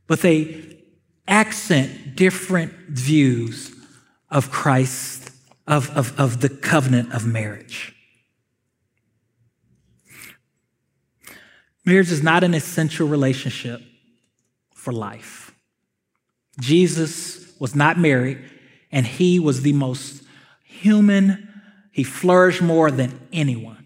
but 0.07 0.21
they 0.21 0.77
accent 1.27 2.15
different 2.15 2.71
views 2.87 3.73
of 4.29 4.51
Christ, 4.51 5.31
of, 5.67 5.89
of, 5.97 6.19
of 6.19 6.41
the 6.41 6.49
covenant 6.49 7.13
of 7.13 7.25
marriage. 7.25 7.94
Marriage 11.85 12.11
is 12.11 12.23
not 12.23 12.43
an 12.43 12.53
essential 12.53 13.07
relationship 13.07 13.81
for 14.73 14.91
life. 14.91 15.53
Jesus 16.59 17.53
was 17.59 17.75
not 17.75 17.97
married, 17.97 18.39
and 18.91 19.05
he 19.05 19.39
was 19.39 19.61
the 19.61 19.73
most 19.73 20.23
human. 20.63 21.47
He 21.91 22.03
flourished 22.03 22.61
more 22.61 22.91
than 22.91 23.19
anyone. 23.31 23.85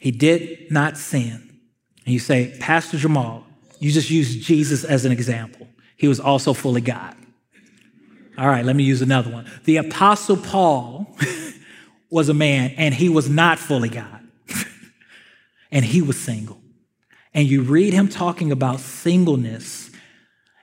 He 0.00 0.10
did 0.10 0.70
not 0.70 0.96
sin. 0.96 1.60
And 2.04 2.12
you 2.12 2.18
say, 2.18 2.56
Pastor 2.60 2.96
Jamal, 2.96 3.44
you 3.78 3.90
just 3.90 4.10
used 4.10 4.42
Jesus 4.42 4.84
as 4.84 5.04
an 5.04 5.12
example. 5.12 5.68
He 5.96 6.08
was 6.08 6.20
also 6.20 6.52
fully 6.52 6.80
God. 6.80 7.14
All 8.38 8.48
right, 8.48 8.64
let 8.64 8.74
me 8.74 8.84
use 8.84 9.02
another 9.02 9.30
one. 9.30 9.50
The 9.64 9.76
Apostle 9.76 10.38
Paul 10.38 11.14
was 12.10 12.28
a 12.28 12.34
man, 12.34 12.70
and 12.76 12.94
he 12.94 13.08
was 13.08 13.28
not 13.28 13.58
fully 13.58 13.90
God, 13.90 14.19
and 15.72 15.84
he 15.84 16.02
was 16.02 16.18
single. 16.18 16.60
And 17.32 17.46
you 17.46 17.62
read 17.62 17.92
him 17.92 18.08
talking 18.08 18.50
about 18.52 18.80
singleness 18.80 19.90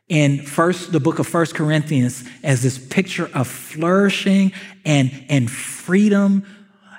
in 0.07 0.41
first 0.41 0.91
the 0.91 0.99
book 0.99 1.19
of 1.19 1.27
first 1.27 1.55
corinthians 1.55 2.23
as 2.43 2.61
this 2.61 2.77
picture 2.77 3.29
of 3.33 3.47
flourishing 3.47 4.53
and, 4.85 5.11
and 5.29 5.51
freedom 5.51 6.45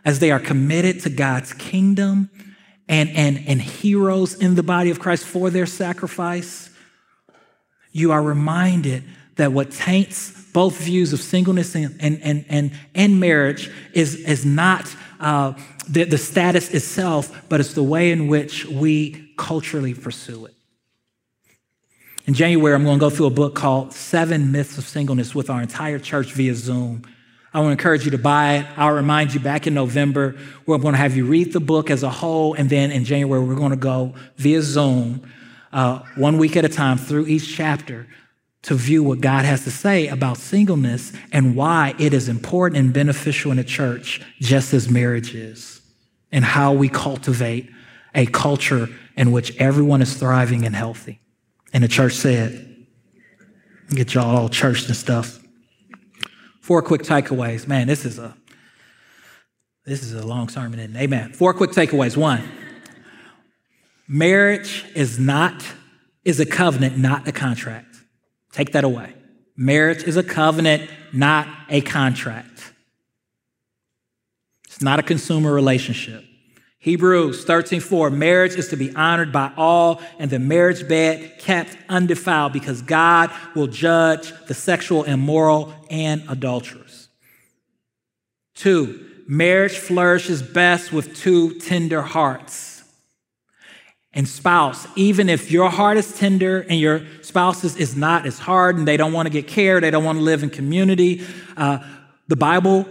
as 0.05 0.19
they 0.19 0.31
are 0.31 0.41
committed 0.41 1.01
to 1.01 1.11
god's 1.11 1.53
kingdom 1.55 2.31
and, 2.87 3.11
and, 3.11 3.43
and 3.47 3.61
heroes 3.61 4.35
in 4.35 4.55
the 4.55 4.63
body 4.63 4.91
of 4.91 4.99
christ 4.99 5.25
for 5.25 5.51
their 5.51 5.67
sacrifice. 5.67 6.71
You 7.93 8.13
are 8.13 8.23
reminded 8.23 9.05
that 9.37 9.53
what 9.53 9.71
taints 9.71 10.48
both 10.59 10.77
views 10.77 11.13
of 11.13 11.21
singleness 11.21 11.77
and, 11.77 11.97
and, 12.01 12.21
and, 12.21 12.45
and, 12.49 12.73
and 12.93 13.21
marriage 13.21 13.71
is, 13.93 14.17
is 14.17 14.45
not 14.45 14.93
uh, 15.21 15.53
the, 15.89 16.03
the 16.03 16.19
status 16.19 16.75
itself, 16.75 17.45
but 17.49 17.61
it's 17.61 17.75
the 17.75 17.83
way 17.85 18.11
in 18.11 18.27
which 18.27 18.67
we 18.67 19.33
culturally 19.37 19.95
pursue 19.95 20.47
it. 20.47 20.57
In 22.27 22.35
January, 22.35 22.75
I'm 22.75 22.83
going 22.83 22.99
to 22.99 23.01
go 23.01 23.09
through 23.09 23.27
a 23.27 23.31
book 23.31 23.55
called 23.55 23.93
Seven 23.93 24.51
Myths 24.51 24.79
of 24.79 24.85
Singleness 24.85 25.33
with 25.33 25.49
our 25.49 25.63
entire 25.63 26.01
church 26.01 26.33
via 26.33 26.57
Zoom. 26.57 27.03
I 27.55 27.61
want 27.61 27.69
to 27.69 27.73
encourage 27.79 28.05
you 28.05 28.11
to 28.11 28.19
buy 28.19 28.57
it. 28.57 28.67
I'll 28.77 28.95
remind 28.95 29.35
you 29.35 29.39
back 29.39 29.69
in 29.69 29.75
November, 29.75 30.35
we're 30.67 30.79
going 30.79 30.95
to 30.95 30.99
have 30.99 31.17
you 31.17 31.25
read 31.25 31.53
the 31.53 31.61
book 31.61 31.89
as 31.89 32.03
a 32.03 32.11
whole. 32.11 32.55
And 32.55 32.69
then 32.69 32.91
in 32.91 33.05
January, 33.05 33.45
we're 33.45 33.55
going 33.55 33.71
to 33.71 33.77
go 33.77 34.13
via 34.39 34.63
Zoom, 34.63 35.23
uh, 35.73 36.01
one 36.17 36.37
week 36.37 36.57
at 36.57 36.65
a 36.65 36.69
time 36.69 36.99
through 36.99 37.29
each 37.29 37.55
chapter 37.55 38.09
to 38.69 38.75
view 38.75 39.03
what 39.03 39.23
God 39.23 39.47
has 39.47 39.65
to 39.65 39.71
say 39.71 40.09
about 40.09 40.37
singleness 40.37 41.11
and 41.33 41.57
why 41.57 41.95
it 41.99 42.13
is 42.13 42.29
important 42.29 42.79
and 42.79 42.93
beneficial 42.93 43.51
in 43.51 43.59
a 43.59 43.65
church, 43.65 44.21
just 44.41 44.75
as 44.75 44.91
marriage 44.91 45.35
is, 45.35 45.81
and 46.31 46.45
how 46.45 46.75
we 46.75 46.91
cultivate 46.91 47.71
a 48.15 48.27
culture 48.27 48.91
in 49.17 49.33
which 49.33 49.57
everyone 49.57 50.03
is 50.03 50.19
thriving 50.19 50.67
and 50.67 50.77
healthy. 50.77 51.19
And 51.73 51.83
the 51.83 51.89
church 51.89 52.13
said, 52.13 52.85
get 53.89 54.13
y'all 54.13 54.37
all 54.37 54.51
churched 54.51 54.87
and 54.89 54.97
stuff. 54.97 55.41
Four 56.61 56.83
quick 56.83 57.01
takeaways. 57.01 57.67
Man, 57.67 57.87
this 57.87 58.05
is 58.05 58.19
a 58.19 58.37
this 59.87 60.03
is 60.03 60.13
a 60.13 60.27
long 60.27 60.51
sermon, 60.51 60.79
is 60.79 60.95
Amen. 60.95 61.33
Four 61.33 61.55
quick 61.55 61.71
takeaways. 61.71 62.19
One, 62.19 62.47
marriage 64.07 64.85
is 64.95 65.19
not 65.19 65.65
is 66.23 66.39
a 66.39 66.45
covenant, 66.45 66.99
not 66.99 67.27
a 67.27 67.33
contract. 67.33 67.88
Take 68.53 68.73
that 68.73 68.85
away. 68.85 69.15
Marriage 69.57 70.05
is 70.05 70.17
a 70.17 70.23
covenant, 70.23 70.89
not 71.13 71.49
a 71.69 71.81
contract. 71.81 72.73
It's 74.67 74.81
not 74.81 74.99
a 74.99 75.03
consumer 75.03 75.53
relationship. 75.53 76.25
Hebrews 76.79 77.45
13:4 77.45 78.11
marriage 78.11 78.55
is 78.55 78.69
to 78.69 78.77
be 78.77 78.95
honored 78.95 79.33
by 79.33 79.51
all 79.57 80.01
and 80.19 80.31
the 80.31 80.39
marriage 80.39 80.87
bed 80.89 81.39
kept 81.41 81.77
undefiled 81.89 82.53
because 82.53 82.83
God 82.83 83.33
will 83.57 83.67
judge 83.67 84.33
the 84.47 84.55
sexual 84.55 85.03
immoral 85.03 85.75
and 85.91 86.23
adulterers. 86.29 87.09
2 88.55 89.07
marriage 89.27 89.77
flourishes 89.77 90.41
best 90.41 90.93
with 90.93 91.15
two 91.17 91.55
tender 91.59 92.01
hearts. 92.01 92.78
And 94.15 94.27
spouse, 94.27 94.87
even 94.97 95.29
if 95.29 95.51
your 95.51 95.69
heart 95.71 95.99
is 95.99 96.17
tender 96.17 96.61
and 96.61 96.81
your 96.81 97.03
spouse's 97.23 97.77
is 97.77 97.95
not 97.95 98.27
as 98.27 98.39
hard 98.39 98.77
and 98.77 98.89
they 98.89 98.97
don't 98.97 99.13
want 99.13 99.27
to 99.27 99.31
get 99.31 99.47
care, 99.47 99.81
they 99.81 99.91
don't 99.91 100.05
want 100.05 100.19
to 100.19 100.23
live 100.23 100.43
in 100.43 100.51
community, 100.51 101.25
uh, 101.57 101.79
the 102.27 102.37
Bible 102.37 102.89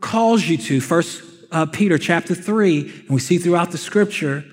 calls 0.00 0.46
you 0.46 0.56
to. 0.56 0.80
First 0.80 1.22
uh, 1.50 1.66
Peter 1.66 1.98
chapter 1.98 2.34
3, 2.34 2.80
and 2.80 3.10
we 3.10 3.20
see 3.20 3.38
throughout 3.38 3.72
the 3.72 3.78
scripture 3.78 4.44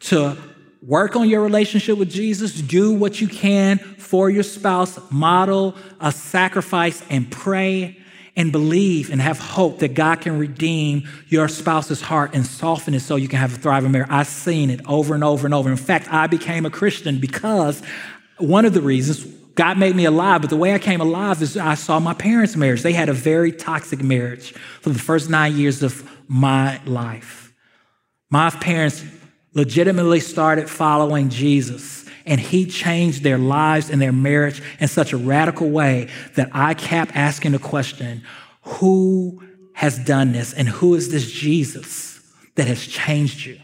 to 0.00 0.36
work 0.80 1.16
on 1.16 1.28
your 1.28 1.42
relationship 1.42 1.98
with 1.98 2.10
Jesus, 2.10 2.52
do 2.60 2.92
what 2.92 3.20
you 3.20 3.26
can 3.26 3.78
for 3.78 4.30
your 4.30 4.42
spouse, 4.42 4.98
model 5.10 5.74
a 6.00 6.12
sacrifice, 6.12 7.02
and 7.10 7.30
pray 7.30 7.98
and 8.36 8.50
believe 8.50 9.10
and 9.10 9.20
have 9.20 9.38
hope 9.38 9.78
that 9.78 9.94
God 9.94 10.20
can 10.20 10.38
redeem 10.38 11.08
your 11.28 11.48
spouse's 11.48 12.00
heart 12.00 12.34
and 12.34 12.44
soften 12.44 12.94
it 12.94 13.00
so 13.00 13.16
you 13.16 13.28
can 13.28 13.38
have 13.38 13.54
a 13.54 13.58
thriving 13.58 13.92
marriage. 13.92 14.10
I've 14.10 14.26
seen 14.26 14.70
it 14.70 14.80
over 14.86 15.14
and 15.14 15.22
over 15.22 15.46
and 15.46 15.54
over. 15.54 15.70
In 15.70 15.76
fact, 15.76 16.12
I 16.12 16.26
became 16.26 16.66
a 16.66 16.70
Christian 16.70 17.20
because 17.20 17.82
one 18.38 18.64
of 18.64 18.74
the 18.74 18.80
reasons 18.80 19.24
God 19.54 19.78
made 19.78 19.94
me 19.94 20.04
alive, 20.04 20.40
but 20.40 20.50
the 20.50 20.56
way 20.56 20.74
I 20.74 20.80
came 20.80 21.00
alive 21.00 21.40
is 21.40 21.56
I 21.56 21.74
saw 21.74 22.00
my 22.00 22.14
parents' 22.14 22.56
marriage. 22.56 22.82
They 22.82 22.92
had 22.92 23.08
a 23.08 23.12
very 23.12 23.52
toxic 23.52 24.02
marriage 24.02 24.52
for 24.80 24.90
the 24.90 24.98
first 24.98 25.30
nine 25.30 25.56
years 25.56 25.82
of 25.82 26.10
my 26.28 26.80
life. 26.84 27.52
My 28.30 28.50
parents 28.50 29.04
legitimately 29.52 30.18
started 30.18 30.68
following 30.68 31.28
Jesus, 31.28 32.03
and 32.26 32.40
He 32.40 32.66
changed 32.66 33.22
their 33.22 33.38
lives 33.38 33.90
and 33.90 34.00
their 34.00 34.12
marriage 34.12 34.62
in 34.80 34.88
such 34.88 35.12
a 35.12 35.16
radical 35.16 35.70
way 35.70 36.08
that 36.34 36.50
I 36.52 36.74
kept 36.74 37.14
asking 37.14 37.52
the 37.52 37.58
question 37.58 38.22
who 38.62 39.42
has 39.74 39.98
done 39.98 40.32
this, 40.32 40.52
and 40.52 40.68
who 40.68 40.94
is 40.94 41.10
this 41.10 41.30
Jesus 41.30 42.20
that 42.54 42.66
has 42.66 42.86
changed 42.86 43.44
you? 43.44 43.58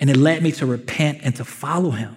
And 0.00 0.10
it 0.10 0.16
led 0.16 0.42
me 0.42 0.50
to 0.52 0.66
repent 0.66 1.20
and 1.22 1.36
to 1.36 1.44
follow 1.44 1.90
Him 1.90 2.16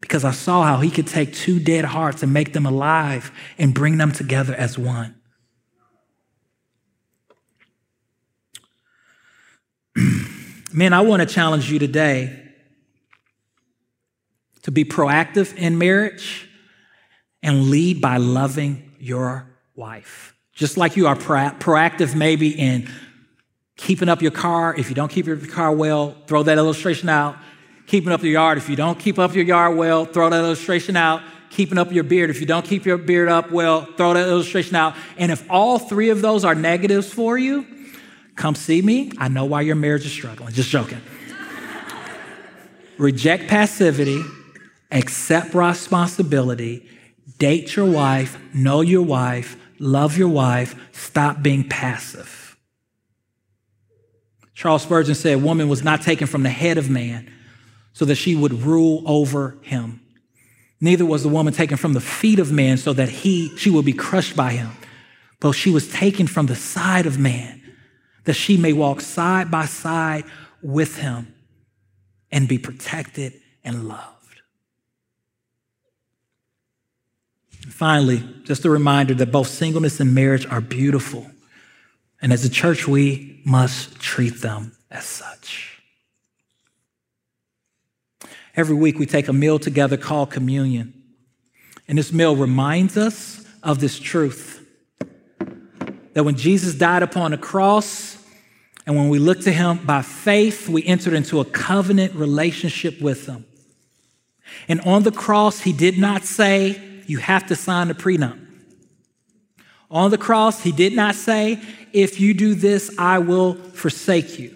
because 0.00 0.24
I 0.24 0.30
saw 0.30 0.62
how 0.62 0.78
He 0.78 0.90
could 0.90 1.06
take 1.06 1.34
two 1.34 1.60
dead 1.60 1.84
hearts 1.84 2.22
and 2.22 2.32
make 2.32 2.52
them 2.52 2.66
alive 2.66 3.30
and 3.58 3.74
bring 3.74 3.98
them 3.98 4.12
together 4.12 4.54
as 4.54 4.78
one. 4.78 5.16
Man, 10.72 10.92
I 10.92 11.00
want 11.00 11.20
to 11.20 11.26
challenge 11.26 11.70
you 11.70 11.78
today 11.78 12.49
to 14.62 14.70
be 14.70 14.84
proactive 14.84 15.56
in 15.56 15.78
marriage 15.78 16.48
and 17.42 17.70
lead 17.70 18.00
by 18.00 18.18
loving 18.18 18.92
your 18.98 19.46
wife. 19.74 20.34
Just 20.52 20.76
like 20.76 20.96
you 20.96 21.06
are 21.06 21.16
pro- 21.16 21.50
proactive, 21.50 22.14
maybe 22.14 22.50
in 22.50 22.88
keeping 23.76 24.08
up 24.08 24.20
your 24.20 24.30
car. 24.30 24.74
If 24.76 24.88
you 24.88 24.94
don't 24.94 25.10
keep 25.10 25.26
your 25.26 25.38
car 25.38 25.72
well, 25.72 26.16
throw 26.26 26.42
that 26.42 26.58
illustration 26.58 27.08
out. 27.08 27.36
Keeping 27.86 28.12
up 28.12 28.22
your 28.22 28.32
yard. 28.32 28.58
If 28.58 28.68
you 28.68 28.76
don't 28.76 28.98
keep 28.98 29.18
up 29.18 29.34
your 29.34 29.44
yard 29.44 29.76
well, 29.76 30.04
throw 30.04 30.28
that 30.28 30.44
illustration 30.44 30.96
out. 30.96 31.22
Keeping 31.48 31.78
up 31.78 31.90
your 31.90 32.04
beard. 32.04 32.30
If 32.30 32.40
you 32.40 32.46
don't 32.46 32.64
keep 32.64 32.84
your 32.84 32.98
beard 32.98 33.28
up 33.28 33.50
well, 33.50 33.84
throw 33.96 34.12
that 34.14 34.28
illustration 34.28 34.76
out. 34.76 34.94
And 35.16 35.32
if 35.32 35.44
all 35.50 35.78
three 35.78 36.10
of 36.10 36.20
those 36.20 36.44
are 36.44 36.54
negatives 36.54 37.12
for 37.12 37.36
you, 37.38 37.66
Come 38.40 38.54
see 38.54 38.80
me. 38.80 39.12
I 39.18 39.28
know 39.28 39.44
why 39.44 39.60
your 39.60 39.76
marriage 39.76 40.06
is 40.06 40.12
struggling. 40.12 40.54
Just 40.54 40.70
joking. 40.70 41.02
Reject 42.98 43.48
passivity, 43.48 44.22
accept 44.90 45.54
responsibility, 45.54 46.88
date 47.38 47.76
your 47.76 47.90
wife, 47.90 48.38
know 48.54 48.80
your 48.80 49.02
wife, 49.02 49.56
love 49.78 50.16
your 50.16 50.28
wife, 50.28 50.74
stop 50.92 51.42
being 51.42 51.68
passive. 51.68 52.56
Charles 54.54 54.82
Spurgeon 54.82 55.14
said, 55.14 55.42
Woman 55.42 55.68
was 55.68 55.82
not 55.82 56.02
taken 56.02 56.26
from 56.26 56.42
the 56.42 56.50
head 56.50 56.76
of 56.76 56.90
man 56.90 57.32
so 57.92 58.04
that 58.04 58.16
she 58.16 58.36
would 58.36 58.52
rule 58.52 59.02
over 59.06 59.56
him. 59.62 60.00
Neither 60.80 61.04
was 61.04 61.22
the 61.22 61.28
woman 61.28 61.52
taken 61.52 61.76
from 61.76 61.92
the 61.92 62.00
feet 62.00 62.38
of 62.38 62.50
man 62.50 62.78
so 62.78 62.92
that 62.92 63.08
he, 63.08 63.56
she 63.56 63.70
would 63.70 63.84
be 63.84 63.92
crushed 63.92 64.36
by 64.36 64.52
him. 64.52 64.70
But 65.38 65.52
she 65.52 65.70
was 65.70 65.90
taken 65.90 66.26
from 66.26 66.46
the 66.46 66.54
side 66.54 67.06
of 67.06 67.18
man 67.18 67.60
that 68.24 68.34
she 68.34 68.56
may 68.56 68.72
walk 68.72 69.00
side 69.00 69.50
by 69.50 69.66
side 69.66 70.24
with 70.62 70.98
him 70.98 71.34
and 72.30 72.46
be 72.46 72.58
protected 72.58 73.32
and 73.64 73.88
loved. 73.88 74.42
And 77.49 77.49
finally, 77.68 78.22
just 78.44 78.64
a 78.64 78.70
reminder 78.70 79.14
that 79.14 79.32
both 79.32 79.48
singleness 79.48 80.00
and 80.00 80.14
marriage 80.14 80.46
are 80.46 80.60
beautiful. 80.60 81.30
And 82.22 82.32
as 82.32 82.44
a 82.44 82.50
church, 82.50 82.86
we 82.86 83.40
must 83.44 83.98
treat 83.98 84.40
them 84.40 84.72
as 84.90 85.04
such. 85.04 85.82
Every 88.56 88.74
week, 88.74 88.98
we 88.98 89.06
take 89.06 89.28
a 89.28 89.32
meal 89.32 89.58
together 89.58 89.96
called 89.96 90.30
communion. 90.30 90.94
And 91.88 91.96
this 91.96 92.12
meal 92.12 92.36
reminds 92.36 92.96
us 92.96 93.44
of 93.62 93.80
this 93.80 93.98
truth 93.98 94.58
that 96.12 96.24
when 96.24 96.36
Jesus 96.36 96.74
died 96.74 97.02
upon 97.02 97.30
the 97.30 97.38
cross, 97.38 98.16
and 98.86 98.96
when 98.96 99.08
we 99.08 99.18
look 99.18 99.40
to 99.42 99.52
him 99.52 99.78
by 99.84 100.02
faith, 100.02 100.68
we 100.68 100.84
entered 100.84 101.14
into 101.14 101.38
a 101.40 101.44
covenant 101.44 102.14
relationship 102.14 103.00
with 103.00 103.26
him. 103.26 103.44
And 104.68 104.80
on 104.80 105.04
the 105.04 105.12
cross, 105.12 105.60
he 105.60 105.72
did 105.72 105.98
not 105.98 106.24
say, 106.24 106.89
You 107.10 107.18
have 107.18 107.48
to 107.48 107.56
sign 107.56 107.90
a 107.90 107.94
prenup. 107.94 108.38
On 109.90 110.12
the 110.12 110.16
cross, 110.16 110.62
he 110.62 110.70
did 110.70 110.94
not 110.94 111.16
say, 111.16 111.60
If 111.92 112.20
you 112.20 112.34
do 112.34 112.54
this, 112.54 112.88
I 112.98 113.18
will 113.18 113.54
forsake 113.54 114.38
you. 114.38 114.54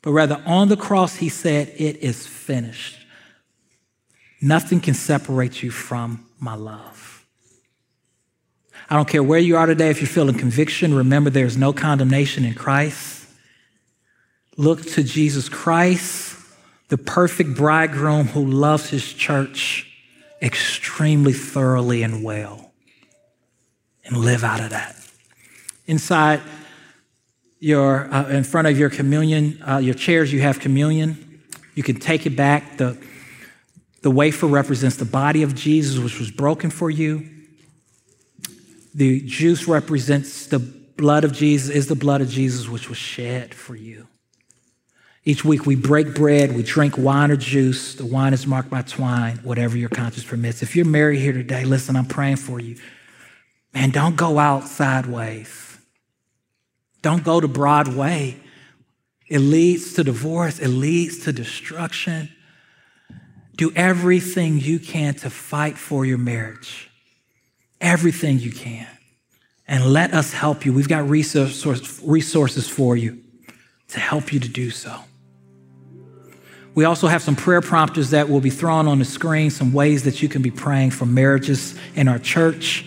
But 0.00 0.12
rather, 0.12 0.42
on 0.46 0.68
the 0.68 0.78
cross, 0.78 1.16
he 1.16 1.28
said, 1.28 1.70
It 1.76 1.98
is 1.98 2.26
finished. 2.26 2.96
Nothing 4.40 4.80
can 4.80 4.94
separate 4.94 5.62
you 5.62 5.70
from 5.70 6.24
my 6.40 6.54
love. 6.54 7.26
I 8.88 8.96
don't 8.96 9.06
care 9.06 9.22
where 9.22 9.38
you 9.38 9.58
are 9.58 9.66
today, 9.66 9.90
if 9.90 10.00
you're 10.00 10.08
feeling 10.08 10.38
conviction, 10.38 10.94
remember 10.94 11.28
there's 11.28 11.58
no 11.58 11.74
condemnation 11.74 12.46
in 12.46 12.54
Christ. 12.54 13.26
Look 14.56 14.80
to 14.92 15.04
Jesus 15.04 15.50
Christ, 15.50 16.34
the 16.88 16.96
perfect 16.96 17.54
bridegroom 17.54 18.28
who 18.28 18.42
loves 18.42 18.88
his 18.88 19.12
church 19.12 19.90
extremely 20.42 21.32
thoroughly 21.32 22.02
and 22.02 22.24
well, 22.24 22.72
and 24.04 24.16
live 24.16 24.42
out 24.42 24.60
of 24.60 24.70
that. 24.70 24.96
Inside 25.86 26.40
your, 27.60 28.12
uh, 28.12 28.28
in 28.28 28.42
front 28.42 28.66
of 28.66 28.76
your 28.76 28.90
communion, 28.90 29.62
uh, 29.62 29.78
your 29.78 29.94
chairs, 29.94 30.32
you 30.32 30.40
have 30.40 30.58
communion. 30.58 31.42
You 31.74 31.84
can 31.84 32.00
take 32.00 32.26
it 32.26 32.36
back. 32.36 32.76
The, 32.76 32.98
the 34.02 34.10
wafer 34.10 34.46
represents 34.46 34.96
the 34.96 35.04
body 35.04 35.44
of 35.44 35.54
Jesus, 35.54 35.98
which 35.98 36.18
was 36.18 36.30
broken 36.30 36.70
for 36.70 36.90
you. 36.90 37.28
The 38.94 39.20
juice 39.20 39.68
represents 39.68 40.46
the 40.46 40.58
blood 40.58 41.24
of 41.24 41.32
Jesus, 41.32 41.70
is 41.70 41.86
the 41.86 41.94
blood 41.94 42.20
of 42.20 42.28
Jesus 42.28 42.68
which 42.68 42.88
was 42.88 42.98
shed 42.98 43.54
for 43.54 43.74
you. 43.76 44.08
Each 45.24 45.44
week 45.44 45.66
we 45.66 45.76
break 45.76 46.14
bread, 46.14 46.54
we 46.54 46.62
drink 46.62 46.98
wine 46.98 47.30
or 47.30 47.36
juice. 47.36 47.94
The 47.94 48.06
wine 48.06 48.32
is 48.32 48.46
marked 48.46 48.70
by 48.70 48.82
twine, 48.82 49.36
whatever 49.38 49.76
your 49.76 49.88
conscience 49.88 50.24
permits. 50.24 50.62
If 50.62 50.74
you're 50.74 50.84
married 50.84 51.20
here 51.20 51.32
today, 51.32 51.64
listen, 51.64 51.94
I'm 51.94 52.06
praying 52.06 52.36
for 52.36 52.58
you. 52.58 52.76
Man, 53.72 53.90
don't 53.90 54.16
go 54.16 54.38
out 54.38 54.64
sideways. 54.64 55.78
Don't 57.02 57.22
go 57.22 57.40
to 57.40 57.48
Broadway. 57.48 58.36
It 59.28 59.38
leads 59.38 59.94
to 59.94 60.04
divorce, 60.04 60.58
it 60.58 60.68
leads 60.68 61.24
to 61.24 61.32
destruction. 61.32 62.28
Do 63.56 63.72
everything 63.76 64.58
you 64.58 64.78
can 64.78 65.14
to 65.14 65.30
fight 65.30 65.78
for 65.78 66.04
your 66.04 66.18
marriage 66.18 66.90
everything 67.82 68.38
you 68.38 68.52
can. 68.52 68.86
And 69.68 69.92
let 69.92 70.14
us 70.14 70.32
help 70.32 70.64
you. 70.64 70.72
We've 70.72 70.88
got 70.88 71.08
resources 71.08 72.68
for 72.68 72.96
you 72.96 73.22
to 73.88 74.00
help 74.00 74.32
you 74.32 74.40
to 74.40 74.48
do 74.48 74.70
so. 74.70 75.00
We 76.74 76.84
also 76.86 77.06
have 77.06 77.22
some 77.22 77.36
prayer 77.36 77.60
prompters 77.60 78.10
that 78.10 78.30
will 78.30 78.40
be 78.40 78.50
thrown 78.50 78.88
on 78.88 78.98
the 78.98 79.04
screen, 79.04 79.50
some 79.50 79.72
ways 79.72 80.04
that 80.04 80.22
you 80.22 80.28
can 80.28 80.40
be 80.40 80.50
praying 80.50 80.92
for 80.92 81.04
marriages 81.04 81.78
in 81.94 82.08
our 82.08 82.18
church 82.18 82.86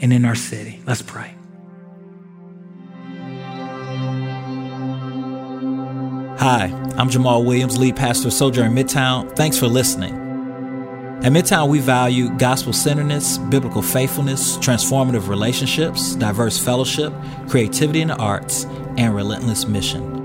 and 0.00 0.12
in 0.12 0.24
our 0.24 0.34
city. 0.34 0.80
Let's 0.86 1.02
pray. 1.02 1.34
Hi, 6.38 6.72
I'm 6.96 7.10
Jamal 7.10 7.44
Williams, 7.44 7.78
lead 7.78 7.96
pastor 7.96 8.28
of 8.28 8.32
Sojourn 8.32 8.72
Midtown. 8.72 9.36
Thanks 9.36 9.58
for 9.58 9.66
listening. 9.66 10.14
At 11.22 11.32
Midtown, 11.32 11.68
we 11.68 11.80
value 11.80 12.34
gospel 12.38 12.72
centeredness, 12.72 13.36
biblical 13.36 13.82
faithfulness, 13.82 14.56
transformative 14.56 15.28
relationships, 15.28 16.14
diverse 16.14 16.58
fellowship, 16.58 17.12
creativity 17.46 18.00
in 18.00 18.08
the 18.08 18.16
arts, 18.16 18.64
and 18.96 19.14
relentless 19.14 19.66
mission. 19.66 20.19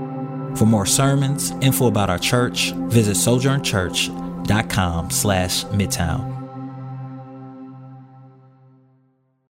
For 0.56 0.64
more 0.64 0.86
sermons, 0.86 1.50
info 1.60 1.86
about 1.86 2.08
our 2.08 2.18
church, 2.18 2.72
visit 2.88 3.16
sojournchurch.com 3.16 5.10
slash 5.10 5.64
midtown. 5.64 6.35